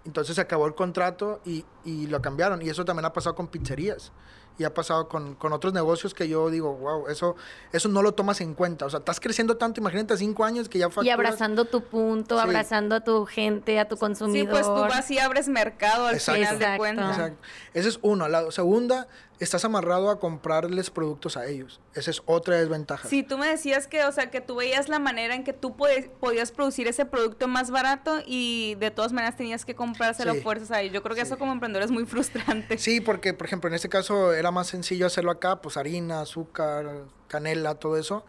Entonces 0.04 0.36
se 0.36 0.40
acabó 0.40 0.66
el 0.66 0.74
contrato 0.74 1.40
y, 1.44 1.64
y 1.84 2.06
lo 2.06 2.22
cambiaron. 2.22 2.62
Y 2.62 2.70
eso 2.70 2.84
también 2.84 3.04
ha 3.04 3.12
pasado 3.12 3.34
con 3.34 3.46
pizzerías. 3.48 4.11
Y 4.59 4.64
ha 4.64 4.74
pasado 4.74 5.09
con, 5.09 5.36
con, 5.36 5.52
otros 5.52 5.72
negocios 5.72 6.14
que 6.14 6.28
yo 6.28 6.50
digo, 6.50 6.74
wow, 6.74 7.09
eso, 7.09 7.36
eso 7.72 7.88
no 7.88 8.02
lo 8.02 8.12
tomas 8.12 8.40
en 8.40 8.54
cuenta. 8.54 8.86
O 8.86 8.90
sea, 8.90 8.98
estás 8.98 9.20
creciendo 9.20 9.56
tanto, 9.56 9.80
imagínate, 9.80 10.16
cinco 10.16 10.44
años 10.44 10.68
que 10.68 10.78
ya 10.78 10.86
facturas. 10.86 11.06
Y 11.06 11.11
abrazando 11.11 11.64
tu 11.64 11.84
punto, 11.84 12.40
abrazando 12.40 12.96
a 12.96 13.00
tu 13.00 13.24
gente, 13.24 13.78
a 13.78 13.88
tu 13.88 13.96
consumidor. 13.96 14.46
Sí, 14.46 14.50
pues 14.50 14.66
tú 14.66 14.80
vas 14.80 15.11
y 15.11 15.18
abres 15.18 15.48
mercado 15.48 16.06
al 16.06 16.18
final 16.18 16.59
de 16.59 16.76
cuentas. 16.76 17.16
Exacto. 17.16 17.38
Ese 17.72 17.88
es 17.88 17.98
uno. 18.02 18.26
La 18.26 18.50
segunda, 18.50 19.06
estás 19.40 19.64
amarrado 19.64 20.11
a 20.11 20.18
comprarles 20.18 20.90
productos 20.90 21.36
a 21.36 21.46
ellos. 21.46 21.80
Esa 21.94 22.11
es 22.11 22.22
otra 22.26 22.56
desventaja. 22.56 23.09
Sí, 23.09 23.22
tú 23.22 23.38
me 23.38 23.46
decías 23.46 23.86
que, 23.86 24.04
o 24.04 24.12
sea, 24.12 24.30
que 24.30 24.40
tú 24.40 24.56
veías 24.56 24.88
la 24.88 24.98
manera 24.98 25.34
en 25.34 25.44
que 25.44 25.52
tú 25.52 25.76
podías 25.76 26.52
producir 26.52 26.88
ese 26.88 27.04
producto 27.04 27.48
más 27.48 27.70
barato 27.70 28.20
y 28.26 28.76
de 28.76 28.90
todas 28.90 29.12
maneras 29.12 29.36
tenías 29.36 29.64
que 29.64 29.74
comprárselo 29.74 30.34
fuerzas 30.36 30.70
a 30.70 30.80
ellos. 30.80 30.94
Yo 30.94 31.02
creo 31.02 31.14
que 31.14 31.22
eso 31.22 31.38
como 31.38 31.52
emprendedor 31.52 31.84
es 31.84 31.90
muy 31.90 32.04
frustrante. 32.06 32.78
Sí, 32.78 33.00
porque, 33.00 33.34
por 33.34 33.46
ejemplo, 33.46 33.68
en 33.68 33.74
este 33.74 33.88
caso 33.88 34.32
era 34.32 34.47
más 34.51 34.68
sencillo 34.68 35.07
hacerlo 35.07 35.30
acá, 35.30 35.61
pues 35.61 35.76
harina, 35.76 36.20
azúcar, 36.20 37.05
canela, 37.28 37.74
todo 37.76 37.96
eso. 37.96 38.24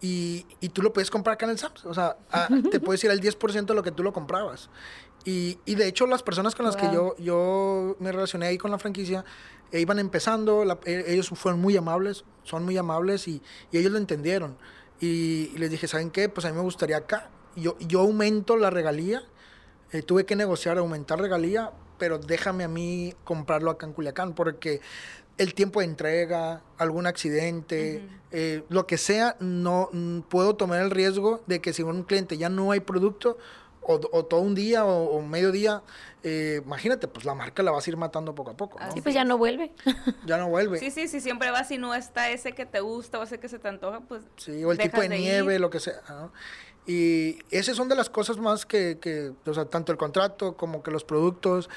Y, 0.00 0.46
y 0.60 0.68
tú 0.68 0.82
lo 0.82 0.92
puedes 0.92 1.10
comprar 1.10 1.34
acá 1.34 1.46
en 1.46 1.52
el 1.52 1.58
Sams. 1.58 1.84
O 1.86 1.94
sea, 1.94 2.16
te 2.70 2.80
puedes 2.80 3.02
ir 3.04 3.10
al 3.10 3.20
10% 3.20 3.64
de 3.64 3.74
lo 3.74 3.82
que 3.82 3.90
tú 3.90 4.02
lo 4.02 4.12
comprabas. 4.12 4.68
Y, 5.24 5.58
y, 5.64 5.74
de 5.76 5.86
hecho, 5.88 6.06
las 6.06 6.22
personas 6.22 6.54
con 6.54 6.66
las 6.66 6.76
que 6.76 6.92
yo, 6.92 7.16
yo 7.16 7.96
me 7.98 8.12
relacioné 8.12 8.46
ahí 8.46 8.58
con 8.58 8.70
la 8.70 8.78
franquicia, 8.78 9.24
e 9.72 9.80
iban 9.80 9.98
empezando, 9.98 10.62
e, 10.84 11.04
ellos 11.08 11.30
fueron 11.34 11.60
muy 11.60 11.76
amables, 11.76 12.24
son 12.42 12.64
muy 12.64 12.76
amables 12.76 13.26
y, 13.26 13.42
y 13.72 13.78
ellos 13.78 13.90
lo 13.90 13.98
entendieron. 13.98 14.58
Y, 15.00 15.48
les 15.56 15.70
dije, 15.70 15.88
¿saben 15.88 16.10
qué? 16.10 16.28
Pues 16.28 16.44
a 16.44 16.50
mí 16.50 16.56
me 16.56 16.62
gustaría 16.62 16.98
acá. 16.98 17.30
Yo, 17.56 17.76
yo 17.78 18.00
aumento 18.00 18.56
la 18.56 18.70
regalía, 18.70 19.22
eh, 19.92 20.02
tuve 20.02 20.26
que 20.26 20.36
negociar 20.36 20.76
aumentar 20.78 21.18
regalía, 21.18 21.72
pero 21.98 22.18
déjame 22.18 22.64
a 22.64 22.68
mí 22.68 23.14
comprarlo 23.24 23.70
acá 23.70 23.86
en 23.86 23.92
Culiacán, 23.92 24.34
porque 24.34 24.80
el 25.38 25.54
tiempo 25.54 25.80
de 25.80 25.86
entrega, 25.86 26.62
algún 26.78 27.06
accidente, 27.06 28.06
eh, 28.30 28.64
lo 28.68 28.86
que 28.86 28.98
sea, 28.98 29.36
no 29.40 29.90
puedo 30.28 30.56
tomar 30.56 30.80
el 30.80 30.90
riesgo 30.90 31.42
de 31.46 31.60
que 31.60 31.72
si 31.72 31.82
un 31.82 32.04
cliente 32.04 32.36
ya 32.36 32.48
no 32.48 32.70
hay 32.70 32.80
producto, 32.80 33.38
o, 33.86 34.24
todo 34.24 34.40
un 34.40 34.54
día 34.54 34.84
o, 34.84 35.20
medio 35.20 35.52
día, 35.52 35.82
eh, 36.22 36.62
imagínate, 36.64 37.06
pues 37.06 37.26
la 37.26 37.34
marca 37.34 37.62
la 37.62 37.70
vas 37.70 37.86
a 37.86 37.90
ir 37.90 37.96
matando 37.96 38.34
poco 38.34 38.52
a 38.52 38.56
poco. 38.56 38.78
Sí, 38.94 39.02
pues 39.02 39.14
ya 39.14 39.24
no 39.24 39.36
vuelve. 39.36 39.72
Ya 40.26 40.38
no 40.38 40.48
vuelve. 40.48 40.78
Sí, 40.78 40.90
sí, 40.90 41.06
sí, 41.06 41.20
siempre 41.20 41.50
vas 41.50 41.70
y 41.70 41.76
no 41.76 41.94
está 41.94 42.30
ese 42.30 42.52
que 42.52 42.64
te 42.64 42.80
gusta 42.80 43.18
o 43.18 43.24
ese 43.24 43.38
que 43.38 43.48
se 43.48 43.58
te 43.58 43.68
antoja, 43.68 44.00
pues. 44.00 44.22
Sí, 44.36 44.64
o 44.64 44.72
el 44.72 44.78
tipo 44.78 45.00
de, 45.00 45.10
nieve, 45.10 45.58
lo 45.58 45.68
que 45.68 45.80
sea. 45.80 46.00
Y 46.86 47.38
esas 47.50 47.76
son 47.76 47.88
de 47.88 47.94
las 47.94 48.08
cosas 48.08 48.38
más 48.38 48.64
que, 48.66 48.98
que, 49.00 49.32
o 49.44 49.54
sea, 49.54 49.66
tanto 49.66 49.92
el 49.92 49.98
contrato 49.98 50.56
como 50.56 50.82
que 50.82 50.90
los 50.90 51.04
productos. 51.04 51.68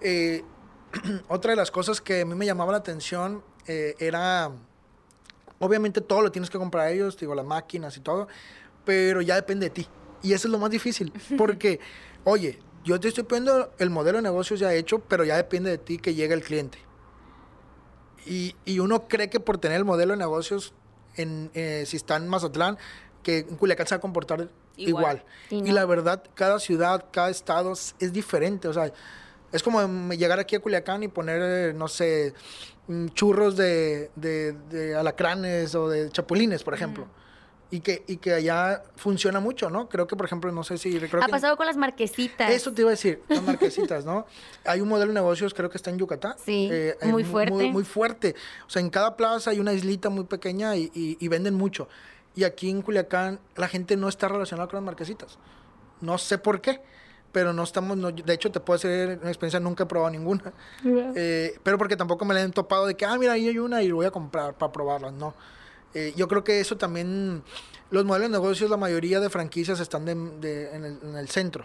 Eh, 0.00 0.44
otra 1.28 1.52
de 1.52 1.56
las 1.56 1.70
cosas 1.70 2.00
que 2.00 2.22
a 2.22 2.24
mí 2.24 2.34
me 2.34 2.46
llamaba 2.46 2.72
la 2.72 2.78
atención 2.78 3.42
eh, 3.66 3.94
era, 3.98 4.50
obviamente 5.58 6.00
todo 6.00 6.22
lo 6.22 6.32
tienes 6.32 6.50
que 6.50 6.58
comprar 6.58 6.86
a 6.86 6.90
ellos, 6.90 7.16
digo, 7.16 7.34
las 7.34 7.44
máquinas 7.44 7.96
y 7.96 8.00
todo, 8.00 8.28
pero 8.84 9.20
ya 9.20 9.34
depende 9.34 9.66
de 9.66 9.70
ti. 9.70 9.88
Y 10.22 10.32
eso 10.32 10.48
es 10.48 10.52
lo 10.52 10.58
más 10.58 10.70
difícil, 10.70 11.12
porque, 11.38 11.80
oye, 12.24 12.58
yo 12.84 12.98
te 12.98 13.08
estoy 13.08 13.24
poniendo 13.24 13.72
el 13.78 13.90
modelo 13.90 14.18
de 14.18 14.22
negocios 14.22 14.60
ya 14.60 14.72
hecho, 14.72 15.00
pero 15.00 15.24
ya 15.24 15.36
depende 15.36 15.70
de 15.70 15.78
ti 15.78 15.98
que 15.98 16.14
llegue 16.14 16.34
el 16.34 16.42
cliente. 16.42 16.78
Y, 18.26 18.56
y 18.64 18.78
uno 18.78 19.08
cree 19.08 19.30
que 19.30 19.40
por 19.40 19.58
tener 19.58 19.78
el 19.78 19.84
modelo 19.84 20.12
de 20.12 20.18
negocios, 20.18 20.74
en, 21.16 21.50
eh, 21.54 21.84
si 21.86 21.96
está 21.96 22.16
en 22.16 22.28
Mazatlán, 22.28 22.78
que 23.22 23.38
en 23.38 23.56
Culiacán 23.56 23.86
se 23.86 23.94
va 23.94 23.98
a 23.98 24.00
comportar 24.00 24.48
igual. 24.76 25.24
Y, 25.50 25.72
la 25.72 25.84
verdad, 25.84 26.22
cada 26.34 26.58
ciudad, 26.58 27.06
cada 27.10 27.30
estado 27.30 27.72
es 27.72 28.12
diferente. 28.12 28.68
O 28.68 28.72
sea, 28.72 28.92
es 29.52 29.62
como 29.62 30.12
llegar 30.12 30.38
aquí 30.38 30.56
a 30.56 30.60
Culiacán 30.60 31.02
y 31.02 31.08
poner, 31.08 31.74
no 31.74 31.88
sé, 31.88 32.34
mm, 32.86 33.08
churros 33.08 33.56
de, 33.56 34.10
de, 34.16 34.94
alacranes 34.96 35.74
o 35.74 35.88
de 35.88 36.10
chapulines, 36.10 36.62
por 36.62 36.74
ejemplo 36.74 37.08
y 37.70 37.80
que, 37.80 38.02
y 38.06 38.16
que 38.16 38.32
allá 38.32 38.82
funciona 38.96 39.40
mucho, 39.40 39.68
¿no? 39.68 39.88
Creo 39.88 40.06
que, 40.06 40.16
por 40.16 40.24
ejemplo, 40.24 40.50
no 40.52 40.64
sé 40.64 40.78
si... 40.78 40.98
ha 40.98 41.28
pasado 41.28 41.56
con 41.56 41.66
las 41.66 41.76
marquesitas. 41.76 42.50
Eso 42.50 42.72
te 42.72 42.80
iba 42.82 42.90
a 42.90 42.92
decir, 42.92 43.22
las 43.28 43.42
marquesitas, 43.42 44.04
¿no? 44.04 44.26
hay 44.64 44.80
un 44.80 44.88
modelo 44.88 45.08
de 45.08 45.14
negocios, 45.14 45.52
creo 45.52 45.68
que 45.68 45.76
está 45.76 45.90
en 45.90 45.98
Yucatán. 45.98 46.34
Sí, 46.42 46.68
eh, 46.70 46.96
muy 47.04 47.24
fuerte. 47.24 47.70
Muy, 47.70 47.84
fuerte. 47.84 48.34
O 48.66 48.70
sea, 48.70 48.80
en 48.80 48.90
cada 48.90 49.16
plaza 49.16 49.50
hay 49.50 49.60
una 49.60 49.72
islita 49.72 50.08
muy 50.08 50.24
pequeña 50.24 50.76
y, 50.76 50.90
y, 50.94 51.28
venden 51.28 51.54
mucho. 51.54 51.88
Y 52.34 52.44
aquí 52.44 52.70
en 52.70 52.82
Culiacán 52.82 53.38
la 53.56 53.68
gente 53.68 53.96
no 53.96 54.08
está 54.08 54.28
relacionada 54.28 54.68
con 54.68 54.76
las 54.76 54.84
marquesitas. 54.84 55.38
No 56.00 56.16
sé 56.16 56.38
por 56.38 56.60
qué, 56.60 56.80
pero 57.32 57.52
no 57.52 57.62
estamos... 57.62 57.98
de 58.24 58.32
hecho, 58.32 58.50
te 58.50 58.60
puedo 58.60 58.76
hacer 58.76 59.18
una 59.20 59.28
experiencia, 59.28 59.60
nunca 59.60 59.84
he 59.84 59.86
probado 59.86 60.10
ninguna. 60.10 60.52
Eh, 60.84 61.58
pero 61.62 61.78
porque 61.78 61.96
tampoco 61.96 62.24
me 62.24 62.34
la 62.34 62.42
han 62.42 62.52
topado 62.52 62.86
de 62.86 62.94
que, 62.94 63.04
ah, 63.04 63.16
mira, 63.18 63.32
ahí 63.32 63.48
hay 63.48 63.58
una 63.58 63.82
y 63.82 63.90
voy 63.90 64.06
a 64.06 64.10
comprar 64.10 64.54
para 64.54 64.72
probarla. 64.72 65.10
No. 65.10 65.34
Eh, 65.94 66.12
yo 66.16 66.28
creo 66.28 66.44
que 66.44 66.60
eso 66.60 66.76
también, 66.76 67.42
los 67.90 68.04
modelos 68.04 68.30
de 68.30 68.32
negocios, 68.32 68.70
la 68.70 68.76
mayoría 68.76 69.20
de 69.20 69.30
franquicias 69.30 69.80
están 69.80 70.04
de, 70.04 70.74
en, 70.74 71.16
el, 71.16 71.28
centro. 71.28 71.64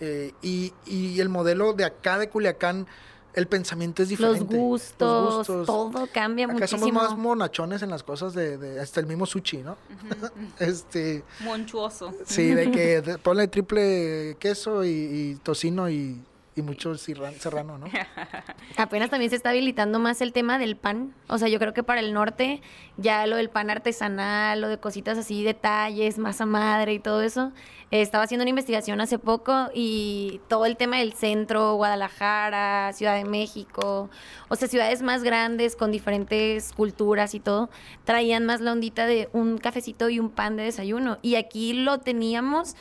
Eh, 0.00 0.32
y, 0.42 0.72
y, 0.86 1.20
el 1.20 1.28
modelo 1.28 1.72
de 1.72 1.84
acá 1.84 2.18
de 2.18 2.28
Culiacán, 2.28 2.86
el 3.34 3.46
pensamiento 3.46 4.02
es 4.02 4.08
diferente. 4.08 4.40
Los 4.40 4.62
gustos, 4.62 5.46
todo 5.46 6.08
cambia 6.12 6.46
acá 6.46 6.54
muchísimo. 6.54 6.86
somos 6.86 7.10
más 7.10 7.18
monachones 7.18 7.82
en 7.82 7.90
las 7.90 8.02
cosas 8.02 8.34
de, 8.34 8.80
hasta 8.80 9.00
el 9.00 9.06
mismo 9.06 9.26
sushi, 9.26 9.58
¿no? 9.58 9.76
este 10.58 11.22
Monchuoso. 11.40 12.12
Sí, 12.26 12.54
de 12.54 12.70
que 12.70 13.18
ponle 13.22 13.48
triple 13.48 14.36
queso 14.38 14.84
y 14.84 15.38
tocino 15.42 15.88
y 15.88 16.20
y 16.60 16.62
mucho 16.62 16.94
serrano, 16.96 17.78
¿no? 17.78 17.86
Apenas 18.76 19.10
también 19.10 19.30
se 19.30 19.36
está 19.36 19.50
habilitando 19.50 19.98
más 19.98 20.20
el 20.20 20.32
tema 20.32 20.58
del 20.58 20.76
pan. 20.76 21.14
O 21.28 21.38
sea, 21.38 21.48
yo 21.48 21.58
creo 21.58 21.74
que 21.74 21.82
para 21.82 22.00
el 22.00 22.12
norte 22.12 22.62
ya 22.96 23.26
lo 23.26 23.36
del 23.36 23.50
pan 23.50 23.70
artesanal, 23.70 24.60
lo 24.60 24.68
de 24.68 24.78
cositas 24.78 25.18
así, 25.18 25.42
detalles, 25.42 26.18
masa 26.18 26.46
madre 26.46 26.92
y 26.94 26.98
todo 26.98 27.22
eso. 27.22 27.52
estaba 27.90 28.24
haciendo 28.24 28.42
una 28.42 28.50
investigación 28.50 29.00
hace 29.00 29.18
poco 29.18 29.70
y 29.74 30.40
todo 30.48 30.66
el 30.66 30.76
tema 30.76 30.98
del 30.98 31.12
centro, 31.14 31.74
Guadalajara, 31.74 32.92
Ciudad 32.92 33.16
de 33.16 33.24
México, 33.24 34.08
o 34.48 34.56
sea, 34.56 34.68
ciudades 34.68 35.02
más 35.02 35.22
grandes 35.22 35.76
con 35.76 35.90
diferentes 35.90 36.72
culturas 36.72 37.34
y 37.34 37.40
todo, 37.40 37.70
traían 38.04 38.46
más 38.46 38.60
la 38.60 38.72
ondita 38.72 39.06
de 39.06 39.28
un 39.32 39.58
cafecito 39.58 40.08
y 40.08 40.20
un 40.20 40.30
pan 40.30 40.56
de 40.56 40.64
desayuno. 40.64 41.18
Y 41.22 41.34
aquí 41.34 41.72
lo 41.72 41.98
teníamos 41.98 42.76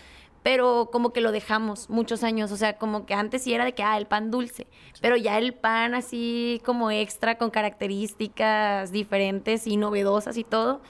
pero 0.49 0.89
como 0.91 1.13
que 1.13 1.21
lo 1.21 1.31
dejamos 1.31 1.91
muchos 1.91 2.23
años, 2.23 2.51
o 2.51 2.57
sea, 2.57 2.79
como 2.79 3.05
que 3.05 3.13
antes 3.13 3.43
sí 3.43 3.53
era 3.53 3.65
de 3.65 3.73
que, 3.73 3.83
ah, 3.83 3.99
el 3.99 4.07
pan 4.07 4.31
dulce, 4.31 4.65
pero 4.99 5.15
ya 5.15 5.37
el 5.37 5.53
pan 5.53 5.93
así 5.93 6.59
como 6.65 6.89
extra 6.89 7.37
con 7.37 7.51
características 7.51 8.91
diferentes 8.91 9.67
y 9.67 9.77
novedosas 9.77 10.37
y 10.37 10.43
todo, 10.43 10.81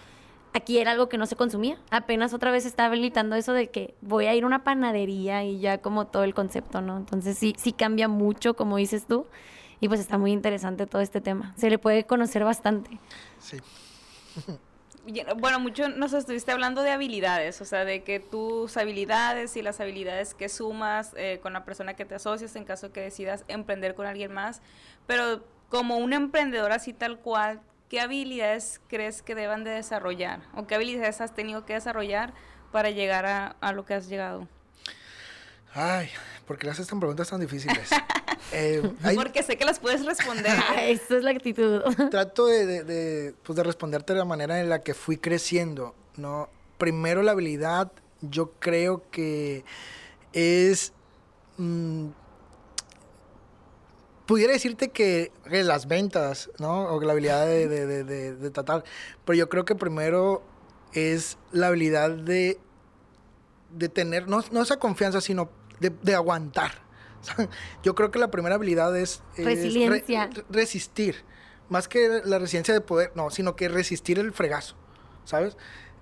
aquí 0.54 0.78
era 0.78 0.92
algo 0.92 1.10
que 1.10 1.18
no 1.18 1.26
se 1.26 1.36
consumía. 1.36 1.78
Apenas 1.92 2.34
otra 2.34 2.52
vez 2.52 2.66
está 2.66 2.86
habilitando 2.86 3.36
eso 3.36 3.52
de 3.52 3.70
que 3.70 3.96
voy 4.00 4.28
a 4.28 4.34
ir 4.34 4.46
a 4.46 4.48
una 4.48 4.64
panadería 4.64 5.44
y 5.44 5.60
ya 5.60 5.80
como 5.80 6.08
todo 6.08 6.24
el 6.24 6.34
concepto, 6.34 6.80
¿no? 6.80 6.96
Entonces 6.96 7.38
sí, 7.38 7.54
sí 7.58 7.74
cambia 7.74 8.08
mucho, 8.08 8.54
como 8.54 8.78
dices 8.78 9.08
tú, 9.08 9.28
y 9.82 9.90
pues 9.90 10.00
está 10.00 10.18
muy 10.18 10.32
interesante 10.32 10.88
todo 10.88 11.02
este 11.02 11.20
tema. 11.20 11.54
Se 11.58 11.70
le 11.70 11.80
puede 11.80 12.06
conocer 12.06 12.46
bastante. 12.46 12.98
Sí. 13.40 13.58
bueno, 15.38 15.60
mucho 15.60 15.90
nos 15.90 16.14
estuviste 16.14 16.52
hablando 16.52 16.84
de 16.84 16.92
habilidades, 16.92 17.62
o 17.62 17.66
sea, 17.66 17.86
de 17.86 18.04
que 18.04 18.20
tus 18.20 18.78
habilidades 18.78 19.56
y 19.56 19.62
las 19.62 19.80
habilidades 19.80 20.34
que 20.34 20.50
sumas 20.50 21.14
eh, 21.16 21.40
con 21.42 21.54
la 21.54 21.66
persona 21.66 21.96
que 21.96 22.06
te 22.06 22.16
asocias 22.16 22.56
en 22.56 22.66
caso 22.66 22.92
que 22.92 23.02
decidas 23.02 23.44
emprender 23.48 23.96
con 23.96 24.06
alguien 24.06 24.32
más, 24.32 24.62
pero 25.08 25.44
como 25.70 25.98
un 25.98 26.14
emprendedor 26.14 26.72
así 26.72 26.94
tal 26.94 27.20
cual, 27.20 27.62
¿qué 27.90 28.02
habilidades 28.02 28.82
crees 28.88 29.22
que 29.22 29.36
deban 29.36 29.64
de 29.64 29.72
desarrollar 29.72 30.42
o 30.56 30.68
qué 30.68 30.76
habilidades 30.76 31.22
has 31.22 31.34
tenido 31.34 31.66
que 31.66 31.74
desarrollar 31.74 32.34
para 32.72 32.90
llegar 32.90 33.26
a, 33.26 33.56
a 33.62 33.72
lo 33.72 33.86
que 33.86 33.94
has 33.94 34.08
llegado? 34.08 34.48
Ay, 35.74 36.10
¿por 36.46 36.58
qué 36.58 36.66
le 36.66 36.72
haces 36.72 36.88
tan 36.88 37.00
preguntas 37.00 37.30
tan 37.30 37.40
difíciles? 37.40 37.90
Eh, 38.52 38.82
Porque 39.16 39.44
sé 39.44 39.58
que 39.58 39.66
las 39.66 39.80
puedes 39.80 40.06
responder. 40.06 40.58
Esa 40.82 41.18
es 41.18 41.24
la 41.24 41.32
actitud. 41.32 41.82
Trato 42.12 42.48
de, 42.48 42.84
de, 42.84 43.34
pues 43.44 43.56
de 43.56 43.64
responderte 43.64 44.14
de 44.14 44.20
la 44.20 44.26
manera 44.26 44.60
en 44.60 44.70
la 44.70 44.84
que 44.84 44.94
fui 44.94 45.18
creciendo, 45.18 45.96
¿no? 46.18 46.50
Primero 46.78 47.22
la 47.22 47.32
habilidad, 47.32 47.92
yo 48.22 48.52
creo 48.60 49.04
que 49.12 49.64
es... 50.34 50.94
Mm, 51.58 52.10
pudiera 54.30 54.54
decirte 54.54 54.90
que, 54.90 55.32
las 55.46 55.88
ventas, 55.88 56.52
¿no? 56.60 56.84
O 56.94 57.02
la 57.02 57.14
habilidad 57.14 57.48
de, 57.48 57.68
de, 57.68 58.50
tratar. 58.52 58.84
Pero 59.26 59.36
yo 59.36 59.50
creo 59.50 59.66
que 59.66 59.74
primero 59.74 60.44
es 60.94 61.40
la 61.52 61.66
habilidad 61.66 62.12
de, 62.12 62.60
de 63.72 63.90
tener, 63.90 64.28
no, 64.28 64.44
no 64.52 64.62
esa 64.62 64.78
confianza, 64.78 65.20
sino 65.20 65.50
de, 65.80 66.16
aguantar. 66.16 66.74
Yo 67.84 67.96
creo 67.96 68.12
que 68.12 68.20
la 68.20 68.32
primera 68.32 68.56
habilidad 68.56 68.96
es, 68.98 69.22
Resiliencia. 69.38 70.30
resistir. 70.50 71.24
Más 71.70 71.88
que 71.88 72.22
la 72.26 72.40
resiliencia 72.40 72.74
de 72.74 72.82
poder, 72.82 73.12
no, 73.16 73.30
sino 73.30 73.56
que 73.56 73.70
resistir 73.70 74.18
el 74.18 74.32
fregazo, 74.32 74.76
¿sabes? 75.24 75.56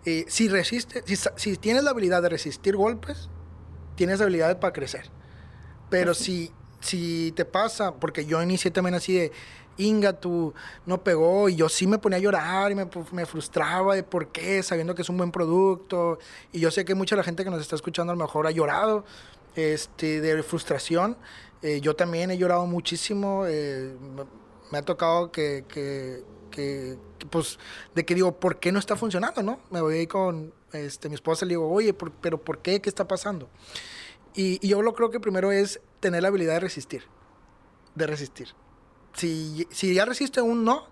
Eh, 0.06 0.24
si 0.30 0.48
resiste, 0.48 1.04
si, 1.36 1.58
tienes 1.58 1.84
la 1.84 1.90
habilidad 1.90 2.22
de 2.22 2.30
resistir 2.30 2.78
golpes, 2.78 3.30
tienes 3.96 4.22
habilidades 4.22 4.56
para 4.56 4.72
crecer. 4.72 5.10
Pero 5.90 6.12
pues 6.14 6.20
si 6.20 6.54
si 6.80 7.34
te 7.36 7.46
pasa, 7.46 7.96
porque 7.96 8.26
yo 8.26 8.42
inicié 8.42 8.72
también 8.72 8.96
así 8.96 9.14
de, 9.14 9.32
Inga, 9.80 10.14
tú 10.14 10.54
no 10.86 11.04
pegó, 11.04 11.50
y 11.50 11.56
yo 11.56 11.70
sí 11.70 11.86
me 11.86 12.00
ponía 12.00 12.18
a 12.18 12.22
llorar 12.22 12.72
y 12.72 12.76
me, 12.76 12.88
me, 13.12 13.26
frustraba 13.28 13.94
de 13.94 14.02
por 14.02 14.30
qué, 14.30 14.64
sabiendo 14.64 14.96
que 14.96 15.04
es 15.04 15.10
un 15.10 15.18
buen 15.18 15.32
producto, 15.32 16.18
y 16.52 16.60
yo 16.60 16.72
sé 16.72 16.84
que 16.84 16.96
mucha 16.96 17.16
de 17.16 17.18
la 17.18 17.24
gente 17.24 17.44
que 17.44 17.52
nos 17.52 17.62
está 17.62 17.76
escuchando 17.76 18.12
a 18.12 18.16
lo 18.16 18.24
mejor 18.24 18.48
ha 18.48 18.52
llorado 18.52 19.06
este, 19.58 20.22
de 20.22 20.44
frustración, 20.44 21.18
eh, 21.64 21.82
yo 21.82 21.96
también 21.96 22.30
he 22.32 22.38
llorado 22.38 22.66
muchísimo, 22.68 23.46
eh, 23.48 23.96
me 24.72 24.78
ha 24.78 24.82
tocado 24.84 25.32
que, 25.32 25.66
que, 25.68 26.24
que, 26.52 26.98
pues, 27.32 27.58
de 27.96 28.06
que 28.06 28.14
digo, 28.14 28.40
¿por 28.40 28.60
qué 28.60 28.72
no 28.72 28.80
está 28.80 28.96
funcionando, 28.96 29.42
no? 29.42 29.60
Me 29.72 29.82
voy 29.82 29.98
ahí 29.98 30.08
con 30.08 30.54
este, 30.74 31.10
mi 31.10 31.16
esposa 31.16 31.46
y 31.46 31.48
le 31.48 31.54
digo, 31.54 31.70
oye, 31.70 31.94
pero 31.94 32.40
¿por 32.40 32.60
qué? 32.60 32.80
¿Qué 32.82 32.90
está 32.90 33.08
pasando? 33.08 33.50
Y, 34.36 34.60
y 34.66 34.70
yo 34.70 34.82
lo 34.84 34.94
creo 34.94 35.10
que 35.10 35.20
primero 35.20 35.52
es 35.52 35.82
tener 36.00 36.22
la 36.22 36.28
habilidad 36.28 36.54
de 36.54 36.60
resistir, 36.60 37.04
de 37.96 38.06
resistir. 38.06 38.50
Si, 39.14 39.68
si 39.72 39.96
ya 39.96 40.06
resiste 40.06 40.42
un 40.42 40.64
no, 40.64 40.88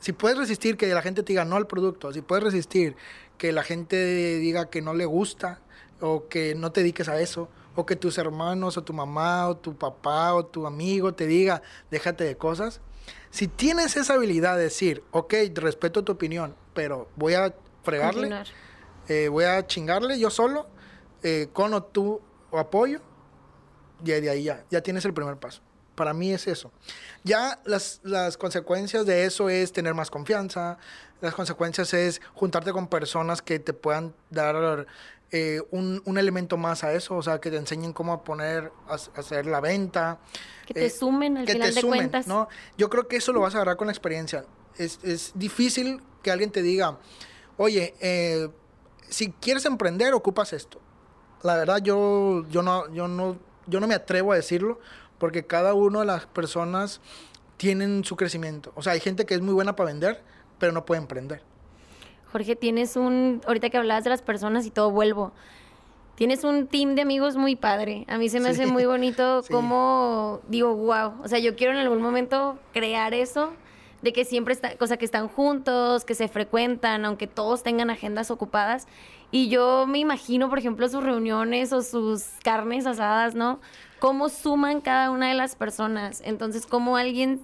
si 0.00 0.12
puedes 0.12 0.38
resistir 0.38 0.78
que 0.78 0.86
la 0.86 1.02
gente 1.02 1.22
te 1.22 1.32
diga 1.32 1.44
no 1.44 1.56
al 1.56 1.66
producto, 1.66 2.12
si 2.12 2.22
puedes 2.22 2.42
resistir 2.42 2.96
que 3.36 3.52
la 3.52 3.62
gente 3.62 4.38
diga 4.38 4.70
que 4.70 4.80
no 4.80 4.94
le 4.94 5.04
gusta 5.04 5.60
o 6.00 6.28
que 6.28 6.54
no 6.54 6.72
te 6.72 6.80
dediques 6.80 7.08
a 7.08 7.20
eso, 7.20 7.48
o 7.74 7.86
que 7.86 7.96
tus 7.96 8.18
hermanos 8.18 8.76
o 8.76 8.84
tu 8.84 8.92
mamá 8.92 9.48
o 9.48 9.56
tu 9.56 9.76
papá 9.76 10.34
o 10.34 10.46
tu 10.46 10.66
amigo 10.66 11.14
te 11.14 11.26
diga 11.26 11.62
déjate 11.90 12.24
de 12.24 12.36
cosas, 12.36 12.80
si 13.30 13.48
tienes 13.48 13.96
esa 13.96 14.14
habilidad 14.14 14.56
de 14.56 14.62
decir, 14.62 15.02
ok, 15.10 15.34
respeto 15.54 16.04
tu 16.04 16.12
opinión, 16.12 16.54
pero 16.72 17.08
voy 17.16 17.34
a 17.34 17.52
fregarle, 17.82 18.44
eh, 19.08 19.28
voy 19.28 19.44
a 19.44 19.66
chingarle 19.66 20.18
yo 20.18 20.30
solo, 20.30 20.68
eh, 21.22 21.48
con 21.52 21.74
o 21.74 21.82
tu 21.82 22.20
apoyo, 22.52 23.00
y 24.04 24.10
de 24.12 24.30
ahí 24.30 24.44
ya, 24.44 24.64
ya 24.70 24.82
tienes 24.82 25.04
el 25.04 25.12
primer 25.14 25.36
paso. 25.36 25.62
Para 25.94 26.12
mí 26.12 26.32
es 26.32 26.46
eso. 26.46 26.72
Ya 27.22 27.60
las, 27.64 28.00
las 28.02 28.36
consecuencias 28.36 29.06
de 29.06 29.24
eso 29.24 29.48
es 29.48 29.72
tener 29.72 29.94
más 29.94 30.10
confianza, 30.10 30.78
las 31.20 31.34
consecuencias 31.34 31.94
es 31.94 32.20
juntarte 32.34 32.72
con 32.72 32.86
personas 32.86 33.42
que 33.42 33.58
te 33.58 33.72
puedan 33.72 34.14
dar 34.30 34.86
eh, 35.36 35.60
un, 35.72 36.00
un, 36.04 36.16
elemento 36.16 36.56
más 36.56 36.84
a 36.84 36.92
eso, 36.92 37.16
o 37.16 37.22
sea, 37.22 37.40
que 37.40 37.50
te 37.50 37.56
enseñen 37.56 37.92
cómo 37.92 38.22
poner, 38.22 38.70
a, 38.86 38.94
hacer 38.94 39.46
la 39.46 39.60
venta. 39.60 40.20
Que 40.64 40.74
te 40.74 40.86
eh, 40.86 40.90
sumen 40.90 41.36
al 41.36 41.48
final 41.48 41.74
de 41.74 41.82
cuentas. 41.82 42.28
¿no? 42.28 42.46
Yo 42.78 42.88
creo 42.88 43.08
que 43.08 43.16
eso 43.16 43.32
lo 43.32 43.40
vas 43.40 43.52
a 43.54 43.56
agarrar 43.56 43.76
con 43.76 43.88
la 43.88 43.92
experiencia. 43.92 44.44
Es, 44.78 45.00
es 45.02 45.32
difícil 45.34 46.00
que 46.22 46.30
alguien 46.30 46.52
te 46.52 46.62
diga, 46.62 46.98
oye, 47.56 47.96
eh, 47.98 48.48
si 49.08 49.32
quieres 49.32 49.64
emprender, 49.64 50.14
ocupas 50.14 50.52
esto. 50.52 50.80
La 51.42 51.56
verdad, 51.56 51.78
yo, 51.82 52.46
yo, 52.48 52.62
no, 52.62 52.88
yo, 52.92 53.08
no, 53.08 53.36
yo 53.66 53.80
no 53.80 53.88
me 53.88 53.96
atrevo 53.96 54.30
a 54.30 54.36
decirlo 54.36 54.78
porque 55.18 55.44
cada 55.44 55.74
una 55.74 55.98
de 55.98 56.06
las 56.06 56.26
personas 56.26 57.00
tienen 57.56 58.04
su 58.04 58.14
crecimiento. 58.14 58.70
O 58.76 58.82
sea, 58.82 58.92
hay 58.92 59.00
gente 59.00 59.26
que 59.26 59.34
es 59.34 59.40
muy 59.40 59.54
buena 59.54 59.74
para 59.74 59.88
vender, 59.88 60.22
pero 60.60 60.70
no 60.70 60.84
puede 60.84 61.00
emprender. 61.00 61.42
Jorge, 62.34 62.56
tienes 62.56 62.96
un, 62.96 63.42
ahorita 63.46 63.70
que 63.70 63.76
hablabas 63.76 64.02
de 64.02 64.10
las 64.10 64.20
personas 64.20 64.66
y 64.66 64.72
todo 64.72 64.90
vuelvo, 64.90 65.30
tienes 66.16 66.42
un 66.42 66.66
team 66.66 66.96
de 66.96 67.02
amigos 67.02 67.36
muy 67.36 67.54
padre. 67.54 68.04
A 68.08 68.18
mí 68.18 68.28
se 68.28 68.40
me 68.40 68.48
hace 68.48 68.66
muy 68.66 68.86
bonito 68.86 69.44
como, 69.52 70.40
digo, 70.48 70.74
wow, 70.74 71.12
o 71.22 71.28
sea, 71.28 71.38
yo 71.38 71.54
quiero 71.54 71.74
en 71.74 71.78
algún 71.78 72.02
momento 72.02 72.58
crear 72.72 73.14
eso, 73.14 73.52
de 74.02 74.12
que 74.12 74.24
siempre 74.24 74.52
está, 74.52 74.72
o 74.80 74.86
sea, 74.88 74.96
que 74.96 75.04
están 75.04 75.28
juntos, 75.28 76.04
que 76.04 76.16
se 76.16 76.26
frecuentan, 76.26 77.04
aunque 77.04 77.28
todos 77.28 77.62
tengan 77.62 77.88
agendas 77.88 78.32
ocupadas. 78.32 78.88
Y 79.30 79.48
yo 79.48 79.86
me 79.86 80.00
imagino, 80.00 80.48
por 80.48 80.58
ejemplo, 80.58 80.88
sus 80.88 81.04
reuniones 81.04 81.72
o 81.72 81.82
sus 81.82 82.24
carnes 82.42 82.84
asadas, 82.84 83.36
¿no? 83.36 83.60
Cómo 84.00 84.28
suman 84.28 84.80
cada 84.80 85.12
una 85.12 85.28
de 85.28 85.34
las 85.34 85.54
personas. 85.54 86.20
Entonces, 86.24 86.66
cómo 86.66 86.96
alguien 86.96 87.42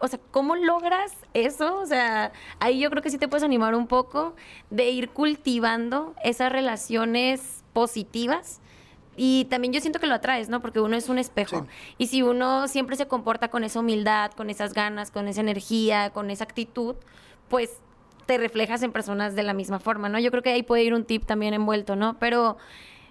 o 0.00 0.08
sea, 0.08 0.20
¿cómo 0.30 0.56
logras 0.56 1.12
eso? 1.34 1.78
O 1.78 1.86
sea, 1.86 2.32
ahí 2.60 2.80
yo 2.80 2.90
creo 2.90 3.02
que 3.02 3.10
sí 3.10 3.18
te 3.18 3.28
puedes 3.28 3.42
animar 3.42 3.74
un 3.74 3.86
poco 3.86 4.34
de 4.70 4.90
ir 4.90 5.10
cultivando 5.10 6.14
esas 6.24 6.52
relaciones 6.52 7.64
positivas. 7.72 8.60
Y 9.16 9.46
también 9.46 9.72
yo 9.72 9.80
siento 9.80 9.98
que 9.98 10.06
lo 10.06 10.14
atraes, 10.14 10.48
¿no? 10.48 10.62
Porque 10.62 10.78
uno 10.78 10.96
es 10.96 11.08
un 11.08 11.18
espejo. 11.18 11.66
Y 11.98 12.06
si 12.06 12.22
uno 12.22 12.68
siempre 12.68 12.94
se 12.94 13.08
comporta 13.08 13.48
con 13.48 13.64
esa 13.64 13.80
humildad, 13.80 14.30
con 14.32 14.48
esas 14.48 14.74
ganas, 14.74 15.10
con 15.10 15.26
esa 15.26 15.40
energía, 15.40 16.10
con 16.10 16.30
esa 16.30 16.44
actitud, 16.44 16.94
pues 17.48 17.80
te 18.26 18.38
reflejas 18.38 18.82
en 18.82 18.92
personas 18.92 19.34
de 19.34 19.42
la 19.42 19.54
misma 19.54 19.80
forma, 19.80 20.08
¿no? 20.08 20.18
Yo 20.18 20.30
creo 20.30 20.42
que 20.42 20.50
ahí 20.50 20.62
puede 20.62 20.84
ir 20.84 20.94
un 20.94 21.04
tip 21.04 21.24
también 21.24 21.54
envuelto, 21.54 21.96
¿no? 21.96 22.18
Pero 22.18 22.58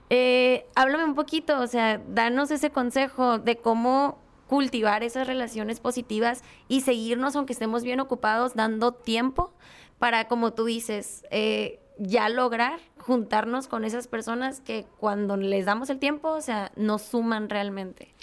eh, 0.09 0.65
háblame 0.75 1.03
un 1.03 1.15
poquito, 1.15 1.59
o 1.59 1.67
sea, 1.67 1.99
danos 2.07 2.51
ese 2.51 2.69
consejo 2.69 3.39
de 3.39 3.57
cómo 3.57 4.19
cultivar 4.47 5.03
esas 5.03 5.27
relaciones 5.27 5.79
positivas 5.79 6.43
y 6.67 6.81
seguirnos, 6.81 7.35
aunque 7.35 7.53
estemos 7.53 7.83
bien 7.83 7.99
ocupados, 7.99 8.55
dando 8.55 8.93
tiempo 8.93 9.53
para, 9.99 10.27
como 10.27 10.53
tú 10.53 10.65
dices, 10.65 11.23
eh, 11.31 11.79
ya 11.99 12.29
lograr 12.29 12.79
juntarnos 12.97 13.67
con 13.67 13.83
esas 13.83 14.07
personas 14.07 14.61
que 14.61 14.85
cuando 14.99 15.37
les 15.37 15.65
damos 15.65 15.89
el 15.89 15.99
tiempo, 15.99 16.29
o 16.29 16.41
sea, 16.41 16.71
nos 16.75 17.01
suman 17.01 17.49
realmente. 17.49 18.13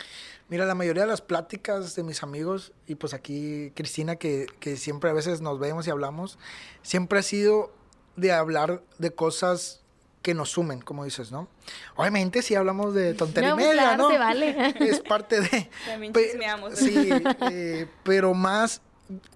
Mira, 0.49 0.67
la 0.67 0.75
mayoría 0.75 1.05
de 1.05 1.09
las 1.09 1.23
pláticas 1.23 1.95
de 1.95 2.03
mis 2.03 2.23
amigos, 2.23 2.73
y 2.87 2.97
pues 2.97 3.15
aquí 3.15 3.73
Cristina, 3.75 4.17
que, 4.17 4.47
que 4.61 4.77
siempre 4.77 5.11
a 5.11 5.15
veces 5.15 5.41
nos 5.41 5.59
vemos 5.59 5.87
y 5.87 5.91
hablamos, 5.91 6.39
siempre 6.83 7.19
ha 7.19 7.23
sido 7.23 7.73
de 8.17 8.33
hablar 8.33 8.83
de 8.99 9.11
cosas 9.11 9.84
que 10.25 10.33
nos 10.33 10.53
sumen, 10.53 10.81
como 10.81 11.05
dices, 11.05 11.31
¿no? 11.31 11.49
Obviamente 11.97 12.41
si 12.41 12.55
hablamos 12.55 12.95
de 12.95 13.13
tontería 13.13 13.51
no, 13.51 13.57
media, 13.57 13.95
¿no? 13.95 14.09
Se 14.09 14.17
vale. 14.17 14.75
Es 14.81 15.01
parte 15.01 15.43
de... 15.43 15.69
También 15.87 16.15
chismeamos. 16.15 16.79
Sí, 16.79 17.11
eh, 17.51 17.87
pero 18.03 18.33
más, 18.33 18.81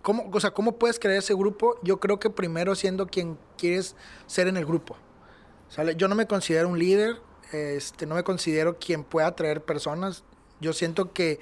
¿cómo, 0.00 0.30
o 0.32 0.40
sea, 0.40 0.50
¿cómo 0.50 0.78
puedes 0.78 0.98
crear 0.98 1.18
ese 1.18 1.34
grupo? 1.34 1.78
Yo 1.82 2.00
creo 2.00 2.18
que 2.18 2.30
primero 2.30 2.74
siendo 2.74 3.06
quien 3.06 3.38
quieres 3.58 3.96
ser 4.26 4.48
en 4.48 4.56
el 4.56 4.64
grupo. 4.64 4.96
¿sale? 5.68 5.94
Yo 5.94 6.08
no 6.08 6.14
me 6.14 6.26
considero 6.26 6.70
un 6.70 6.78
líder, 6.78 7.20
este, 7.52 8.06
no 8.06 8.14
me 8.14 8.24
considero 8.24 8.78
quien 8.78 9.04
pueda 9.04 9.26
atraer 9.26 9.62
personas. 9.62 10.24
Yo 10.58 10.72
siento 10.72 11.12
que 11.12 11.38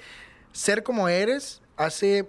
ser 0.51 0.83
como 0.83 1.07
eres 1.07 1.61
hace 1.77 2.27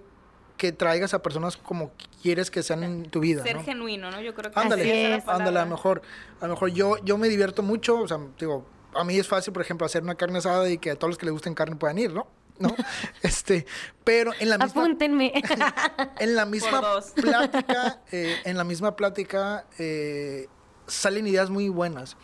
que 0.59 0.71
traigas 0.73 1.15
a 1.15 1.23
personas 1.23 1.57
como 1.57 1.91
quieres 2.21 2.51
que 2.51 2.61
sean 2.61 2.83
en 2.83 3.09
tu 3.09 3.21
vida. 3.21 3.41
Ser 3.43 3.61
genuino, 3.63 4.11
¿no? 4.11 4.21
Yo 4.21 4.35
creo 4.35 4.51
que 4.51 4.59
ándale, 4.59 5.15
es 5.15 5.27
ándale, 5.27 5.57
a 5.57 5.63
lo 5.63 5.71
mejor, 5.71 6.03
a 6.41 6.47
lo 6.47 6.53
mejor 6.53 6.69
yo, 6.69 6.97
yo 7.03 7.17
me 7.17 7.29
divierto 7.29 7.63
mucho, 7.63 8.01
o 8.01 8.07
sea, 8.07 8.19
digo, 8.37 8.65
a 8.93 9.03
mí 9.05 9.17
es 9.17 9.27
fácil, 9.27 9.53
por 9.53 9.61
ejemplo, 9.61 9.85
hacer 9.85 10.03
una 10.03 10.15
carne 10.15 10.37
asada 10.37 10.69
y 10.69 10.77
que 10.77 10.91
a 10.91 10.95
todos 10.95 11.11
los 11.11 11.17
que 11.17 11.25
les 11.25 11.33
gusten 11.33 11.55
carne 11.55 11.77
puedan 11.77 11.97
ir, 11.97 12.13
¿no? 12.13 12.27
¿no? 12.59 12.75
Este, 13.23 13.65
pero 14.03 14.33
en 14.39 14.49
la 14.49 14.57
misma... 14.57 14.81
Apúntenme. 14.83 15.33
en 16.19 16.35
la 16.35 16.45
misma 16.45 17.01
plática, 17.15 18.01
eh, 18.11 18.35
en 18.43 18.57
la 18.57 18.65
misma 18.65 18.95
plática 18.97 19.65
eh, 19.79 20.47
salen 20.87 21.25
ideas 21.25 21.49
muy 21.49 21.69
buenas. 21.69 22.17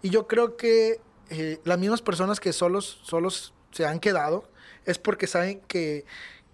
Y 0.00 0.10
yo 0.10 0.28
creo 0.28 0.56
que 0.56 1.00
eh, 1.28 1.60
las 1.64 1.78
mismas 1.78 2.02
personas 2.02 2.38
que 2.38 2.52
solos, 2.52 3.00
solos 3.02 3.52
se 3.72 3.84
han 3.84 3.98
quedado 3.98 4.48
es 4.84 4.98
porque 4.98 5.26
saben 5.26 5.60
que, 5.66 6.04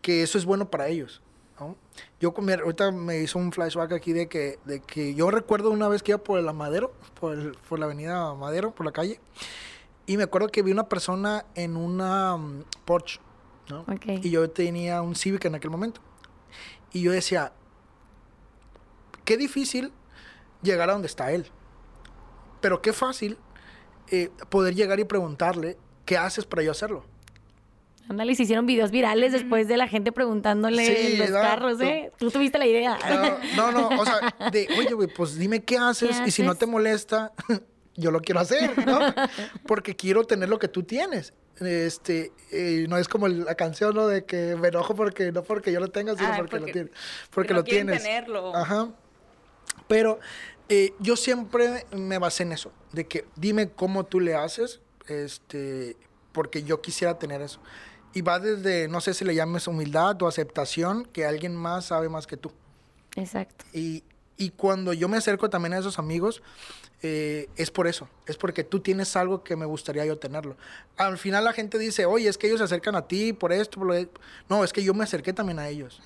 que 0.00 0.22
eso 0.22 0.38
es 0.38 0.46
bueno 0.46 0.70
para 0.70 0.88
ellos. 0.88 1.20
Yo 2.20 2.34
ahorita 2.36 2.92
me 2.92 3.20
hizo 3.20 3.38
un 3.38 3.52
flashback 3.52 3.92
aquí 3.92 4.12
de 4.12 4.28
que, 4.28 4.58
de 4.64 4.80
que 4.80 5.14
yo 5.14 5.30
recuerdo 5.30 5.70
una 5.70 5.88
vez 5.88 6.02
que 6.02 6.12
iba 6.12 6.18
por 6.18 6.38
el 6.38 6.52
Madero, 6.52 6.92
por, 7.18 7.56
por 7.68 7.78
la 7.78 7.86
avenida 7.86 8.34
Madero, 8.34 8.74
por 8.74 8.84
la 8.86 8.92
calle, 8.92 9.20
y 10.06 10.16
me 10.16 10.22
acuerdo 10.22 10.48
que 10.48 10.62
vi 10.62 10.70
una 10.70 10.88
persona 10.88 11.46
en 11.54 11.76
una 11.76 12.36
mm, 12.36 12.64
Porsche, 12.84 13.20
¿no? 13.68 13.84
Y 14.06 14.30
yo 14.30 14.48
tenía 14.50 15.02
un 15.02 15.16
Civic 15.16 15.44
en 15.46 15.56
aquel 15.56 15.70
momento. 15.70 16.00
Y 16.92 17.02
yo 17.02 17.12
decía, 17.12 17.52
qué 19.24 19.36
difícil 19.36 19.92
llegar 20.62 20.88
a 20.88 20.92
donde 20.92 21.08
está 21.08 21.32
él. 21.32 21.46
Pero 22.60 22.80
qué 22.80 22.92
fácil 22.92 23.36
eh, 24.08 24.30
poder 24.48 24.74
llegar 24.74 25.00
y 25.00 25.04
preguntarle, 25.04 25.76
¿qué 26.04 26.16
haces 26.16 26.46
para 26.46 26.62
yo 26.62 26.70
hacerlo? 26.70 27.04
Ándale, 28.08 28.34
se 28.34 28.44
hicieron 28.44 28.66
videos 28.66 28.90
virales 28.90 29.32
después 29.32 29.66
de 29.66 29.76
la 29.76 29.88
gente 29.88 30.12
preguntándole 30.12 31.16
los 31.16 31.30
carros, 31.30 31.80
¿eh? 31.80 32.12
Tú 32.18 32.30
tuviste 32.30 32.58
la 32.58 32.66
idea. 32.66 32.98
No, 33.56 33.72
no, 33.72 33.88
o 33.88 34.04
sea, 34.04 34.34
de, 34.52 34.68
oye, 34.78 34.94
güey, 34.94 35.08
pues 35.08 35.36
dime 35.36 35.64
qué 35.64 35.76
haces, 35.76 36.22
y 36.24 36.30
si 36.30 36.42
no 36.42 36.54
te 36.54 36.66
molesta, 36.66 37.32
yo 37.96 38.10
lo 38.10 38.20
quiero 38.20 38.40
hacer, 38.40 38.86
¿no? 38.86 39.00
Porque 39.66 39.96
quiero 39.96 40.24
tener 40.24 40.48
lo 40.48 40.58
que 40.58 40.68
tú 40.68 40.82
tienes. 40.82 41.32
Este, 41.58 42.32
eh, 42.52 42.86
no 42.88 42.98
es 42.98 43.08
como 43.08 43.28
la 43.28 43.54
canción, 43.54 43.94
¿no? 43.94 44.06
De 44.06 44.24
que 44.24 44.56
me 44.56 44.68
enojo 44.68 44.94
porque, 44.94 45.32
no 45.32 45.42
porque 45.42 45.72
yo 45.72 45.80
lo 45.80 45.88
tenga, 45.88 46.14
sino 46.14 46.28
ah, 46.28 46.34
porque, 46.36 46.60
lo 46.60 46.66
tienes. 46.66 46.90
Porque 47.30 47.54
lo 47.54 47.64
tienes. 47.64 48.02
tenerlo. 48.02 48.54
Ajá. 48.54 48.90
Pero 49.88 50.20
eh, 50.68 50.92
yo 50.98 51.16
siempre 51.16 51.86
me 51.92 52.18
basé 52.18 52.42
en 52.42 52.52
eso, 52.52 52.72
de 52.92 53.06
que 53.06 53.24
dime 53.36 53.70
cómo 53.70 54.04
tú 54.04 54.20
le 54.20 54.34
haces, 54.34 54.80
este, 55.08 55.96
porque 56.32 56.62
yo 56.62 56.82
quisiera 56.82 57.18
tener 57.18 57.40
eso. 57.40 57.60
Y 58.16 58.22
va 58.22 58.38
desde, 58.38 58.88
no 58.88 59.00
sé 59.02 59.12
si 59.12 59.24
le 59.26 59.34
llames 59.34 59.68
humildad 59.68 60.22
o 60.22 60.26
aceptación, 60.26 61.04
que 61.04 61.26
alguien 61.26 61.54
más 61.54 61.86
sabe 61.86 62.08
más 62.08 62.26
que 62.26 62.38
tú. 62.38 62.50
Exacto. 63.14 63.64
Y 63.72 64.02
Y 64.38 64.50
cuando 64.50 64.92
yo 64.92 65.08
me 65.08 65.16
acerco 65.16 65.48
también 65.48 65.72
a 65.74 65.78
esos 65.78 65.98
amigos, 65.98 66.42
eh, 67.02 67.48
es 67.56 67.70
por 67.70 67.86
eso, 67.86 68.08
es 68.26 68.36
porque 68.36 68.64
tú 68.64 68.80
tienes 68.80 69.16
algo 69.16 69.42
que 69.42 69.56
me 69.56 69.64
gustaría 69.66 70.04
yo 70.04 70.18
tenerlo. 70.18 70.56
Al 70.96 71.16
final 71.18 71.44
la 71.44 71.52
gente 71.52 71.78
dice, 71.78 72.04
oye, 72.06 72.28
es 72.28 72.36
que 72.36 72.46
ellos 72.46 72.58
se 72.58 72.64
acercan 72.64 72.96
a 72.96 73.06
ti 73.06 73.32
por 73.32 73.52
esto, 73.52 73.78
por 73.78 73.88
lo 73.88 73.94
de-". 73.94 74.08
No, 74.48 74.64
es 74.64 74.72
que 74.72 74.82
yo 74.82 74.94
me 74.94 75.04
acerqué 75.04 75.32
también 75.32 75.58
a 75.58 75.68
ellos. 75.68 76.00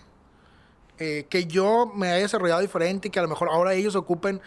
Eh, 0.99 1.27
que 1.29 1.47
yo 1.47 1.87
me 1.95 2.09
haya 2.09 2.23
desarrollado 2.23 2.61
diferente 2.61 3.09
y 3.09 3.11
que 3.11 3.19
a 3.19 3.23
lo 3.23 3.29
mejor 3.29 3.49
ahora 3.51 3.75
ellos 3.75 3.97
ocupen 3.97 4.41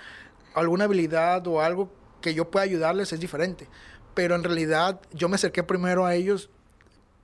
alguna 0.54 0.84
habilidad 0.86 1.46
o 1.48 1.62
algo 1.62 1.90
que 2.22 2.34
yo 2.34 2.50
pueda 2.52 2.64
ayudarles 2.64 3.12
es 3.12 3.20
diferente. 3.20 3.68
Pero 4.14 4.36
en 4.36 4.44
realidad 4.44 5.02
yo 5.14 5.28
me 5.30 5.36
acerqué 5.36 5.64
primero 5.64 6.06
a 6.06 6.14
ellos 6.14 6.50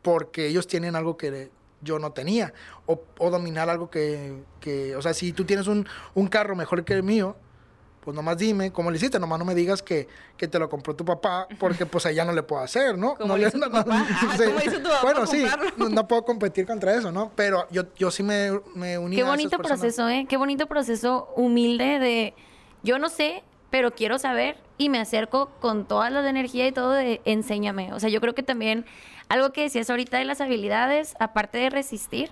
porque 0.01 0.47
ellos 0.47 0.67
tienen 0.67 0.95
algo 0.95 1.17
que 1.17 1.49
yo 1.81 1.99
no 1.99 2.11
tenía. 2.11 2.53
O, 2.85 3.01
o 3.19 3.29
dominar 3.29 3.69
algo 3.69 3.89
que, 3.89 4.33
que- 4.59 4.95
O 4.95 5.01
sea, 5.01 5.13
si 5.13 5.33
tú 5.33 5.45
tienes 5.45 5.67
un, 5.67 5.87
un 6.13 6.27
carro 6.27 6.55
mejor 6.55 6.83
que 6.83 6.93
el 6.93 7.03
mío, 7.03 7.35
pues 8.01 8.15
nomás 8.15 8.37
dime 8.37 8.71
cómo 8.71 8.91
le 8.91 8.97
hiciste. 8.97 9.19
Nomás 9.19 9.39
no 9.39 9.45
me 9.45 9.53
digas 9.53 9.81
que, 9.83 10.07
que 10.37 10.47
te 10.47 10.57
lo 10.57 10.69
compró 10.69 10.95
tu 10.95 11.03
papá, 11.05 11.47
porque 11.59 11.85
pues 11.85 12.05
allá 12.05 12.23
no 12.25 12.31
le 12.31 12.43
puedo 12.43 12.61
hacer, 12.61 12.97
¿no? 12.97 13.15
Como 13.15 13.27
no 13.29 13.37
le- 13.37 13.47
hizo 13.47 13.59
tu 13.59 13.69
papá. 13.71 14.07
Ah, 14.09 14.35
sí. 14.37 14.43
¿cómo 14.45 14.59
hizo 14.59 14.77
tu 14.77 14.83
papá 14.89 15.01
Bueno, 15.03 15.25
sí, 15.27 15.45
no, 15.77 15.89
no 15.89 16.07
puedo 16.07 16.23
competir 16.23 16.65
contra 16.65 16.95
eso, 16.95 17.11
¿no? 17.11 17.31
Pero 17.35 17.67
yo, 17.71 17.83
yo 17.97 18.09
sí 18.09 18.23
me, 18.23 18.51
me 18.75 18.97
uní 18.97 19.15
Qué 19.17 19.21
a 19.21 19.25
esas 19.25 19.35
bonito 19.35 19.57
personas. 19.57 19.79
proceso, 19.79 20.09
¿eh? 20.09 20.25
Qué 20.29 20.37
bonito 20.37 20.65
proceso 20.67 21.29
humilde 21.35 21.99
de 21.99 22.33
yo 22.83 22.97
no 22.99 23.09
sé, 23.09 23.43
pero 23.69 23.91
quiero 23.91 24.17
saber 24.17 24.57
y 24.79 24.89
me 24.89 24.99
acerco 24.99 25.51
con 25.59 25.85
toda 25.85 26.09
la 26.09 26.27
energía 26.27 26.65
y 26.65 26.71
todo 26.71 26.93
de 26.93 27.21
enséñame. 27.25 27.93
O 27.93 27.99
sea, 27.99 28.09
yo 28.09 28.21
creo 28.21 28.33
que 28.33 28.43
también 28.43 28.85
algo 29.27 29.51
que 29.51 29.61
decías 29.61 29.89
ahorita 29.89 30.17
de 30.17 30.25
las 30.25 30.41
habilidades, 30.41 31.15
aparte 31.19 31.59
de 31.59 31.69
resistir, 31.69 32.31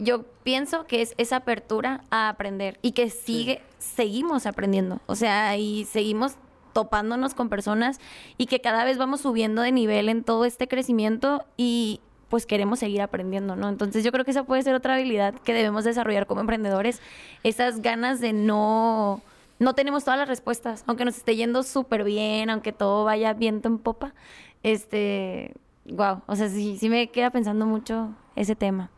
yo 0.00 0.24
pienso 0.42 0.86
que 0.86 1.02
es 1.02 1.14
esa 1.18 1.36
apertura 1.36 2.02
a 2.10 2.28
aprender 2.28 2.78
y 2.82 2.92
que 2.92 3.10
sigue, 3.10 3.62
seguimos 3.78 4.44
aprendiendo. 4.44 5.00
O 5.06 5.14
sea, 5.14 5.56
y 5.56 5.84
seguimos 5.84 6.34
topándonos 6.72 7.34
con 7.34 7.48
personas 7.48 8.00
y 8.38 8.46
que 8.46 8.60
cada 8.60 8.84
vez 8.84 8.98
vamos 8.98 9.20
subiendo 9.20 9.62
de 9.62 9.70
nivel 9.70 10.08
en 10.08 10.24
todo 10.24 10.44
este 10.44 10.66
crecimiento 10.66 11.44
y 11.56 12.00
pues 12.28 12.44
queremos 12.44 12.80
seguir 12.80 13.02
aprendiendo, 13.02 13.54
¿no? 13.54 13.68
Entonces 13.68 14.02
yo 14.02 14.10
creo 14.10 14.24
que 14.24 14.32
esa 14.32 14.42
puede 14.42 14.64
ser 14.64 14.74
otra 14.74 14.94
habilidad 14.94 15.34
que 15.34 15.54
debemos 15.54 15.84
desarrollar 15.84 16.26
como 16.26 16.40
emprendedores, 16.40 17.00
esas 17.44 17.80
ganas 17.80 18.20
de 18.20 18.32
no, 18.32 19.22
no 19.58 19.74
tenemos 19.74 20.04
todas 20.04 20.18
las 20.18 20.28
respuestas, 20.28 20.84
aunque 20.86 21.04
nos 21.04 21.16
esté 21.16 21.36
yendo 21.36 21.62
súper 21.62 22.04
bien, 22.04 22.50
aunque 22.50 22.72
todo 22.72 23.04
vaya 23.04 23.32
viento 23.34 23.68
en 23.68 23.78
popa, 23.78 24.14
este, 24.62 25.54
wow, 25.86 26.22
o 26.26 26.36
sea, 26.36 26.48
sí, 26.48 26.76
sí 26.78 26.88
me 26.88 27.08
queda 27.10 27.30
pensando 27.30 27.66
mucho 27.66 28.14
ese 28.36 28.56
tema. 28.56 28.90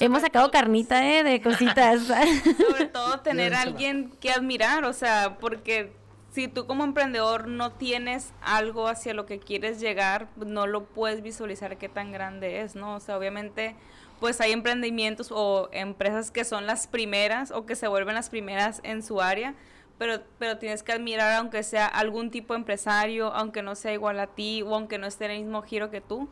Hemos 0.00 0.20
sacado 0.22 0.46
todo- 0.46 0.52
carnita, 0.52 1.06
¿eh? 1.10 1.24
De 1.24 1.40
cositas. 1.42 2.02
Sobre 2.02 2.86
todo 2.86 3.20
tener 3.22 3.54
a 3.54 3.62
alguien 3.62 4.10
que 4.20 4.30
admirar, 4.30 4.84
o 4.84 4.92
sea, 4.92 5.38
porque 5.40 5.92
si 6.32 6.48
tú 6.48 6.66
como 6.66 6.84
emprendedor 6.84 7.48
no 7.48 7.72
tienes 7.72 8.32
algo 8.42 8.88
hacia 8.88 9.14
lo 9.14 9.26
que 9.26 9.38
quieres 9.40 9.80
llegar, 9.80 10.28
no 10.36 10.66
lo 10.66 10.84
puedes 10.84 11.22
visualizar 11.22 11.76
qué 11.78 11.88
tan 11.88 12.12
grande 12.12 12.60
es, 12.60 12.76
¿no? 12.76 12.94
O 12.96 13.00
sea, 13.00 13.16
obviamente, 13.16 13.74
pues 14.20 14.40
hay 14.40 14.52
emprendimientos 14.52 15.32
o 15.32 15.68
empresas 15.72 16.30
que 16.30 16.44
son 16.44 16.66
las 16.66 16.86
primeras 16.86 17.50
o 17.50 17.66
que 17.66 17.74
se 17.74 17.88
vuelven 17.88 18.14
las 18.14 18.30
primeras 18.30 18.80
en 18.84 19.02
su 19.02 19.20
área, 19.20 19.54
pero, 19.98 20.22
pero 20.38 20.58
tienes 20.58 20.82
que 20.82 20.92
admirar 20.92 21.32
aunque 21.36 21.62
sea 21.62 21.86
algún 21.86 22.30
tipo 22.30 22.54
de 22.54 22.58
empresario, 22.58 23.32
aunque 23.34 23.62
no 23.62 23.74
sea 23.74 23.92
igual 23.92 24.20
a 24.20 24.28
ti 24.28 24.62
o 24.62 24.74
aunque 24.74 24.98
no 24.98 25.06
esté 25.06 25.24
en 25.24 25.30
el 25.32 25.38
mismo 25.40 25.62
giro 25.62 25.90
que 25.90 26.00
tú, 26.00 26.28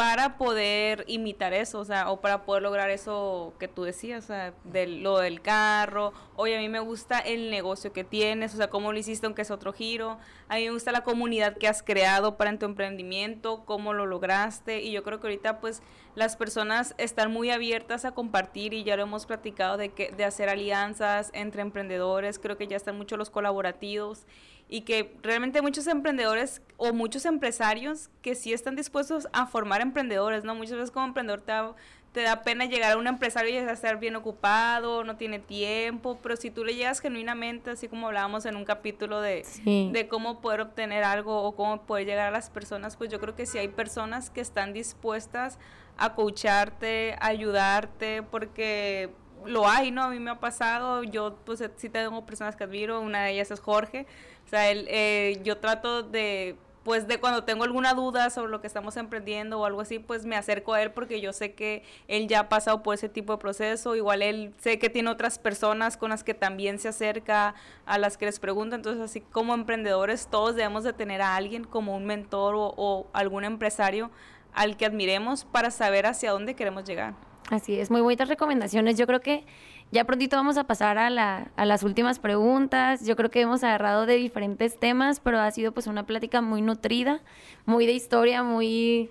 para 0.00 0.38
poder 0.38 1.04
imitar 1.08 1.52
eso, 1.52 1.78
o 1.78 1.84
sea, 1.84 2.10
o 2.10 2.22
para 2.22 2.46
poder 2.46 2.62
lograr 2.62 2.88
eso 2.88 3.52
que 3.58 3.68
tú 3.68 3.82
decías, 3.82 4.24
o 4.24 4.26
sea, 4.28 4.54
de 4.64 4.86
lo 4.86 5.18
del 5.18 5.42
carro, 5.42 6.14
oye, 6.36 6.56
a 6.56 6.58
mí 6.58 6.70
me 6.70 6.80
gusta 6.80 7.18
el 7.18 7.50
negocio 7.50 7.92
que 7.92 8.02
tienes, 8.02 8.54
o 8.54 8.56
sea, 8.56 8.70
cómo 8.70 8.94
lo 8.94 8.98
hiciste 8.98 9.26
aunque 9.26 9.42
es 9.42 9.50
otro 9.50 9.74
giro, 9.74 10.16
a 10.48 10.54
mí 10.54 10.64
me 10.64 10.70
gusta 10.70 10.90
la 10.90 11.04
comunidad 11.04 11.58
que 11.58 11.68
has 11.68 11.82
creado 11.82 12.38
para 12.38 12.58
tu 12.58 12.64
emprendimiento, 12.64 13.66
cómo 13.66 13.92
lo 13.92 14.06
lograste, 14.06 14.80
y 14.80 14.90
yo 14.90 15.02
creo 15.02 15.20
que 15.20 15.26
ahorita 15.26 15.60
pues 15.60 15.82
las 16.14 16.34
personas 16.34 16.94
están 16.96 17.30
muy 17.30 17.50
abiertas 17.50 18.06
a 18.06 18.12
compartir 18.12 18.72
y 18.72 18.84
ya 18.84 18.96
lo 18.96 19.02
hemos 19.02 19.26
platicado 19.26 19.76
de 19.76 19.90
que 19.90 20.12
de 20.12 20.24
hacer 20.24 20.48
alianzas 20.48 21.28
entre 21.34 21.60
emprendedores, 21.60 22.38
creo 22.38 22.56
que 22.56 22.66
ya 22.66 22.78
están 22.78 22.96
mucho 22.96 23.18
los 23.18 23.28
colaborativos 23.28 24.24
y 24.70 24.82
que 24.82 25.12
realmente 25.22 25.60
muchos 25.62 25.86
emprendedores 25.88 26.62
o 26.76 26.92
muchos 26.92 27.26
empresarios 27.26 28.08
que 28.22 28.36
sí 28.36 28.52
están 28.52 28.76
dispuestos 28.76 29.26
a 29.32 29.46
formar 29.46 29.80
emprendedores, 29.80 30.44
¿no? 30.44 30.54
Muchas 30.54 30.76
veces 30.76 30.90
como 30.92 31.06
emprendedor 31.06 31.40
te 31.40 31.50
da, 31.50 31.74
te 32.12 32.22
da 32.22 32.42
pena 32.42 32.66
llegar 32.66 32.92
a 32.92 32.96
un 32.96 33.08
empresario 33.08 33.50
y 33.52 33.56
estar 33.56 33.98
bien 33.98 34.14
ocupado, 34.14 35.02
no 35.02 35.16
tiene 35.16 35.40
tiempo, 35.40 36.20
pero 36.22 36.36
si 36.36 36.50
tú 36.52 36.64
le 36.64 36.76
llegas 36.76 37.00
genuinamente, 37.00 37.70
así 37.70 37.88
como 37.88 38.06
hablábamos 38.06 38.46
en 38.46 38.54
un 38.54 38.64
capítulo 38.64 39.20
de, 39.20 39.42
Sí. 39.44 39.90
de 39.92 40.06
cómo 40.06 40.40
poder 40.40 40.60
obtener 40.60 41.02
algo 41.02 41.42
o 41.42 41.56
cómo 41.56 41.82
poder 41.82 42.06
llegar 42.06 42.28
a 42.28 42.30
las 42.30 42.48
personas, 42.48 42.96
pues 42.96 43.10
yo 43.10 43.18
creo 43.18 43.34
que 43.34 43.46
sí 43.46 43.58
hay 43.58 43.68
personas 43.68 44.30
que 44.30 44.40
están 44.40 44.72
dispuestas 44.72 45.58
a 45.98 46.14
coacharte, 46.14 47.16
a 47.20 47.26
ayudarte, 47.26 48.22
porque 48.22 49.10
lo 49.46 49.68
hay, 49.68 49.90
¿no? 49.90 50.04
A 50.04 50.08
mí 50.08 50.20
me 50.20 50.30
ha 50.30 50.40
pasado, 50.40 51.02
yo 51.02 51.36
pues 51.44 51.62
sí 51.76 51.88
tengo 51.88 52.24
personas 52.26 52.56
que 52.56 52.64
admiro, 52.64 53.00
una 53.00 53.24
de 53.24 53.32
ellas 53.32 53.50
es 53.50 53.60
Jorge, 53.60 54.06
o 54.46 54.48
sea, 54.48 54.70
él, 54.70 54.86
eh, 54.88 55.40
yo 55.44 55.58
trato 55.58 56.02
de, 56.02 56.56
pues 56.82 57.06
de 57.06 57.20
cuando 57.20 57.44
tengo 57.44 57.64
alguna 57.64 57.94
duda 57.94 58.30
sobre 58.30 58.50
lo 58.50 58.60
que 58.60 58.66
estamos 58.66 58.96
emprendiendo 58.96 59.60
o 59.60 59.64
algo 59.64 59.80
así, 59.80 59.98
pues 59.98 60.24
me 60.24 60.36
acerco 60.36 60.72
a 60.74 60.82
él 60.82 60.92
porque 60.92 61.20
yo 61.20 61.32
sé 61.32 61.54
que 61.54 61.84
él 62.08 62.26
ya 62.26 62.40
ha 62.40 62.48
pasado 62.48 62.82
por 62.82 62.94
ese 62.94 63.08
tipo 63.08 63.32
de 63.34 63.38
proceso, 63.38 63.96
igual 63.96 64.22
él 64.22 64.54
sé 64.58 64.78
que 64.78 64.90
tiene 64.90 65.10
otras 65.10 65.38
personas 65.38 65.96
con 65.96 66.10
las 66.10 66.24
que 66.24 66.34
también 66.34 66.78
se 66.78 66.88
acerca, 66.88 67.54
a 67.86 67.98
las 67.98 68.16
que 68.16 68.26
les 68.26 68.40
pregunta, 68.40 68.76
entonces 68.76 69.02
así 69.02 69.20
como 69.20 69.54
emprendedores 69.54 70.28
todos 70.28 70.56
debemos 70.56 70.84
de 70.84 70.92
tener 70.92 71.22
a 71.22 71.36
alguien 71.36 71.64
como 71.64 71.96
un 71.96 72.06
mentor 72.06 72.54
o, 72.54 72.74
o 72.76 73.06
algún 73.12 73.44
empresario 73.44 74.10
al 74.52 74.76
que 74.76 74.86
admiremos 74.86 75.44
para 75.44 75.70
saber 75.70 76.06
hacia 76.06 76.32
dónde 76.32 76.54
queremos 76.56 76.84
llegar. 76.84 77.29
Así 77.50 77.80
es, 77.80 77.90
muy 77.90 78.00
bonitas 78.00 78.28
recomendaciones. 78.28 78.96
Yo 78.96 79.08
creo 79.08 79.20
que 79.20 79.44
ya 79.90 80.04
prontito 80.04 80.36
vamos 80.36 80.56
a 80.56 80.64
pasar 80.64 80.98
a, 80.98 81.10
la, 81.10 81.50
a 81.56 81.66
las 81.66 81.82
últimas 81.82 82.20
preguntas. 82.20 83.04
Yo 83.04 83.16
creo 83.16 83.28
que 83.28 83.40
hemos 83.40 83.64
agarrado 83.64 84.06
de 84.06 84.14
diferentes 84.14 84.78
temas, 84.78 85.18
pero 85.18 85.40
ha 85.40 85.50
sido 85.50 85.72
pues 85.72 85.88
una 85.88 86.06
plática 86.06 86.42
muy 86.42 86.62
nutrida, 86.62 87.20
muy 87.66 87.86
de 87.86 87.92
historia, 87.92 88.44
muy 88.44 89.10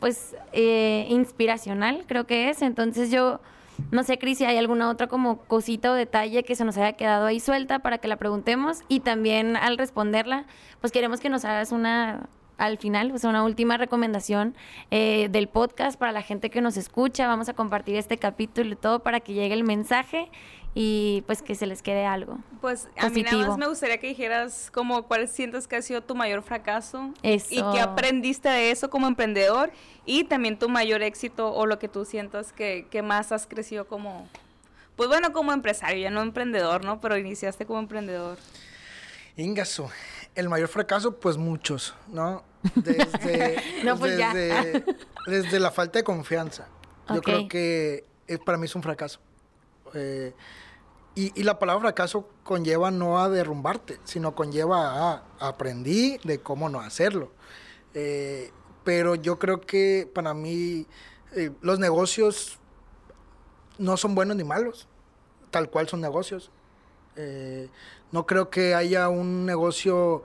pues 0.00 0.34
eh, 0.52 1.06
inspiracional, 1.10 2.04
creo 2.06 2.26
que 2.26 2.48
es. 2.48 2.62
Entonces 2.62 3.10
yo 3.10 3.40
no 3.90 4.04
sé, 4.04 4.18
Cris, 4.18 4.38
si 4.38 4.46
hay 4.46 4.56
alguna 4.56 4.88
otra 4.88 5.06
como 5.06 5.40
cosita 5.42 5.90
o 5.90 5.94
detalle 5.94 6.44
que 6.44 6.56
se 6.56 6.64
nos 6.64 6.78
haya 6.78 6.94
quedado 6.94 7.26
ahí 7.26 7.40
suelta 7.40 7.80
para 7.80 7.98
que 7.98 8.08
la 8.08 8.16
preguntemos 8.16 8.84
y 8.88 9.00
también 9.00 9.54
al 9.54 9.76
responderla, 9.76 10.46
pues 10.80 10.94
queremos 10.94 11.20
que 11.20 11.28
nos 11.28 11.44
hagas 11.44 11.72
una 11.72 12.26
al 12.58 12.78
final, 12.78 13.10
pues 13.10 13.24
una 13.24 13.44
última 13.44 13.76
recomendación 13.76 14.54
eh, 14.90 15.28
del 15.30 15.48
podcast 15.48 15.98
para 15.98 16.12
la 16.12 16.22
gente 16.22 16.50
que 16.50 16.60
nos 16.60 16.76
escucha. 16.76 17.26
Vamos 17.26 17.48
a 17.48 17.54
compartir 17.54 17.96
este 17.96 18.18
capítulo 18.18 18.72
y 18.72 18.76
todo 18.76 19.00
para 19.00 19.20
que 19.20 19.34
llegue 19.34 19.54
el 19.54 19.64
mensaje 19.64 20.30
y 20.78 21.22
pues 21.26 21.40
que 21.40 21.54
se 21.54 21.66
les 21.66 21.82
quede 21.82 22.04
algo. 22.04 22.38
Pues 22.60 22.88
a 22.98 23.08
mí 23.08 23.22
nada 23.22 23.48
más 23.48 23.58
me 23.58 23.66
gustaría 23.66 23.98
que 23.98 24.08
dijeras 24.08 24.70
como 24.72 25.04
cuál 25.04 25.26
sientes 25.26 25.66
que 25.66 25.76
ha 25.76 25.82
sido 25.82 26.02
tu 26.02 26.14
mayor 26.14 26.42
fracaso 26.42 27.14
Eso. 27.22 27.46
y 27.50 27.62
qué 27.72 27.80
aprendiste 27.80 28.50
de 28.50 28.70
eso 28.70 28.90
como 28.90 29.06
emprendedor 29.06 29.70
y 30.04 30.24
también 30.24 30.58
tu 30.58 30.68
mayor 30.68 31.02
éxito 31.02 31.50
o 31.52 31.64
lo 31.64 31.78
que 31.78 31.88
tú 31.88 32.04
sientas 32.04 32.52
que, 32.52 32.86
que 32.90 33.00
más 33.00 33.32
has 33.32 33.46
crecido 33.46 33.86
como, 33.86 34.28
pues 34.96 35.08
bueno, 35.08 35.32
como 35.32 35.52
empresario, 35.52 36.02
ya 36.02 36.10
no 36.10 36.20
emprendedor, 36.20 36.84
¿no? 36.84 37.00
Pero 37.00 37.16
iniciaste 37.16 37.64
como 37.64 37.78
emprendedor. 37.78 38.36
Ingaso. 39.38 39.90
El 40.36 40.48
mayor 40.48 40.68
fracaso, 40.68 41.16
pues 41.18 41.36
muchos, 41.36 41.94
¿no? 42.08 42.44
Desde, 42.74 43.56
No, 43.84 43.98
pues 43.98 44.16
ya. 44.18 44.32
desde, 44.32 44.84
desde 45.26 45.58
la 45.58 45.70
falta 45.70 45.98
de 45.98 46.04
confianza. 46.04 46.68
Yo 47.12 47.22
creo 47.22 47.48
que 47.48 48.04
eh, 48.28 48.38
para 48.38 48.58
mí 48.58 48.66
es 48.66 48.74
un 48.74 48.82
fracaso. 48.82 49.18
Eh, 49.94 50.34
y, 51.14 51.32
y 51.40 51.44
la 51.44 51.58
palabra 51.58 51.80
fracaso 51.80 52.28
conlleva 52.44 52.90
no 52.90 53.18
a 53.18 53.28
derrumbarte, 53.30 53.98
sino 54.04 54.34
conlleva 54.34 55.12
a 55.12 55.24
aprendí 55.40 56.18
de 56.24 56.40
cómo 56.40 56.68
no 56.68 56.80
hacerlo. 56.80 57.32
Eh, 57.94 58.52
pero 58.84 59.14
yo 59.14 59.38
creo 59.38 59.62
que 59.62 60.08
para 60.14 60.34
mí 60.34 60.86
los 61.60 61.78
negocios 61.78 62.58
no 63.78 63.96
son 63.96 64.14
buenos 64.14 64.36
ni 64.36 64.44
malos, 64.44 64.86
tal 65.50 65.70
cual 65.70 65.88
son 65.88 66.00
negocios. 66.00 66.50
No 68.12 68.26
creo 68.26 68.50
que 68.50 68.74
haya 68.74 69.08
un 69.08 69.46
negocio 69.46 70.22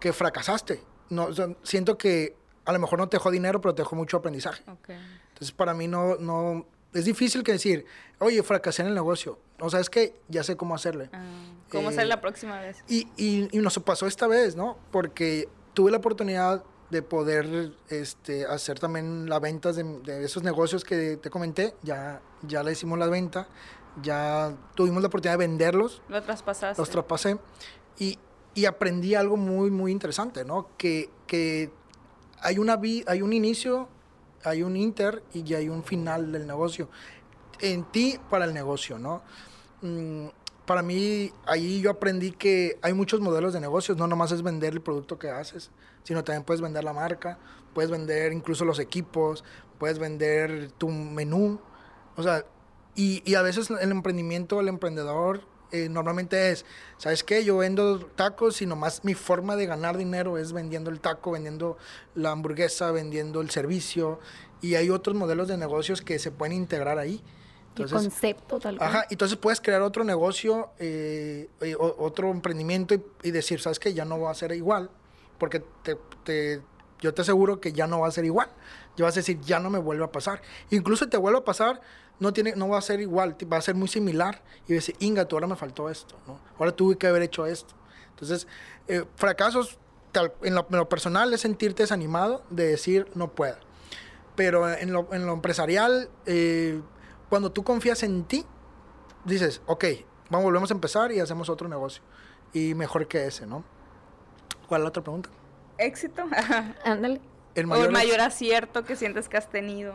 que 0.00 0.12
fracasaste. 0.12 0.82
No, 1.10 1.24
o 1.24 1.32
sea, 1.32 1.48
siento 1.62 1.96
que 1.98 2.36
a 2.64 2.72
lo 2.72 2.78
mejor 2.78 2.98
no 2.98 3.08
te 3.08 3.16
dejó 3.16 3.30
dinero, 3.30 3.60
pero 3.60 3.74
te 3.74 3.82
dejó 3.82 3.96
mucho 3.96 4.16
aprendizaje. 4.18 4.62
Okay. 4.80 4.96
Entonces, 5.28 5.52
para 5.52 5.74
mí 5.74 5.88
no, 5.88 6.16
no, 6.16 6.66
es 6.92 7.04
difícil 7.04 7.42
que 7.42 7.52
decir, 7.52 7.84
oye, 8.18 8.42
fracasé 8.42 8.82
en 8.82 8.88
el 8.88 8.94
negocio. 8.94 9.38
O 9.60 9.70
sea, 9.70 9.80
es 9.80 9.90
que 9.90 10.20
ya 10.28 10.42
sé 10.42 10.56
cómo 10.56 10.74
hacerle. 10.74 11.10
Ah, 11.12 11.22
¿Cómo 11.70 11.90
Eh, 11.90 11.94
ser 11.94 12.06
la 12.06 12.20
próxima 12.20 12.60
vez? 12.60 12.82
Y, 12.88 13.08
y, 13.16 13.48
y 13.50 13.58
nos 13.58 13.78
pasó 13.80 14.06
esta 14.06 14.26
vez, 14.26 14.56
¿no? 14.56 14.78
Porque 14.90 15.48
tuve 15.74 15.90
la 15.90 15.98
oportunidad 15.98 16.64
de 16.90 17.02
poder 17.02 17.72
este, 17.88 18.46
hacer 18.46 18.78
también 18.78 19.28
las 19.28 19.40
ventas 19.40 19.76
de, 19.76 19.82
de 19.82 20.24
esos 20.24 20.42
negocios 20.42 20.84
que 20.84 21.16
te 21.16 21.30
comenté. 21.30 21.74
Ya, 21.82 22.20
ya 22.42 22.62
le 22.62 22.72
hicimos 22.72 22.98
la 22.98 23.06
venta. 23.08 23.48
Ya 24.02 24.56
tuvimos 24.74 25.02
la 25.02 25.08
oportunidad 25.08 25.38
de 25.38 25.46
venderlos. 25.46 26.02
Lo 26.08 26.22
traspasaste. 26.22 26.80
Los 26.80 26.90
traspasé. 26.90 27.38
Y, 27.98 28.18
y 28.54 28.64
aprendí 28.66 29.14
algo 29.14 29.36
muy, 29.36 29.70
muy 29.70 29.92
interesante, 29.92 30.44
¿no? 30.44 30.68
Que, 30.76 31.10
que 31.26 31.70
hay, 32.40 32.58
una 32.58 32.80
hay 33.06 33.22
un 33.22 33.32
inicio, 33.32 33.88
hay 34.44 34.62
un 34.62 34.76
inter 34.76 35.22
y 35.32 35.42
ya 35.42 35.58
hay 35.58 35.68
un 35.68 35.84
final 35.84 36.32
del 36.32 36.46
negocio. 36.46 36.88
En 37.60 37.84
ti 37.84 38.18
para 38.30 38.44
el 38.44 38.54
negocio, 38.54 38.98
¿no? 38.98 39.22
Mm, 39.82 40.28
para 40.66 40.82
mí, 40.82 41.30
ahí 41.46 41.80
yo 41.80 41.90
aprendí 41.90 42.32
que 42.32 42.78
hay 42.80 42.94
muchos 42.94 43.20
modelos 43.20 43.52
de 43.52 43.60
negocios, 43.60 43.98
no 43.98 44.06
nomás 44.06 44.32
es 44.32 44.42
vender 44.42 44.72
el 44.72 44.80
producto 44.80 45.18
que 45.18 45.28
haces, 45.28 45.70
sino 46.04 46.24
también 46.24 46.42
puedes 46.44 46.62
vender 46.62 46.84
la 46.84 46.92
marca, 46.92 47.38
puedes 47.74 47.90
vender 47.90 48.32
incluso 48.32 48.64
los 48.64 48.78
equipos, 48.78 49.44
puedes 49.78 49.98
vender 49.98 50.72
tu 50.72 50.88
menú, 50.88 51.60
o 52.16 52.22
sea, 52.22 52.44
y, 52.94 53.22
y 53.24 53.34
a 53.34 53.42
veces 53.42 53.70
el 53.70 53.90
emprendimiento, 53.90 54.60
el 54.60 54.68
emprendedor, 54.68 55.42
eh, 55.74 55.88
normalmente 55.88 56.52
es, 56.52 56.64
¿sabes 56.98 57.24
qué? 57.24 57.44
Yo 57.44 57.56
vendo 57.56 57.98
tacos 57.98 58.62
y 58.62 58.66
nomás 58.66 59.04
mi 59.04 59.14
forma 59.14 59.56
de 59.56 59.66
ganar 59.66 59.96
dinero 59.96 60.38
es 60.38 60.52
vendiendo 60.52 60.88
el 60.88 61.00
taco, 61.00 61.32
vendiendo 61.32 61.76
la 62.14 62.30
hamburguesa, 62.30 62.92
vendiendo 62.92 63.40
el 63.40 63.50
servicio, 63.50 64.20
y 64.60 64.76
hay 64.76 64.90
otros 64.90 65.16
modelos 65.16 65.48
de 65.48 65.56
negocios 65.56 66.00
que 66.00 66.20
se 66.20 66.30
pueden 66.30 66.56
integrar 66.56 66.98
ahí. 66.98 67.20
Entonces, 67.70 67.92
el 67.92 68.08
concepto 68.10 68.60
tal 68.60 68.78
cual. 68.78 68.88
Ajá, 68.88 69.06
entonces 69.10 69.36
puedes 69.36 69.60
crear 69.60 69.82
otro 69.82 70.04
negocio, 70.04 70.70
eh, 70.78 71.50
eh, 71.60 71.74
otro 71.76 72.30
emprendimiento 72.30 72.94
y, 73.24 73.30
decir, 73.32 73.60
¿sabes 73.60 73.80
qué? 73.80 73.92
Ya 73.92 74.04
no 74.04 74.20
va 74.20 74.30
a 74.30 74.34
ser 74.34 74.52
igual, 74.52 74.90
porque 75.38 75.60
te, 75.82 75.98
te, 76.22 76.62
yo 77.00 77.12
te 77.12 77.22
aseguro 77.22 77.60
que 77.60 77.72
ya 77.72 77.88
no 77.88 77.98
va 77.98 78.06
a 78.06 78.12
ser 78.12 78.24
igual. 78.24 78.48
Ya 78.96 79.04
vas 79.06 79.16
a 79.16 79.20
decir, 79.20 79.40
ya 79.40 79.58
no 79.58 79.70
me 79.70 79.80
vuelve 79.80 80.04
a 80.04 80.12
pasar. 80.12 80.40
Incluso 80.70 81.08
te 81.08 81.16
vuelve 81.16 81.40
a 81.40 81.44
pasar, 81.44 81.80
no, 82.20 82.32
tiene, 82.32 82.54
no 82.56 82.68
va 82.68 82.78
a 82.78 82.82
ser 82.82 83.00
igual, 83.00 83.36
va 83.52 83.56
a 83.56 83.62
ser 83.62 83.74
muy 83.74 83.88
similar. 83.88 84.42
Y 84.68 84.74
decir, 84.74 84.96
Inga, 85.00 85.26
tú 85.26 85.36
ahora 85.36 85.46
me 85.46 85.56
faltó 85.56 85.90
esto, 85.90 86.16
¿no? 86.26 86.38
Ahora 86.58 86.72
tuve 86.72 86.96
que 86.96 87.06
haber 87.06 87.22
hecho 87.22 87.46
esto. 87.46 87.74
Entonces, 88.10 88.46
eh, 88.88 89.04
fracasos 89.16 89.78
en, 90.42 90.54
lo, 90.54 90.88
personal 90.88 91.32
es 91.32 91.40
sentirte 91.40 91.82
desanimado 91.82 92.44
de 92.50 92.66
decir, 92.66 93.08
no 93.14 93.32
puedo. 93.32 93.56
Pero 94.36 94.72
en 94.72 94.92
lo, 94.92 95.12
en 95.12 95.26
lo 95.26 95.32
empresarial, 95.32 96.08
eh, 96.26 96.80
cuando 97.28 97.52
tú 97.52 97.64
confías 97.64 98.02
en 98.02 98.24
ti, 98.24 98.44
dices, 99.24 99.60
ok, 99.66 99.84
vamos, 100.30 100.44
volvemos 100.44 100.70
a 100.70 100.74
empezar 100.74 101.12
y 101.12 101.20
hacemos 101.20 101.48
otro 101.48 101.68
negocio. 101.68 102.02
Y 102.52 102.74
mejor 102.74 103.06
que 103.08 103.26
ese, 103.26 103.46
¿no? 103.46 103.64
¿Cuál 104.68 104.80
es 104.80 104.84
la 104.84 104.88
otra 104.88 105.02
pregunta? 105.02 105.30
Éxito. 105.78 106.24
Ándale. 106.84 107.20
El 107.54 107.66
mayor, 107.66 107.84
o 107.84 107.86
el 107.86 107.92
mayor 107.92 108.20
acierto 108.20 108.84
que 108.84 108.96
sientes 108.96 109.28
que 109.28 109.36
has 109.36 109.48
tenido. 109.48 109.94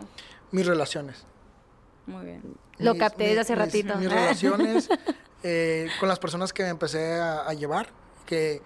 Mis 0.51 0.65
relaciones. 0.65 1.25
Muy 2.09 2.25
bien. 2.25 2.41
Lo 2.79 2.97
capté 2.97 3.25
desde 3.25 3.41
hace 3.41 3.55
ratito. 3.55 3.95
Mis 3.95 4.09
relaciones 4.09 4.89
eh, 5.43 5.89
con 5.99 6.09
las 6.09 6.19
personas 6.19 6.51
que 6.51 6.63
me 6.63 6.69
empecé 6.69 7.13
a, 7.13 7.53
llevar, 7.53 7.89
que 8.25 8.61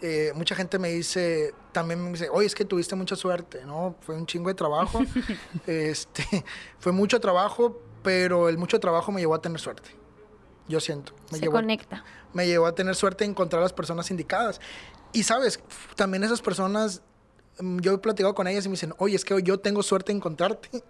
eh, 0.00 0.32
mucha 0.34 0.54
gente 0.54 0.78
me 0.78 0.88
dice, 0.88 1.54
también 1.72 2.02
me 2.02 2.10
dice, 2.10 2.28
oye, 2.30 2.46
es 2.46 2.54
que 2.54 2.64
tuviste 2.64 2.94
mucha 2.96 3.16
suerte, 3.16 3.64
¿no? 3.64 3.94
Fue 4.00 4.16
un 4.16 4.26
chingo 4.26 4.48
de 4.48 4.54
trabajo. 4.54 5.00
este, 5.66 6.44
fue 6.78 6.92
mucho 6.92 7.20
trabajo, 7.20 7.80
pero 8.02 8.48
el 8.48 8.58
mucho 8.58 8.80
trabajo 8.80 9.12
me 9.12 9.20
llevó 9.20 9.34
a 9.34 9.42
tener 9.42 9.60
suerte. 9.60 9.90
Yo 10.68 10.80
siento. 10.80 11.14
Me 11.30 11.38
Se 11.38 11.46
conecta. 11.46 12.04
Me 12.34 12.46
llevó 12.46 12.66
a 12.66 12.74
tener 12.74 12.94
suerte 12.94 13.24
de 13.24 13.30
encontrar 13.30 13.62
las 13.62 13.72
personas 13.72 14.10
indicadas. 14.10 14.60
Y 15.12 15.22
sabes, 15.22 15.60
también 15.96 16.24
esas 16.24 16.42
personas, 16.42 17.00
mm, 17.58 17.78
yo 17.78 17.94
he 17.94 17.98
platicado 17.98 18.34
con 18.34 18.46
ellas 18.46 18.66
y 18.66 18.68
me 18.68 18.74
dicen, 18.74 18.92
oye, 18.98 19.16
es 19.16 19.24
que 19.24 19.42
yo 19.42 19.58
tengo 19.60 19.82
suerte 19.82 20.12
de 20.12 20.16
encontrarte. 20.16 20.82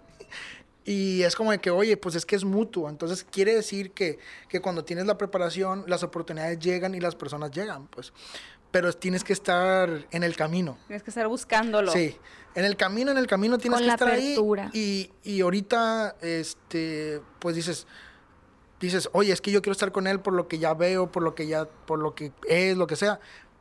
Y 0.85 1.23
es 1.23 1.35
como 1.35 1.51
de 1.51 1.59
que, 1.59 1.69
oye, 1.69 1.97
pues 1.97 2.15
es 2.15 2.25
que 2.25 2.35
es 2.35 2.43
mutuo. 2.43 2.89
Entonces 2.89 3.25
quiere 3.29 3.53
decir 3.53 3.91
que, 3.91 4.17
que, 4.47 4.61
cuando 4.61 4.83
tienes 4.83 5.05
la 5.05 5.17
preparación, 5.17 5.83
las 5.87 6.03
oportunidades 6.03 6.59
llegan 6.59 6.95
y 6.95 6.99
las 6.99 7.15
personas 7.15 7.51
llegan, 7.51 7.87
pues. 7.87 8.13
Pero 8.71 8.93
tienes 8.93 9.23
que 9.23 9.33
estar 9.33 10.07
en 10.11 10.23
el 10.23 10.35
camino. 10.35 10.77
Tienes 10.87 11.03
que 11.03 11.09
estar 11.09 11.27
buscándolo. 11.27 11.91
Sí. 11.91 12.17
En 12.55 12.65
el 12.65 12.77
camino, 12.77 13.11
en 13.11 13.17
el 13.17 13.27
camino 13.27 13.57
tienes 13.57 13.81
que 13.81 13.87
estar 13.87 14.07
apertura. 14.07 14.69
ahí. 14.73 15.11
Y, 15.23 15.31
y 15.31 15.41
ahorita, 15.41 16.15
este, 16.21 17.21
pues 17.39 17.55
dices, 17.55 17.87
dices, 18.79 19.09
oye, 19.13 19.33
es 19.33 19.41
que 19.41 19.51
yo 19.51 19.61
quiero 19.61 19.73
estar 19.73 19.91
con 19.91 20.07
él 20.07 20.19
por 20.19 20.33
lo 20.33 20.47
que 20.47 20.59
ya 20.59 20.73
veo, 20.73 21.11
por 21.11 21.23
lo 21.23 21.35
que 21.35 21.47
ya, 21.47 21.65
por 21.65 21.99
lo 21.99 22.15
que 22.15 22.31
es, 22.47 22.77
lo 22.77 22.87
que 22.87 22.95
sea 22.95 23.19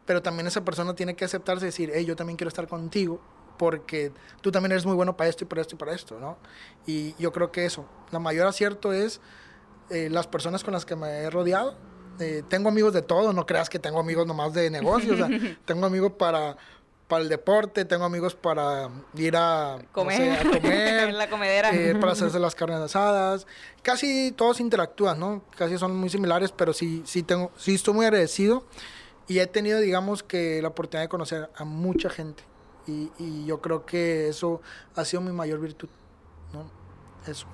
pero 0.08 0.22
también 0.22 0.46
esa 0.46 0.64
persona 0.64 0.94
tiene 0.94 1.14
que 1.14 1.26
aceptarse 1.26 1.66
y 1.66 1.68
decir, 1.68 1.90
hey, 1.92 2.06
yo 2.06 2.16
también 2.16 2.38
quiero 2.38 2.48
estar 2.48 2.66
contigo 2.66 3.20
porque 3.58 4.12
tú 4.40 4.50
también 4.50 4.72
eres 4.72 4.86
muy 4.86 4.94
bueno 4.94 5.16
para 5.16 5.28
esto 5.28 5.44
y 5.44 5.46
para 5.46 5.60
esto 5.60 5.74
y 5.74 5.78
para 5.78 5.92
esto, 5.92 6.18
¿no? 6.18 6.38
Y 6.86 7.14
yo 7.18 7.32
creo 7.32 7.52
que 7.52 7.66
eso, 7.66 7.84
la 8.10 8.18
mayor 8.18 8.46
acierto 8.46 8.92
es 8.92 9.20
eh, 9.90 10.08
las 10.10 10.26
personas 10.26 10.64
con 10.64 10.72
las 10.72 10.84
que 10.84 10.96
me 10.96 11.08
he 11.08 11.30
rodeado. 11.30 11.76
Eh, 12.20 12.42
tengo 12.48 12.68
amigos 12.68 12.92
de 12.92 13.02
todo, 13.02 13.32
no 13.32 13.46
creas 13.46 13.68
que 13.68 13.78
tengo 13.78 14.00
amigos 14.00 14.26
nomás 14.26 14.52
de 14.52 14.70
negocios, 14.70 15.20
tengo 15.64 15.86
amigos 15.86 16.12
para, 16.12 16.56
para 17.06 17.22
el 17.22 17.28
deporte, 17.28 17.84
tengo 17.84 18.04
amigos 18.04 18.34
para 18.34 18.90
ir 19.14 19.36
a 19.36 19.78
comer, 19.92 20.46
a 20.46 20.50
comer 20.50 21.14
la 21.14 21.30
comedera. 21.30 21.70
Eh, 21.72 21.94
para 21.94 22.12
hacerse 22.12 22.38
las 22.38 22.54
carnes 22.54 22.80
asadas. 22.80 23.46
Casi 23.82 24.32
todos 24.32 24.60
interactúan, 24.60 25.18
¿no? 25.18 25.42
Casi 25.56 25.78
son 25.78 25.96
muy 25.96 26.10
similares, 26.10 26.52
pero 26.52 26.72
sí, 26.72 27.02
sí, 27.06 27.22
tengo, 27.22 27.50
sí 27.56 27.74
estoy 27.74 27.94
muy 27.94 28.06
agradecido 28.06 28.64
y 29.28 29.38
he 29.38 29.46
tenido, 29.46 29.78
digamos, 29.78 30.22
que 30.22 30.60
la 30.62 30.68
oportunidad 30.68 31.04
de 31.04 31.08
conocer 31.08 31.50
a 31.54 31.64
mucha 31.64 32.10
gente. 32.10 32.42
Y, 32.88 33.12
y 33.18 33.44
yo 33.44 33.60
creo 33.60 33.84
que 33.84 34.28
eso 34.28 34.60
ha 34.96 35.04
sido 35.04 35.20
mi 35.20 35.30
mayor 35.30 35.60
virtud, 35.60 35.88
¿no? 36.52 36.70
Eso. 37.30 37.46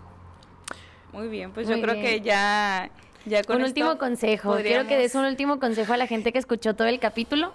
Muy 1.12 1.28
bien, 1.28 1.52
pues 1.52 1.68
yo 1.68 1.80
creo 1.80 1.94
que 1.94 2.20
ya... 2.20 2.90
Ya 3.26 3.42
con 3.42 3.56
un 3.56 3.62
último 3.62 3.96
consejo. 3.96 4.54
Quiero 4.56 4.86
que 4.86 4.98
des 4.98 5.14
un 5.14 5.24
último 5.24 5.58
consejo 5.58 5.94
a 5.94 5.96
la 5.96 6.06
gente 6.06 6.30
que 6.30 6.38
escuchó 6.38 6.76
todo 6.76 6.88
el 6.88 7.00
capítulo, 7.00 7.54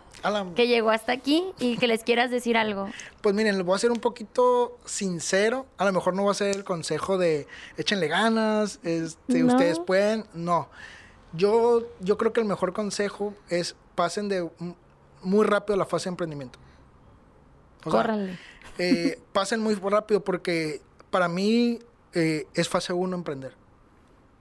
que 0.55 0.67
llegó 0.67 0.89
hasta 0.89 1.11
aquí 1.11 1.43
y 1.59 1.77
que 1.77 1.87
les 1.87 2.03
quieras 2.03 2.31
decir 2.31 2.57
algo. 2.57 2.89
Pues 3.21 3.35
miren, 3.35 3.55
les 3.55 3.63
voy 3.63 3.75
a 3.75 3.77
ser 3.77 3.91
un 3.91 3.99
poquito 3.99 4.79
sincero. 4.85 5.67
A 5.77 5.85
lo 5.85 5.93
mejor 5.93 6.15
no 6.15 6.25
va 6.25 6.31
a 6.31 6.33
ser 6.33 6.55
el 6.55 6.63
consejo 6.63 7.19
de 7.19 7.45
échenle 7.77 8.07
ganas, 8.07 8.79
este, 8.81 9.43
ustedes 9.43 9.79
pueden. 9.79 10.25
No. 10.33 10.69
Yo, 11.33 11.87
yo 11.99 12.17
creo 12.17 12.33
que 12.33 12.41
el 12.41 12.47
mejor 12.47 12.73
consejo 12.73 13.35
es 13.49 13.75
pasen 13.93 14.27
de 14.27 14.49
muy 15.21 15.45
rápido 15.45 15.75
a 15.75 15.77
la 15.77 15.85
fase 15.85 16.05
de 16.05 16.13
emprendimiento. 16.13 16.57
Córranle. 17.83 18.37
Eh, 18.77 19.19
pasen 19.33 19.61
muy 19.61 19.75
rápido 19.75 20.23
porque 20.23 20.81
para 21.09 21.27
mí 21.27 21.79
eh, 22.13 22.47
es 22.53 22.69
fase 22.69 22.93
uno 22.93 23.15
emprender. 23.15 23.53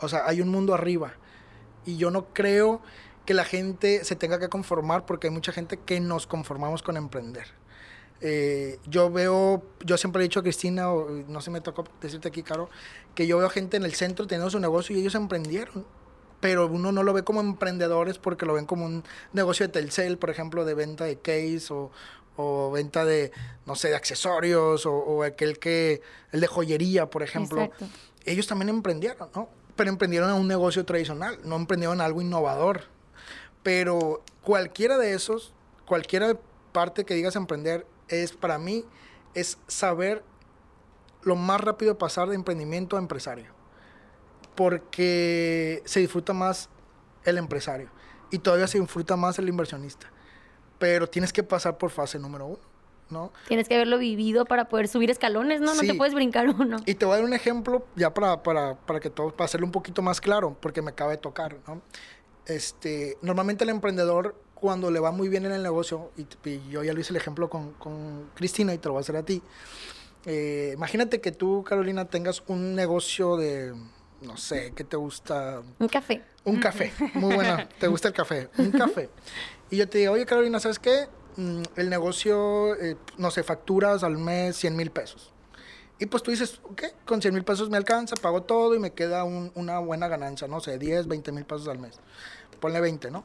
O 0.01 0.09
sea, 0.09 0.26
hay 0.26 0.41
un 0.41 0.49
mundo 0.49 0.74
arriba. 0.74 1.12
Y 1.84 1.97
yo 1.97 2.11
no 2.11 2.26
creo 2.32 2.80
que 3.24 3.34
la 3.34 3.45
gente 3.45 4.05
se 4.05 4.16
tenga 4.16 4.39
que 4.39 4.49
conformar 4.49 5.07
porque 5.07 5.26
hay 5.26 5.32
mucha 5.32 5.53
gente 5.53 5.76
que 5.78 6.01
nos 6.01 6.26
conformamos 6.26 6.82
con 6.82 6.97
emprender. 6.97 7.47
Eh, 8.20 8.78
yo 8.86 9.11
veo, 9.11 9.62
yo 9.84 9.97
siempre 9.97 10.22
he 10.22 10.24
dicho 10.24 10.41
a 10.41 10.43
Cristina, 10.43 10.91
o 10.91 11.09
no 11.28 11.41
sé, 11.41 11.51
me 11.51 11.61
tocó 11.61 11.84
decirte 12.01 12.28
aquí, 12.28 12.43
Caro, 12.43 12.68
que 13.14 13.26
yo 13.26 13.39
veo 13.39 13.49
gente 13.49 13.76
en 13.76 13.84
el 13.84 13.95
centro 13.95 14.26
teniendo 14.26 14.51
su 14.51 14.59
negocio 14.59 14.97
y 14.97 15.01
ellos 15.01 15.14
emprendieron 15.14 15.84
pero 16.41 16.66
uno 16.66 16.93
no 16.93 17.03
lo 17.03 17.12
ve 17.12 17.24
como 17.24 17.41
emprendedores 17.41 18.18
porque 18.18 18.47
lo 18.47 18.55
ven 18.55 18.66
como 18.66 18.84
un 18.84 19.05
negocio 19.32 19.66
de 19.66 19.72
Telcel, 19.72 20.18
por 20.18 20.30
ejemplo, 20.30 20.64
de 20.64 20.74
venta 20.74 21.05
de 21.05 21.16
case 21.16 21.66
o, 21.70 21.91
o 22.39 22.70
venta 22.70 23.05
de, 23.05 23.32
no 23.66 23.74
sé, 23.74 23.89
de 23.89 23.97
accesorios 23.97 24.86
o, 24.86 25.22
aquel 25.22 25.59
que, 25.59 26.01
el 26.32 26.41
de 26.41 26.47
joyería, 26.47 27.11
por 27.11 27.22
ejemplo. 27.22 27.70
Ellos 28.24 28.47
también 28.47 28.68
emprendieron, 28.68 29.28
¿no? 29.34 29.49
Pero 29.76 29.91
emprendieron 29.91 30.30
a 30.30 30.34
un 30.34 30.49
negocio 30.49 30.84
tradicional, 30.84 31.39
no 31.45 31.57
emprendieron 31.57 32.01
algo 32.01 32.22
innovador. 32.22 32.84
Pero 33.62 34.22
cualquiera 34.43 34.99
de 34.99 35.14
esos, 35.14 35.53
cualquiera 35.86 36.39
parte 36.72 37.05
que 37.05 37.14
digas 37.14 37.36
emprender, 37.36 37.86
es 38.09 38.32
para 38.32 38.59
mí, 38.59 38.84
es 39.34 39.59
saber 39.66 40.22
lo 41.22 41.36
más 41.36 41.61
rápido 41.61 41.99
pasar 41.99 42.28
de 42.28 42.36
emprendimiento 42.36 42.97
a 42.97 43.01
empresario 43.01 43.59
porque 44.59 45.82
se 45.84 46.01
disfruta 46.01 46.32
más 46.32 46.68
el 47.22 47.39
empresario 47.39 47.91
y 48.32 48.41
todavía 48.41 48.66
se 48.66 48.80
disfruta 48.80 49.14
más 49.14 49.39
el 49.39 49.49
inversionista. 49.49 50.11
Pero 50.79 51.09
tienes 51.09 51.33
que 51.33 51.43
pasar 51.43 51.79
por 51.79 51.91
fase 51.91 52.18
número 52.18 52.47
uno, 52.47 52.61
¿no? 53.11 53.33
Tienes 53.49 53.68
que 53.68 53.74
haberlo 53.74 53.99
vivido 53.99 54.45
para 54.45 54.68
poder 54.68 54.89
subir 54.89 55.11
escalones, 55.11 55.61
¿no? 55.61 55.74
No 55.74 55.81
te 55.81 55.95
puedes 55.95 56.14
brincar 56.14 56.49
uno. 56.49 56.79
Y 56.87 56.95
te 56.95 57.05
voy 57.05 57.14
a 57.14 57.16
dar 57.16 57.24
un 57.24 57.33
ejemplo 57.33 57.87
ya 57.97 58.14
para, 58.14 58.43
para, 58.43 58.76
para 58.76 59.01
que 59.01 59.11
todo, 59.11 59.31
para 59.31 59.47
hacerlo 59.47 59.66
un 59.66 59.72
poquito 59.72 60.03
más 60.03 60.20
claro, 60.20 60.57
porque 60.61 60.83
me 60.83 60.91
acaba 60.91 61.11
de 61.11 61.18
tocar, 61.18 61.57
¿no? 61.66 61.83
Este, 62.47 63.18
normalmente 63.20 63.64
el 63.64 63.70
emprendedor 63.70 64.35
cuando 64.55 64.91
le 64.91 64.99
va 64.99 65.12
muy 65.12 65.29
bien 65.29 65.47
en 65.47 65.53
el 65.53 65.62
negocio, 65.62 66.11
y, 66.16 66.26
yo 66.68 66.83
ya 66.83 66.93
lo 66.93 67.01
hice 67.01 67.12
el 67.12 67.16
ejemplo 67.16 67.49
con, 67.49 67.72
con, 67.74 68.31
Cristina 68.35 68.74
y 68.74 68.79
te 68.79 68.89
lo 68.89 68.95
voy 68.95 69.01
a 69.01 69.03
hacer 69.03 69.16
a 69.16 69.22
ti, 69.22 69.43
eh, 70.26 70.72
imagínate 70.74 71.20
que 71.20 71.31
tú, 71.31 71.62
Carolina, 71.62 72.07
tengas 72.07 72.43
un 72.49 72.74
negocio 72.74 73.37
de 73.37 73.72
no 74.20 74.37
sé, 74.37 74.72
¿qué 74.74 74.83
te 74.83 74.97
gusta? 74.97 75.62
Un 75.79 75.89
café. 75.89 76.22
Un 76.45 76.59
café, 76.59 76.93
muy 77.14 77.35
buena, 77.35 77.68
¿te 77.68 77.87
gusta 77.87 78.09
el 78.09 78.14
café? 78.14 78.49
Un 78.59 78.70
café. 78.72 79.09
Y 79.71 79.77
yo 79.77 79.89
te 79.89 79.99
digo, 79.99 80.12
oye 80.14 80.27
Carolina, 80.27 80.61
¿sabes 80.61 80.79
qué? 80.79 81.09
Mm, 81.37 81.62
el 81.77 81.91
negocio, 81.91 82.75
eh, 82.77 82.97
no 83.16 83.31
sé, 83.31 83.43
facturas 83.43 84.03
al 84.03 84.19
mes 84.19 84.57
100 84.57 84.77
mil 84.77 84.91
pesos. 84.91 85.33
Y 85.99 86.07
pues 86.07 86.23
tú 86.23 86.31
dices, 86.31 86.61
ok, 86.64 86.83
con 87.05 87.21
100 87.21 87.35
mil 87.35 87.45
pesos 87.45 87.71
me 87.71 87.77
alcanza, 87.77 88.14
pago 88.16 88.43
todo 88.43 88.75
y 88.75 88.79
me 88.79 88.93
queda 88.93 89.25
una 89.25 89.79
buena 89.81 90.07
ganancia, 90.07 90.47
no 90.47 90.61
sé, 90.61 90.79
10, 90.79 91.09
20 91.09 91.33
mil 91.33 91.45
pesos 91.45 91.66
al 91.69 91.79
mes. 91.79 91.99
Ponle 92.61 92.81
20, 92.81 93.11
¿no? 93.11 93.25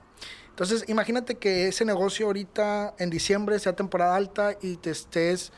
Entonces, 0.50 0.86
imagínate 0.88 1.36
que 1.36 1.68
ese 1.68 1.86
negocio 1.86 2.28
ahorita 2.28 2.96
en 3.00 3.10
diciembre 3.10 3.58
sea 3.60 3.76
temporada 3.76 4.16
alta 4.16 4.58
y 4.62 4.78
te 4.78 4.91
estés 4.91 5.52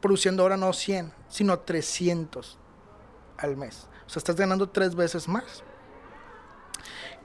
produciendo 0.00 0.42
ahora 0.42 0.56
no 0.56 0.72
100, 0.72 1.12
sino 1.28 1.58
300 1.58 2.58
al 3.38 3.56
mes. 3.56 3.88
O 4.06 4.10
sea, 4.10 4.20
estás 4.20 4.36
ganando 4.36 4.68
tres 4.68 4.94
veces 4.94 5.26
más. 5.26 5.64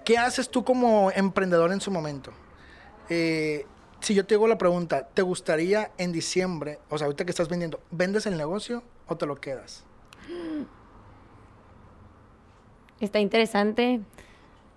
¿Qué 0.03 0.17
haces 0.17 0.49
tú 0.49 0.63
como 0.63 1.11
emprendedor 1.11 1.71
en 1.71 1.81
su 1.81 1.91
momento? 1.91 2.33
Eh, 3.13 3.65
si 3.99 4.15
yo 4.15 4.25
te 4.25 4.35
hago 4.35 4.47
la 4.47 4.57
pregunta, 4.57 5.05
¿te 5.13 5.21
gustaría 5.21 5.91
en 5.97 6.13
diciembre, 6.13 6.79
o 6.89 6.97
sea, 6.97 7.07
ahorita 7.07 7.25
que 7.25 7.31
estás 7.31 7.49
vendiendo, 7.49 7.81
¿vendes 7.91 8.25
el 8.25 8.37
negocio 8.37 8.83
o 9.05 9.17
te 9.17 9.25
lo 9.25 9.35
quedas? 9.35 9.83
Está 13.01 13.19
interesante. 13.19 13.99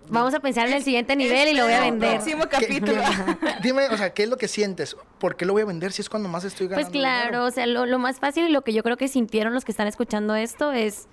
Vamos 0.09 0.33
a 0.33 0.41
pensar 0.41 0.67
en 0.67 0.73
el 0.73 0.83
siguiente 0.83 1.15
nivel 1.15 1.47
y 1.47 1.53
lo 1.53 1.63
voy 1.63 1.73
a 1.73 1.79
vender. 1.79 2.15
Próximo 2.15 2.43
capítulo. 2.49 3.01
Dime, 3.63 3.87
o 3.87 3.95
sea, 3.95 4.13
¿qué 4.13 4.23
es 4.23 4.29
lo 4.29 4.35
que 4.35 4.49
sientes? 4.49 4.97
¿Por 5.17 5.37
qué 5.37 5.45
lo 5.45 5.53
voy 5.53 5.61
a 5.61 5.65
vender 5.65 5.93
si 5.93 6.01
es 6.01 6.09
cuando 6.09 6.27
más 6.27 6.43
estoy 6.43 6.67
ganando? 6.67 6.89
Pues 6.89 7.01
claro, 7.01 7.45
o 7.45 7.51
sea, 7.51 7.65
lo, 7.67 7.85
lo, 7.85 7.99
más 7.99 8.19
fácil 8.19 8.47
y 8.47 8.51
lo 8.51 8.63
que 8.63 8.73
yo 8.73 8.83
creo 8.83 8.97
que 8.97 9.07
sintieron 9.07 9.53
los 9.53 9.63
que 9.63 9.71
están 9.71 9.87
escuchando 9.87 10.35
esto 10.35 10.73
es 10.73 11.07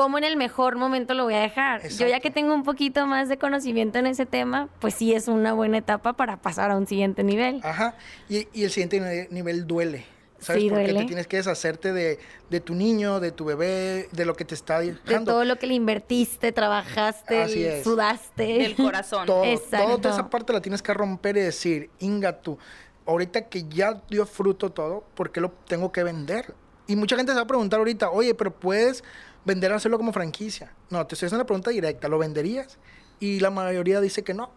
cómo 0.00 0.16
en 0.16 0.24
el 0.24 0.38
mejor 0.38 0.76
momento 0.76 1.12
lo 1.12 1.24
voy 1.24 1.34
a 1.34 1.40
dejar. 1.40 1.86
Yo 1.86 2.08
ya 2.08 2.20
que 2.20 2.30
tengo 2.30 2.54
un 2.54 2.62
poquito 2.62 3.06
más 3.06 3.28
de 3.28 3.36
conocimiento 3.36 3.98
en 3.98 4.06
ese 4.06 4.24
tema, 4.24 4.70
pues 4.78 4.94
sí 4.94 5.12
es 5.12 5.28
una 5.28 5.52
buena 5.52 5.76
etapa 5.76 6.14
para 6.14 6.38
pasar 6.38 6.70
a 6.70 6.78
un 6.78 6.86
siguiente 6.86 7.22
nivel. 7.22 7.60
Ajá, 7.62 7.94
y, 8.26 8.48
y 8.54 8.64
el 8.64 8.70
siguiente 8.70 9.28
nivel 9.30 9.66
duele. 9.66 10.06
¿Sabes? 10.38 10.64
por 10.64 10.78
Porque 10.78 10.94
te 10.94 11.04
tienes 11.04 11.26
que 11.26 11.36
deshacerte 11.36 11.92
de, 11.92 12.18
de, 12.48 12.60
tu 12.60 12.74
niño, 12.74 13.20
de 13.20 13.30
tu 13.30 13.44
bebé, 13.44 14.08
de 14.10 14.24
lo 14.24 14.34
que 14.34 14.46
te 14.46 14.54
está 14.54 14.80
dejando. 14.80 15.18
De 15.18 15.26
todo 15.26 15.44
lo 15.44 15.56
que 15.56 15.66
le 15.66 15.74
invertiste, 15.74 16.50
trabajaste, 16.50 17.84
sudaste. 17.84 18.64
El 18.64 18.76
corazón. 18.76 19.26
Todo, 19.26 19.44
Exacto. 19.44 19.98
toda 19.98 20.14
esa 20.14 20.30
parte 20.30 20.54
la 20.54 20.62
tienes 20.62 20.80
que 20.80 20.94
romper 20.94 21.36
y 21.36 21.40
decir, 21.40 21.90
inga 21.98 22.40
tú, 22.40 22.58
ahorita 23.04 23.50
que 23.50 23.64
ya 23.68 24.00
dio 24.08 24.24
fruto 24.24 24.70
todo, 24.70 25.04
¿por 25.14 25.30
qué 25.30 25.42
lo 25.42 25.50
tengo 25.68 25.92
que 25.92 26.02
vender? 26.02 26.54
Y 26.86 26.96
mucha 26.96 27.16
gente 27.16 27.32
se 27.32 27.36
va 27.36 27.42
a 27.42 27.46
preguntar 27.46 27.78
ahorita, 27.78 28.10
oye, 28.10 28.34
pero 28.34 28.50
puedes 28.50 29.04
vender, 29.44 29.72
hacerlo 29.72 29.98
como 29.98 30.12
franquicia. 30.12 30.74
No, 30.90 31.06
te 31.06 31.14
estoy 31.14 31.26
haciendo 31.26 31.44
la 31.44 31.46
pregunta 31.46 31.70
directa, 31.70 32.08
¿lo 32.08 32.18
venderías? 32.18 32.78
Y 33.18 33.40
la 33.40 33.50
mayoría 33.50 34.00
dice 34.00 34.22
que 34.24 34.34
no 34.34 34.50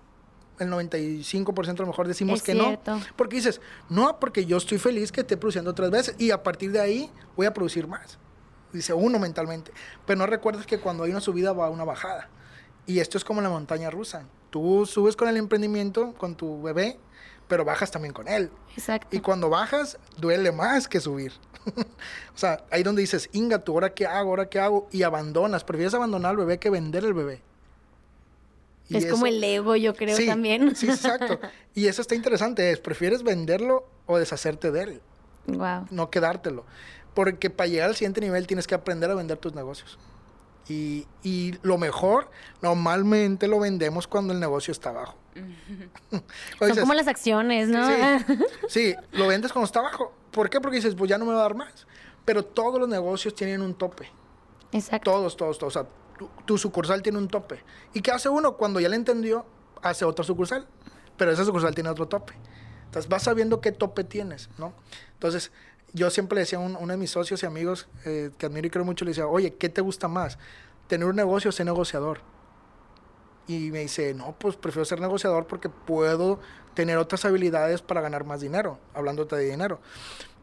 el 0.60 0.70
95% 0.70 1.80
a 1.80 1.82
lo 1.82 1.88
mejor 1.88 2.08
decimos 2.08 2.42
que 2.42 2.54
no. 2.54 2.80
Porque 3.16 3.38
dices, 3.38 3.62
no, 3.90 4.20
porque 4.20 4.46
yo 4.46 4.58
estoy 4.58 4.78
feliz 4.78 5.12
que 5.12 5.22
esté 5.22 5.38
produciendo 5.38 5.74
tres 5.74 5.90
veces 5.90 6.16
y 6.18 6.32
a 6.32 6.44
partir 6.44 6.72
de 6.72 6.80
ahí 6.80 7.12
voy 7.36 7.46
a 7.46 7.54
producir 7.54 7.88
más. 7.88 8.18
Dice 8.72 8.94
uno 8.94 9.20
mentalmente. 9.20 9.72
Pero 10.06 10.20
no 10.20 10.26
recuerdas 10.26 10.66
que 10.66 10.80
cuando 10.80 11.04
hay 11.04 11.12
una 11.12 11.22
subida 11.22 11.54
va 11.54 11.70
una 11.70 11.84
bajada. 11.84 12.30
Y 12.86 13.00
esto 13.00 13.18
es 13.18 13.24
como 13.24 13.42
la 13.42 13.50
montaña 13.50 13.90
rusa. 13.90 14.26
Tú 14.50 14.86
subes 14.86 15.16
con 15.16 15.28
el 15.28 15.38
emprendimiento, 15.38 16.14
con 16.18 16.36
tu 16.36 16.62
bebé, 16.62 17.00
pero 17.48 17.66
bajas 17.66 17.92
también 17.92 18.14
con 18.14 18.28
él. 18.28 18.52
Exacto. 18.76 19.16
Y 19.16 19.20
cuando 19.20 19.50
bajas, 19.50 19.98
duele 20.18 20.52
más 20.52 20.88
que 20.88 21.00
subir. 21.00 21.34
o 22.36 22.38
sea, 22.38 22.64
ahí 22.72 22.84
donde 22.84 23.02
dices, 23.02 23.30
Inga, 23.34 23.60
tú, 23.60 23.74
¿ahora 23.74 23.94
qué 23.94 24.06
hago? 24.06 24.32
¿Ahora 24.32 24.50
qué 24.50 24.60
hago? 24.60 24.88
Y 24.92 25.04
abandonas. 25.04 25.64
Prefieres 25.64 25.94
abandonar 25.94 26.32
al 26.32 26.38
bebé 26.38 26.60
que 26.60 26.70
vender 26.70 27.04
el 27.06 27.14
bebé 27.14 27.42
es 28.90 29.06
como 29.08 29.26
el 29.26 29.44
ego, 29.44 29.76
yo 29.76 29.96
creo 29.96 30.18
también. 30.26 30.76
Sí, 30.76 30.90
exacto. 30.90 31.40
Y 31.76 31.88
eso 31.88 32.04
está 32.04 32.14
interesante, 32.14 32.70
es, 32.70 32.80
¿prefieres 32.80 33.24
venderlo 33.24 33.88
o 34.06 34.20
deshacerte 34.20 34.72
de 34.72 34.84
él? 34.84 35.02
Wow. 35.48 35.88
No 35.90 36.12
quedártelo. 36.12 36.66
Porque 37.16 37.50
para 37.50 37.68
llegar 37.68 37.90
al 37.90 37.96
siguiente 37.96 38.22
nivel 38.22 38.46
tienes 38.46 38.68
que 38.68 38.76
aprender 38.76 39.10
a 39.10 39.16
vender 39.16 39.40
tus 39.40 39.56
negocios. 39.56 39.98
Y, 40.70 41.08
y 41.24 41.56
lo 41.64 41.80
mejor, 41.80 42.30
normalmente 42.62 43.48
lo 43.48 43.60
vendemos 43.60 44.06
cuando 44.06 44.34
el 44.34 44.40
negocio 44.40 44.72
está 44.72 44.90
abajo. 44.92 45.18
Son 46.60 46.78
como 46.78 46.94
las 46.94 47.08
acciones, 47.08 47.70
¿no? 47.70 47.88
Sí, 47.88 48.36
sí, 48.68 48.96
lo 49.14 49.26
vendes 49.26 49.52
cuando 49.52 49.66
está 49.66 49.80
abajo. 49.80 50.14
¿Por 50.34 50.50
qué? 50.50 50.60
Porque 50.60 50.78
dices, 50.78 50.96
pues 50.96 51.10
ya 51.10 51.18
no 51.18 51.26
me 51.26 51.34
va 51.34 51.40
a 51.40 51.44
dar 51.44 51.56
más. 51.56 51.88
Pero 52.26 52.44
todos 52.44 52.80
los 52.80 52.90
negocios 52.90 53.36
tienen 53.36 53.62
un 53.62 53.76
tope. 53.76 54.10
Exacto. 54.72 55.12
Todos, 55.12 55.38
todos, 55.38 55.58
todos. 55.58 55.76
O 55.76 55.80
sea, 55.80 55.90
tu, 56.46 56.58
sucursal 56.58 57.02
tiene 57.02 57.18
un 57.18 57.28
tope. 57.28 57.64
¿Y 57.94 58.02
qué 58.02 58.12
hace 58.12 58.30
uno? 58.30 58.58
Cuando 58.58 58.80
ya 58.80 58.90
le 58.90 58.96
entendió, 58.96 59.46
hace 59.82 60.04
otra 60.06 60.26
sucursal. 60.26 60.68
Pero 61.18 61.32
esa 61.32 61.46
sucursal 61.46 61.76
tiene 61.76 61.90
otro 61.90 62.08
tope. 62.08 62.34
Entonces 62.86 63.10
vas 63.10 63.24
sabiendo 63.24 63.62
qué 63.62 63.72
tope 63.72 64.04
tienes, 64.04 64.50
¿no? 64.58 64.74
Entonces, 65.14 65.52
yo 65.94 66.10
siempre 66.10 66.36
le 66.36 66.42
decía 66.42 66.58
a 66.58 66.62
uno 66.62 66.94
de 66.94 66.98
mis 66.98 67.12
socios 67.12 67.42
y 67.44 67.46
amigos 67.46 67.88
eh, 68.06 68.32
que 68.38 68.48
admiro 68.48 68.68
y 68.68 68.70
creo 68.70 68.84
mucho, 68.84 69.06
le 69.06 69.10
decía, 69.10 69.28
oye, 69.28 69.54
¿qué 69.56 69.70
te 69.70 69.82
gusta 69.82 70.08
más? 70.08 70.38
¿Tener 70.88 71.08
un 71.08 71.16
negocio 71.16 71.50
o 71.50 71.52
ser 71.52 71.66
negociador? 71.66 72.22
Y 73.48 73.72
me 73.72 73.80
dice, 73.80 74.14
no, 74.14 74.36
pues 74.38 74.56
prefiero 74.56 74.86
ser 74.86 75.02
negociador 75.02 75.46
porque 75.48 75.70
puedo 75.70 76.40
tener 76.74 76.98
otras 76.98 77.26
habilidades 77.26 77.82
para 77.82 78.02
ganar 78.02 78.24
más 78.24 78.42
dinero, 78.42 78.80
hablándote 78.94 79.36
de 79.36 79.46
dinero. 79.46 79.80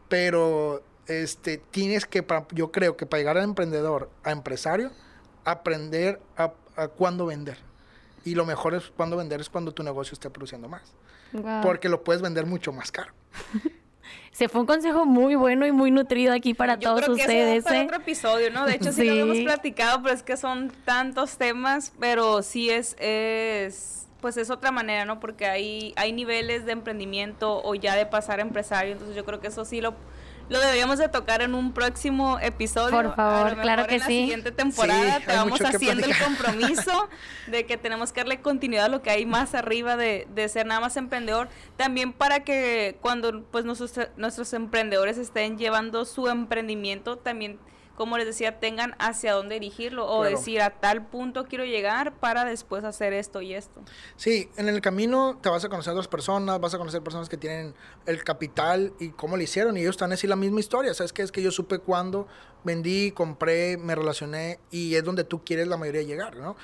Pero 0.07 0.83
este, 1.07 1.57
tienes 1.57 2.05
que, 2.05 2.25
yo 2.51 2.71
creo 2.71 2.97
que 2.97 3.05
para 3.05 3.19
llegar 3.19 3.37
a 3.37 3.43
emprendedor, 3.43 4.09
a 4.23 4.31
empresario, 4.31 4.91
aprender 5.45 6.21
a, 6.37 6.51
cuándo 6.97 7.25
vender. 7.25 7.57
Y 8.23 8.35
lo 8.35 8.45
mejor 8.45 8.73
es 8.73 8.91
cuando 8.95 9.17
vender 9.17 9.41
es 9.41 9.49
cuando 9.49 9.73
tu 9.73 9.83
negocio 9.83 10.13
esté 10.13 10.29
produciendo 10.29 10.67
más. 10.67 10.93
Porque 11.63 11.89
lo 11.89 12.03
puedes 12.03 12.21
vender 12.21 12.45
mucho 12.45 12.71
más 12.71 12.91
caro. 12.91 13.13
Se 14.31 14.47
fue 14.49 14.61
un 14.61 14.67
consejo 14.67 15.05
muy 15.05 15.35
bueno 15.35 15.65
y 15.65 15.71
muy 15.71 15.91
nutrido 15.91 16.33
aquí 16.33 16.53
para 16.53 16.79
todos 16.79 17.07
ustedes. 17.07 17.63
para 17.63 17.81
¿eh? 17.81 17.85
otro 17.85 17.97
episodio, 17.97 18.49
¿no? 18.49 18.65
De 18.65 18.75
hecho, 18.75 18.91
sí, 18.91 19.05
lo 19.05 19.13
hemos 19.23 19.39
platicado, 19.39 20.01
pero 20.01 20.15
es 20.15 20.23
que 20.23 20.37
son 20.37 20.71
tantos 20.85 21.37
temas, 21.37 21.93
pero 21.99 22.41
sí 22.41 22.69
es, 22.69 22.95
es 22.99 24.00
pues 24.21 24.37
es 24.37 24.49
otra 24.49 24.71
manera, 24.71 25.05
¿no? 25.05 25.19
Porque 25.19 25.47
hay, 25.47 25.93
hay 25.97 26.13
niveles 26.13 26.65
de 26.65 26.71
emprendimiento 26.71 27.61
o 27.63 27.75
ya 27.75 27.95
de 27.95 28.05
pasar 28.05 28.39
a 28.39 28.41
empresario, 28.43 28.93
entonces 28.93 29.15
yo 29.15 29.25
creo 29.25 29.39
que 29.39 29.47
eso 29.47 29.65
sí 29.65 29.81
lo 29.81 29.95
lo 30.51 30.59
deberíamos 30.59 30.99
de 30.99 31.07
tocar 31.07 31.41
en 31.41 31.55
un 31.55 31.71
próximo 31.71 32.37
episodio. 32.41 32.91
Por 32.91 33.15
favor, 33.15 33.61
claro 33.61 33.87
que 33.87 33.95
en 33.95 34.01
sí. 34.01 34.15
La 34.15 34.21
siguiente 34.21 34.51
temporada 34.51 35.21
te 35.21 35.33
vamos 35.33 35.61
haciendo 35.61 36.05
el 36.05 36.17
compromiso 36.17 37.09
de 37.47 37.65
que 37.65 37.77
tenemos 37.77 38.11
que 38.11 38.19
darle 38.19 38.41
continuidad 38.41 38.85
a 38.85 38.89
lo 38.89 39.01
que 39.01 39.11
hay 39.11 39.25
más 39.25 39.55
arriba 39.55 39.95
de, 39.95 40.27
de 40.35 40.49
ser 40.49 40.65
nada 40.65 40.81
más 40.81 40.97
emprendedor. 40.97 41.47
También 41.77 42.11
para 42.11 42.43
que 42.43 42.97
cuando 42.99 43.43
pues 43.45 43.63
nuestros, 43.63 44.09
nuestros 44.17 44.51
emprendedores 44.51 45.17
estén 45.17 45.57
llevando 45.57 46.03
su 46.03 46.27
emprendimiento, 46.27 47.17
también 47.17 47.57
como 47.95 48.17
les 48.17 48.25
decía, 48.25 48.59
tengan 48.59 48.95
hacia 48.99 49.33
dónde 49.33 49.55
dirigirlo 49.55 50.07
o 50.07 50.23
decir 50.23 50.61
a 50.61 50.71
tal 50.71 51.05
punto 51.05 51.45
quiero 51.45 51.65
llegar 51.65 52.13
para 52.13 52.45
después 52.45 52.83
hacer 52.83 53.13
esto 53.13 53.41
y 53.41 53.53
esto. 53.53 53.81
Sí, 54.15 54.49
en 54.57 54.69
el 54.69 54.81
camino 54.81 55.37
te 55.41 55.49
vas 55.49 55.63
a 55.65 55.69
conocer 55.69 55.91
a 55.91 55.93
otras 55.93 56.07
personas, 56.07 56.59
vas 56.59 56.73
a 56.73 56.77
conocer 56.77 57.01
personas 57.01 57.29
que 57.29 57.37
tienen 57.37 57.75
el 58.05 58.23
capital 58.23 58.93
y 58.99 59.09
cómo 59.09 59.37
lo 59.37 59.43
hicieron 59.43 59.77
y 59.77 59.81
ellos 59.81 59.95
están 59.95 60.11
así 60.11 60.27
la 60.27 60.35
misma 60.35 60.59
historia. 60.59 60.93
¿Sabes 60.93 61.13
qué? 61.13 61.21
Es 61.21 61.31
que 61.31 61.41
yo 61.41 61.51
supe 61.51 61.79
cuándo 61.79 62.27
vendí, 62.63 63.11
compré, 63.11 63.77
me 63.77 63.95
relacioné 63.95 64.59
y 64.71 64.95
es 64.95 65.03
donde 65.03 65.23
tú 65.23 65.43
quieres 65.43 65.67
la 65.67 65.77
mayoría 65.77 66.03
llegar, 66.03 66.37
¿no? 66.37 66.55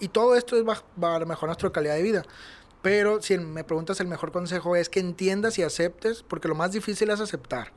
Y 0.00 0.08
todo 0.08 0.36
esto 0.36 0.56
es 0.56 0.64
para 1.00 1.24
mejorar 1.24 1.48
nuestra 1.48 1.70
calidad 1.70 1.94
de 1.94 2.02
vida. 2.02 2.22
Pero 2.82 3.22
si 3.22 3.38
me 3.38 3.64
preguntas, 3.64 3.98
el 4.00 4.08
mejor 4.08 4.30
consejo 4.30 4.76
es 4.76 4.90
que 4.90 5.00
entiendas 5.00 5.58
y 5.58 5.62
aceptes, 5.62 6.22
porque 6.22 6.48
lo 6.48 6.54
más 6.54 6.72
difícil 6.72 7.08
es 7.08 7.20
aceptar. 7.20 7.72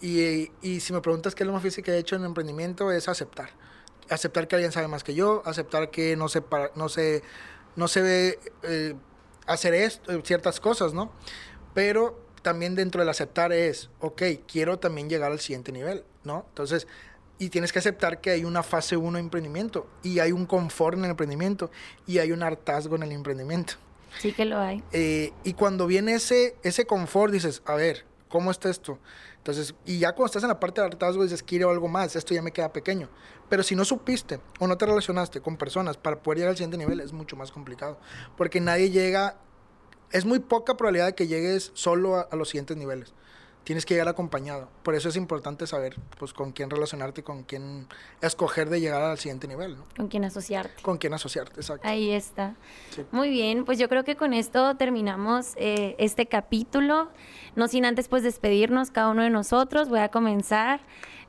Y, 0.00 0.50
y, 0.62 0.80
si 0.80 0.92
me 0.92 1.00
preguntas 1.00 1.34
qué 1.34 1.42
es 1.42 1.46
lo 1.46 1.52
más 1.52 1.62
difícil 1.62 1.84
que 1.84 1.92
he 1.92 1.98
hecho 1.98 2.16
en 2.16 2.24
emprendimiento 2.24 2.90
es 2.90 3.08
aceptar. 3.08 3.50
Aceptar 4.08 4.48
que 4.48 4.56
alguien 4.56 4.72
sabe 4.72 4.88
más 4.88 5.04
que 5.04 5.14
yo, 5.14 5.42
aceptar 5.44 5.90
que 5.90 6.16
no 6.16 6.28
sé, 6.28 6.42
no 6.74 6.88
sé, 6.88 7.22
no 7.76 7.86
se 7.86 8.02
ve 8.02 8.38
eh, 8.62 8.94
hacer 9.46 9.74
esto, 9.74 10.20
ciertas 10.24 10.58
cosas, 10.58 10.94
¿no? 10.94 11.12
Pero 11.74 12.18
también 12.42 12.74
dentro 12.74 13.00
del 13.00 13.08
aceptar 13.08 13.52
es, 13.52 13.90
ok, 14.00 14.22
quiero 14.50 14.78
también 14.78 15.08
llegar 15.08 15.30
al 15.30 15.40
siguiente 15.40 15.72
nivel, 15.72 16.04
¿no? 16.24 16.46
Entonces, 16.48 16.86
y 17.38 17.48
tienes 17.48 17.72
que 17.72 17.78
aceptar 17.78 18.20
que 18.20 18.30
hay 18.30 18.44
una 18.44 18.62
fase 18.62 18.96
1 18.96 19.16
de 19.16 19.20
emprendimiento 19.20 19.86
y 20.02 20.18
hay 20.18 20.30
un 20.30 20.46
confort 20.46 20.96
en 20.98 21.04
el 21.04 21.10
emprendimiento 21.10 21.70
y 22.06 22.18
hay 22.18 22.32
un 22.32 22.42
hartazgo 22.42 22.96
en 22.96 23.02
el 23.02 23.12
emprendimiento. 23.12 23.74
Sí 24.18 24.32
que 24.32 24.44
lo 24.44 24.58
hay. 24.58 24.82
Eh, 24.92 25.32
y 25.42 25.54
cuando 25.54 25.86
viene 25.86 26.14
ese, 26.14 26.56
ese 26.62 26.84
confort, 26.84 27.32
dices, 27.32 27.62
a 27.64 27.76
ver, 27.76 28.04
¿cómo 28.28 28.50
está 28.50 28.68
esto? 28.68 28.98
Entonces, 29.40 29.74
y 29.86 29.98
ya 29.98 30.12
cuando 30.12 30.26
estás 30.26 30.42
en 30.42 30.50
la 30.50 30.60
parte 30.60 30.82
de 30.82 30.86
hartazgo 30.86 31.22
dices, 31.22 31.42
quiero 31.42 31.70
algo 31.70 31.88
más, 31.88 32.14
esto 32.14 32.34
ya 32.34 32.42
me 32.42 32.52
queda 32.52 32.74
pequeño. 32.74 33.08
Pero 33.48 33.62
si 33.62 33.74
no 33.74 33.86
supiste 33.86 34.38
o 34.58 34.66
no 34.66 34.76
te 34.76 34.84
relacionaste 34.84 35.40
con 35.40 35.56
personas 35.56 35.96
para 35.96 36.22
poder 36.22 36.38
llegar 36.38 36.50
al 36.50 36.56
siguiente 36.56 36.76
nivel, 36.76 37.00
es 37.00 37.14
mucho 37.14 37.36
más 37.36 37.50
complicado. 37.50 37.98
Porque 38.36 38.60
nadie 38.60 38.90
llega, 38.90 39.38
es 40.12 40.26
muy 40.26 40.40
poca 40.40 40.76
probabilidad 40.76 41.06
de 41.06 41.14
que 41.14 41.26
llegues 41.26 41.70
solo 41.72 42.16
a, 42.16 42.36
los 42.36 42.50
siguientes 42.50 42.76
niveles. 42.76 43.14
Tienes 43.64 43.86
que 43.86 43.94
llegar 43.94 44.08
acompañado. 44.08 44.68
Por 44.82 44.94
eso 44.94 45.08
es 45.08 45.16
importante 45.16 45.66
saber 45.66 45.96
pues 46.18 46.32
con 46.32 46.52
quién 46.52 46.70
relacionarte, 46.70 47.22
con 47.22 47.42
quién 47.44 47.86
escoger 48.20 48.68
de 48.70 48.80
llegar 48.80 49.02
al 49.02 49.18
siguiente 49.18 49.46
nivel, 49.48 49.76
¿no? 49.76 49.84
Con 49.96 50.08
quién 50.08 50.24
asociarte. 50.24 50.82
Con 50.82 50.98
quién 50.98 51.14
asociarte, 51.14 51.60
exacto. 51.60 51.86
Ahí 51.86 52.10
está. 52.10 52.54
Muy 53.12 53.30
bien, 53.30 53.64
pues 53.64 53.78
yo 53.78 53.88
creo 53.88 54.04
que 54.04 54.16
con 54.16 54.32
esto 54.32 54.76
terminamos 54.76 55.54
eh, 55.56 55.94
este 55.98 56.26
capítulo. 56.26 57.10
No 57.56 57.68
sin 57.68 57.84
antes 57.84 58.08
pues 58.08 58.22
despedirnos 58.22 58.90
cada 58.90 59.10
uno 59.10 59.22
de 59.22 59.30
nosotros. 59.30 59.88
Voy 59.88 60.00
a 60.00 60.08
comenzar. 60.08 60.80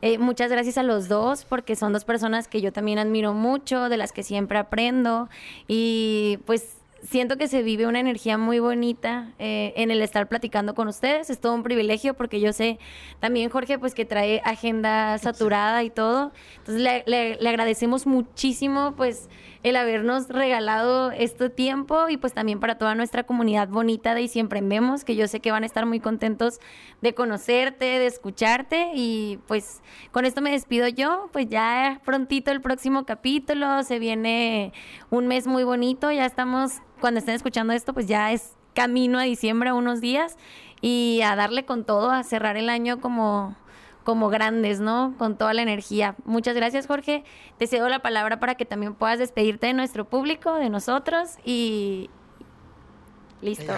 Eh, 0.02 0.18
muchas 0.18 0.50
gracias 0.50 0.80
a 0.80 0.84
los 0.84 1.08
dos 1.08 1.46
porque 1.46 1.76
son 1.76 1.94
dos 1.94 2.06
personas 2.06 2.48
que 2.48 2.60
yo 2.60 2.74
también 2.74 2.98
admiro 2.98 3.34
mucho, 3.34 3.88
de 3.88 3.98
las 3.98 4.12
que 4.12 4.24
siempre 4.24 4.58
aprendo 4.58 5.30
y 5.68 6.40
pues 6.48 6.81
siento 7.02 7.38
que 7.38 7.48
se 7.48 7.64
vive 7.64 7.88
una 7.88 8.00
energía 8.00 8.38
muy 8.38 8.60
bonita 8.60 9.34
eh, 9.40 9.74
en 9.76 9.92
el 9.92 10.02
estar 10.02 10.28
platicando 10.28 10.76
con 10.76 10.88
ustedes. 10.88 11.30
Es 11.30 11.40
todo 11.40 11.54
un 11.54 11.64
privilegio 11.64 12.14
porque 12.14 12.40
yo 12.40 12.54
sé 12.54 12.80
también, 13.20 13.50
Jorge, 13.50 13.80
pues 13.80 13.94
que 13.94 14.06
trae 14.06 14.42
agenda 14.46 15.18
saturada 15.18 15.84
y 15.84 15.90
todo. 15.90 16.32
Entonces 16.58 16.82
le, 17.06 17.36
le 17.36 17.50
agradecemos 17.50 18.06
muchísimo, 18.06 18.94
pues 18.96 19.30
el 19.64 19.76
habernos 19.76 20.28
regalado 20.30 21.12
este 21.12 21.50
tiempo 21.50 22.10
y 22.10 22.18
pues 22.18 22.34
también 22.34 22.60
para 22.60 22.78
toda 22.78 22.96
nuestra 22.96 23.24
comunidad 23.24 23.68
bonita 23.68 24.16
de 24.16 24.24
Y 24.24 24.28
Siempre 24.28 24.62
Vemos, 24.62 25.04
que 25.04 25.16
yo 25.16 25.28
sé 25.28 25.40
que 25.40 25.52
van 25.52 25.64
a 25.64 25.66
estar 25.66 25.86
muy 25.86 26.00
contentos 26.00 26.60
de 27.02 27.14
conocerte, 27.14 27.86
de 27.86 28.06
escucharte. 28.06 28.92
Y 28.96 29.40
pues 29.48 29.82
con 30.12 30.26
esto 30.26 30.42
me 30.42 30.52
despido 30.52 30.88
yo, 30.88 31.30
pues 31.32 31.48
ya 31.50 32.02
prontito 32.06 32.52
el 32.52 32.62
próximo 32.62 33.06
capítulo, 33.06 33.84
se 33.84 34.00
viene 34.00 34.74
un 35.10 35.28
mes 35.28 35.48
muy 35.48 35.64
bonito, 35.64 36.12
ya 36.12 36.26
estamos, 36.26 36.82
cuando 37.00 37.20
estén 37.20 37.36
escuchando 37.36 37.74
esto, 37.74 37.94
pues 37.94 38.08
ya 38.08 38.32
es 38.32 38.54
camino 38.74 39.20
a 39.20 39.24
diciembre, 39.24 39.72
unos 39.72 40.02
días. 40.02 40.38
Y 40.84 41.22
a 41.24 41.36
darle 41.36 41.66
con 41.66 41.86
todo, 41.86 42.10
a 42.10 42.24
cerrar 42.24 42.58
el 42.58 42.68
año 42.68 43.02
como 43.02 43.56
como 44.04 44.30
grandes, 44.30 44.80
¿no? 44.80 45.14
Con 45.18 45.38
toda 45.38 45.54
la 45.54 45.62
energía. 45.62 46.16
Muchas 46.26 46.56
gracias, 46.56 46.88
Jorge. 46.88 47.24
Te 47.58 47.68
cedo 47.68 47.90
la 47.90 48.02
palabra 48.02 48.40
para 48.40 48.56
que 48.56 48.66
también 48.66 48.96
puedas 48.96 49.20
despedirte 49.20 49.68
de 49.68 49.74
nuestro 49.74 50.06
público, 50.06 50.56
de 50.56 50.70
nosotros 50.70 51.38
y 51.46 52.10
listo. 53.42 53.74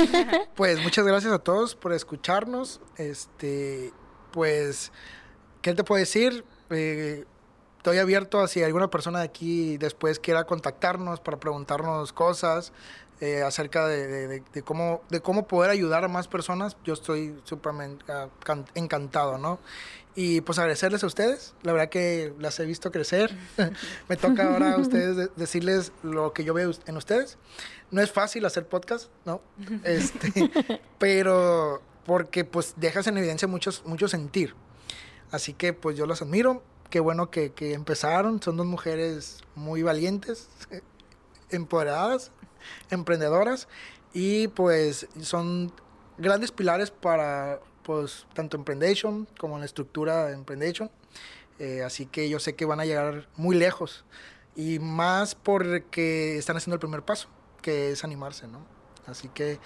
pues 0.54 0.82
muchas 0.82 1.06
gracias 1.06 1.32
a 1.32 1.38
todos 1.38 1.74
por 1.74 1.92
escucharnos. 1.92 2.80
Este, 2.96 3.92
pues, 4.32 4.92
¿qué 5.62 5.74
te 5.74 5.84
puedo 5.84 6.00
decir? 6.00 6.44
Eh, 6.70 7.24
estoy 7.76 7.98
abierto 7.98 8.40
a 8.40 8.48
si 8.48 8.62
alguna 8.62 8.90
persona 8.90 9.20
de 9.20 9.24
aquí 9.24 9.78
después 9.78 10.18
quiera 10.18 10.44
contactarnos 10.44 11.20
para 11.20 11.38
preguntarnos 11.38 12.12
cosas. 12.12 12.72
Eh, 13.20 13.42
acerca 13.42 13.88
de, 13.88 14.44
cómo, 14.64 15.02
de 15.10 15.20
cómo 15.20 15.48
poder 15.48 15.72
ayudar 15.72 16.04
a 16.04 16.08
más 16.08 16.28
personas, 16.28 16.76
yo 16.84 16.94
estoy 16.94 17.36
súper 17.42 17.72
encantado, 18.76 19.38
¿no? 19.38 19.58
Y 20.14 20.40
pues 20.40 20.58
agradecerles 20.60 21.02
a 21.02 21.06
ustedes, 21.08 21.54
la 21.62 21.72
verdad 21.72 21.88
que 21.88 22.32
las 22.38 22.60
he 22.60 22.64
visto 22.64 22.92
crecer. 22.92 23.36
Me 24.08 24.16
toca 24.16 24.52
ahora 24.52 24.74
a 24.74 24.76
ustedes 24.78 25.30
decirles 25.34 25.90
lo 26.04 26.32
que 26.32 26.44
yo 26.44 26.54
veo 26.54 26.70
en 26.86 26.96
ustedes. 26.96 27.38
No 27.90 28.00
es 28.02 28.12
fácil 28.12 28.44
hacer 28.44 28.66
podcast, 28.66 29.10
¿no? 29.24 29.40
Este, 29.84 30.50
pero 30.98 31.82
porque 32.04 32.44
pues 32.44 32.74
dejas 32.76 33.06
en 33.08 33.18
evidencia 33.18 33.48
muchos, 33.48 33.84
mucho 33.84 34.06
sentir. 34.06 34.54
Así 35.30 35.54
que 35.54 35.72
pues 35.72 35.96
yo 35.96 36.06
las 36.06 36.22
admiro. 36.22 36.62
Qué 36.90 37.00
bueno 37.00 37.30
que, 37.30 37.52
que 37.52 37.74
empezaron. 37.74 38.40
Son 38.40 38.56
dos 38.56 38.66
mujeres 38.66 39.38
muy 39.54 39.82
valientes, 39.82 40.48
empoderadas 41.50 42.30
emprendedoras 42.90 43.68
y 44.12 44.48
pues 44.48 45.08
son 45.20 45.72
grandes 46.16 46.50
pilares 46.50 46.90
para 46.90 47.60
pues 47.82 48.26
tanto 48.34 48.56
Emprendation 48.56 49.26
como 49.38 49.58
la 49.58 49.64
estructura 49.64 50.26
de 50.26 50.34
Emprendation. 50.34 50.90
Eh, 51.58 51.82
así 51.82 52.06
que 52.06 52.28
yo 52.28 52.38
sé 52.38 52.54
que 52.54 52.64
van 52.64 52.80
a 52.80 52.84
llegar 52.84 53.28
muy 53.36 53.56
lejos 53.56 54.04
y 54.54 54.78
más 54.78 55.34
porque 55.34 56.36
están 56.36 56.56
haciendo 56.56 56.74
el 56.74 56.80
primer 56.80 57.02
paso, 57.02 57.28
que 57.62 57.90
es 57.90 58.04
animarse, 58.04 58.46
¿no? 58.46 58.64
Así 59.06 59.28
que, 59.28 59.58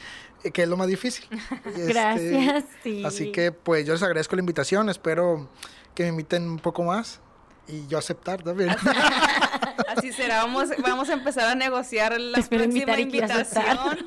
que 0.53 0.62
es 0.62 0.68
lo 0.68 0.76
más 0.76 0.87
difícil. 0.87 1.26
Este, 1.66 1.87
Gracias. 1.87 2.64
Así 3.05 3.33
que 3.33 3.53
pues 3.53 3.85
yo 3.87 3.93
les 3.93 4.03
agradezco 4.03 4.37
la 4.37 4.41
invitación, 4.41 4.89
espero 4.89 5.49
que 5.95 6.05
me 6.05 6.11
inviten 6.11 6.49
un 6.49 6.59
poco 6.59 6.85
más 6.85 7.20
y 7.66 7.87
yo 7.89 7.99
aceptar 7.99 8.43
también. 8.43 8.70
Así 9.89 10.12
será, 10.12 10.45
vamos, 10.45 10.70
vamos 10.78 11.09
a 11.11 11.14
empezar 11.14 11.49
a 11.49 11.55
negociar 11.55 12.18
la 12.20 12.41
próxima 12.43 13.01
invitación, 13.01 13.99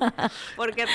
porque 0.55 0.85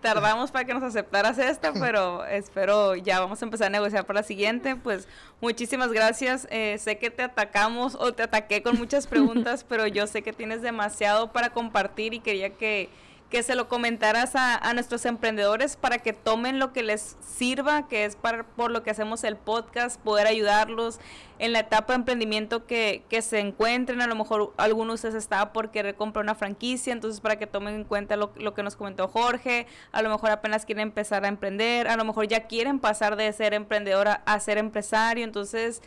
tardamos 0.00 0.50
para 0.52 0.64
que 0.64 0.74
nos 0.74 0.82
aceptaras 0.82 1.38
esta, 1.38 1.72
pero 1.80 2.24
espero 2.26 2.94
ya 2.94 3.20
vamos 3.20 3.42
a 3.42 3.44
empezar 3.44 3.66
a 3.66 3.70
negociar 3.70 4.06
para 4.06 4.20
la 4.20 4.26
siguiente. 4.26 4.76
Pues 4.76 5.08
muchísimas 5.40 5.92
gracias. 5.92 6.46
Eh, 6.50 6.78
sé 6.78 6.98
que 6.98 7.10
te 7.10 7.22
atacamos 7.22 7.96
o 7.96 8.12
te 8.12 8.22
ataqué 8.22 8.62
con 8.62 8.76
muchas 8.78 9.06
preguntas, 9.06 9.64
pero 9.68 9.86
yo 9.86 10.06
sé 10.06 10.22
que 10.22 10.32
tienes 10.32 10.62
demasiado 10.62 11.32
para 11.32 11.50
compartir 11.50 12.14
y 12.14 12.20
quería 12.20 12.50
que 12.50 12.88
que 13.30 13.42
se 13.42 13.56
lo 13.56 13.68
comentaras 13.68 14.36
a, 14.36 14.56
a, 14.56 14.72
nuestros 14.72 15.04
emprendedores 15.04 15.76
para 15.76 15.98
que 15.98 16.12
tomen 16.12 16.60
lo 16.60 16.72
que 16.72 16.82
les 16.84 17.16
sirva, 17.20 17.88
que 17.88 18.04
es 18.04 18.14
para, 18.14 18.44
por 18.44 18.70
lo 18.70 18.84
que 18.84 18.90
hacemos 18.90 19.24
el 19.24 19.36
podcast, 19.36 20.00
poder 20.00 20.28
ayudarlos 20.28 21.00
en 21.38 21.52
la 21.52 21.60
etapa 21.60 21.92
de 21.92 21.98
emprendimiento 21.98 22.66
que, 22.66 23.02
que 23.08 23.22
se 23.22 23.40
encuentren. 23.40 24.00
A 24.00 24.06
lo 24.06 24.14
mejor 24.14 24.54
algunos 24.56 25.02
de 25.02 25.08
ustedes 25.08 25.24
está 25.24 25.52
por 25.52 25.70
querer 25.70 25.96
comprar 25.96 26.24
una 26.24 26.36
franquicia, 26.36 26.92
entonces 26.92 27.20
para 27.20 27.36
que 27.36 27.48
tomen 27.48 27.74
en 27.74 27.84
cuenta 27.84 28.16
lo, 28.16 28.32
lo 28.36 28.54
que 28.54 28.62
nos 28.62 28.76
comentó 28.76 29.08
Jorge, 29.08 29.66
a 29.90 30.02
lo 30.02 30.10
mejor 30.10 30.30
apenas 30.30 30.64
quieren 30.64 30.82
empezar 30.82 31.24
a 31.24 31.28
emprender, 31.28 31.88
a 31.88 31.96
lo 31.96 32.04
mejor 32.04 32.28
ya 32.28 32.46
quieren 32.46 32.78
pasar 32.78 33.16
de 33.16 33.32
ser 33.32 33.54
emprendedora 33.54 34.22
a 34.24 34.38
ser 34.38 34.58
empresario, 34.58 35.24
entonces 35.24 35.82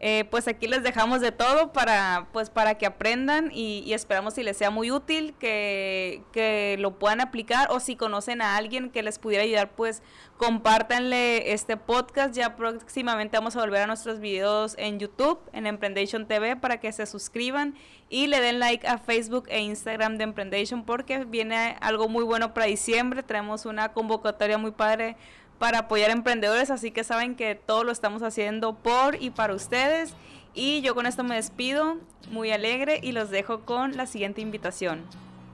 eh, 0.00 0.26
pues 0.30 0.46
aquí 0.46 0.68
les 0.68 0.84
dejamos 0.84 1.20
de 1.20 1.32
todo 1.32 1.72
para, 1.72 2.28
pues 2.32 2.50
para 2.50 2.76
que 2.76 2.86
aprendan 2.86 3.50
y, 3.52 3.92
esperamos 3.92 4.34
si 4.34 4.44
les 4.44 4.56
sea 4.56 4.70
muy 4.70 4.92
útil, 4.92 5.34
que, 5.40 6.22
que, 6.32 6.76
lo 6.78 6.98
puedan 7.00 7.20
aplicar 7.20 7.68
o 7.72 7.80
si 7.80 7.96
conocen 7.96 8.40
a 8.40 8.56
alguien 8.56 8.90
que 8.90 9.02
les 9.02 9.18
pudiera 9.18 9.42
ayudar, 9.42 9.70
pues 9.72 10.02
compártanle 10.36 11.52
este 11.52 11.76
podcast. 11.76 12.32
Ya 12.34 12.54
próximamente 12.54 13.36
vamos 13.36 13.56
a 13.56 13.60
volver 13.60 13.82
a 13.82 13.86
nuestros 13.88 14.20
videos 14.20 14.76
en 14.78 15.00
YouTube, 15.00 15.40
en 15.52 15.66
Emprendation 15.66 16.28
TV, 16.28 16.54
para 16.54 16.78
que 16.78 16.92
se 16.92 17.04
suscriban 17.04 17.74
y 18.08 18.28
le 18.28 18.40
den 18.40 18.60
like 18.60 18.86
a 18.86 18.98
Facebook 18.98 19.46
e 19.48 19.60
Instagram 19.60 20.16
de 20.16 20.24
Emprendation 20.24 20.84
porque 20.84 21.24
viene 21.24 21.76
algo 21.80 22.08
muy 22.08 22.22
bueno 22.22 22.54
para 22.54 22.66
diciembre. 22.66 23.24
Traemos 23.24 23.66
una 23.66 23.92
convocatoria 23.92 24.58
muy 24.58 24.70
padre 24.70 25.16
para 25.58 25.80
apoyar 25.80 26.10
a 26.10 26.14
emprendedores, 26.14 26.70
así 26.70 26.90
que 26.90 27.04
saben 27.04 27.34
que 27.34 27.54
todo 27.54 27.84
lo 27.84 27.92
estamos 27.92 28.22
haciendo 28.22 28.74
por 28.74 29.20
y 29.20 29.30
para 29.30 29.54
ustedes. 29.54 30.14
Y 30.54 30.80
yo 30.80 30.94
con 30.94 31.06
esto 31.06 31.24
me 31.24 31.36
despido, 31.36 31.98
muy 32.30 32.50
alegre, 32.50 33.00
y 33.02 33.12
los 33.12 33.30
dejo 33.30 33.60
con 33.60 33.96
la 33.96 34.06
siguiente 34.06 34.40
invitación. 34.40 35.04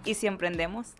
¿Y 0.05 0.15
si 0.15 0.27
emprendemos? 0.27 0.95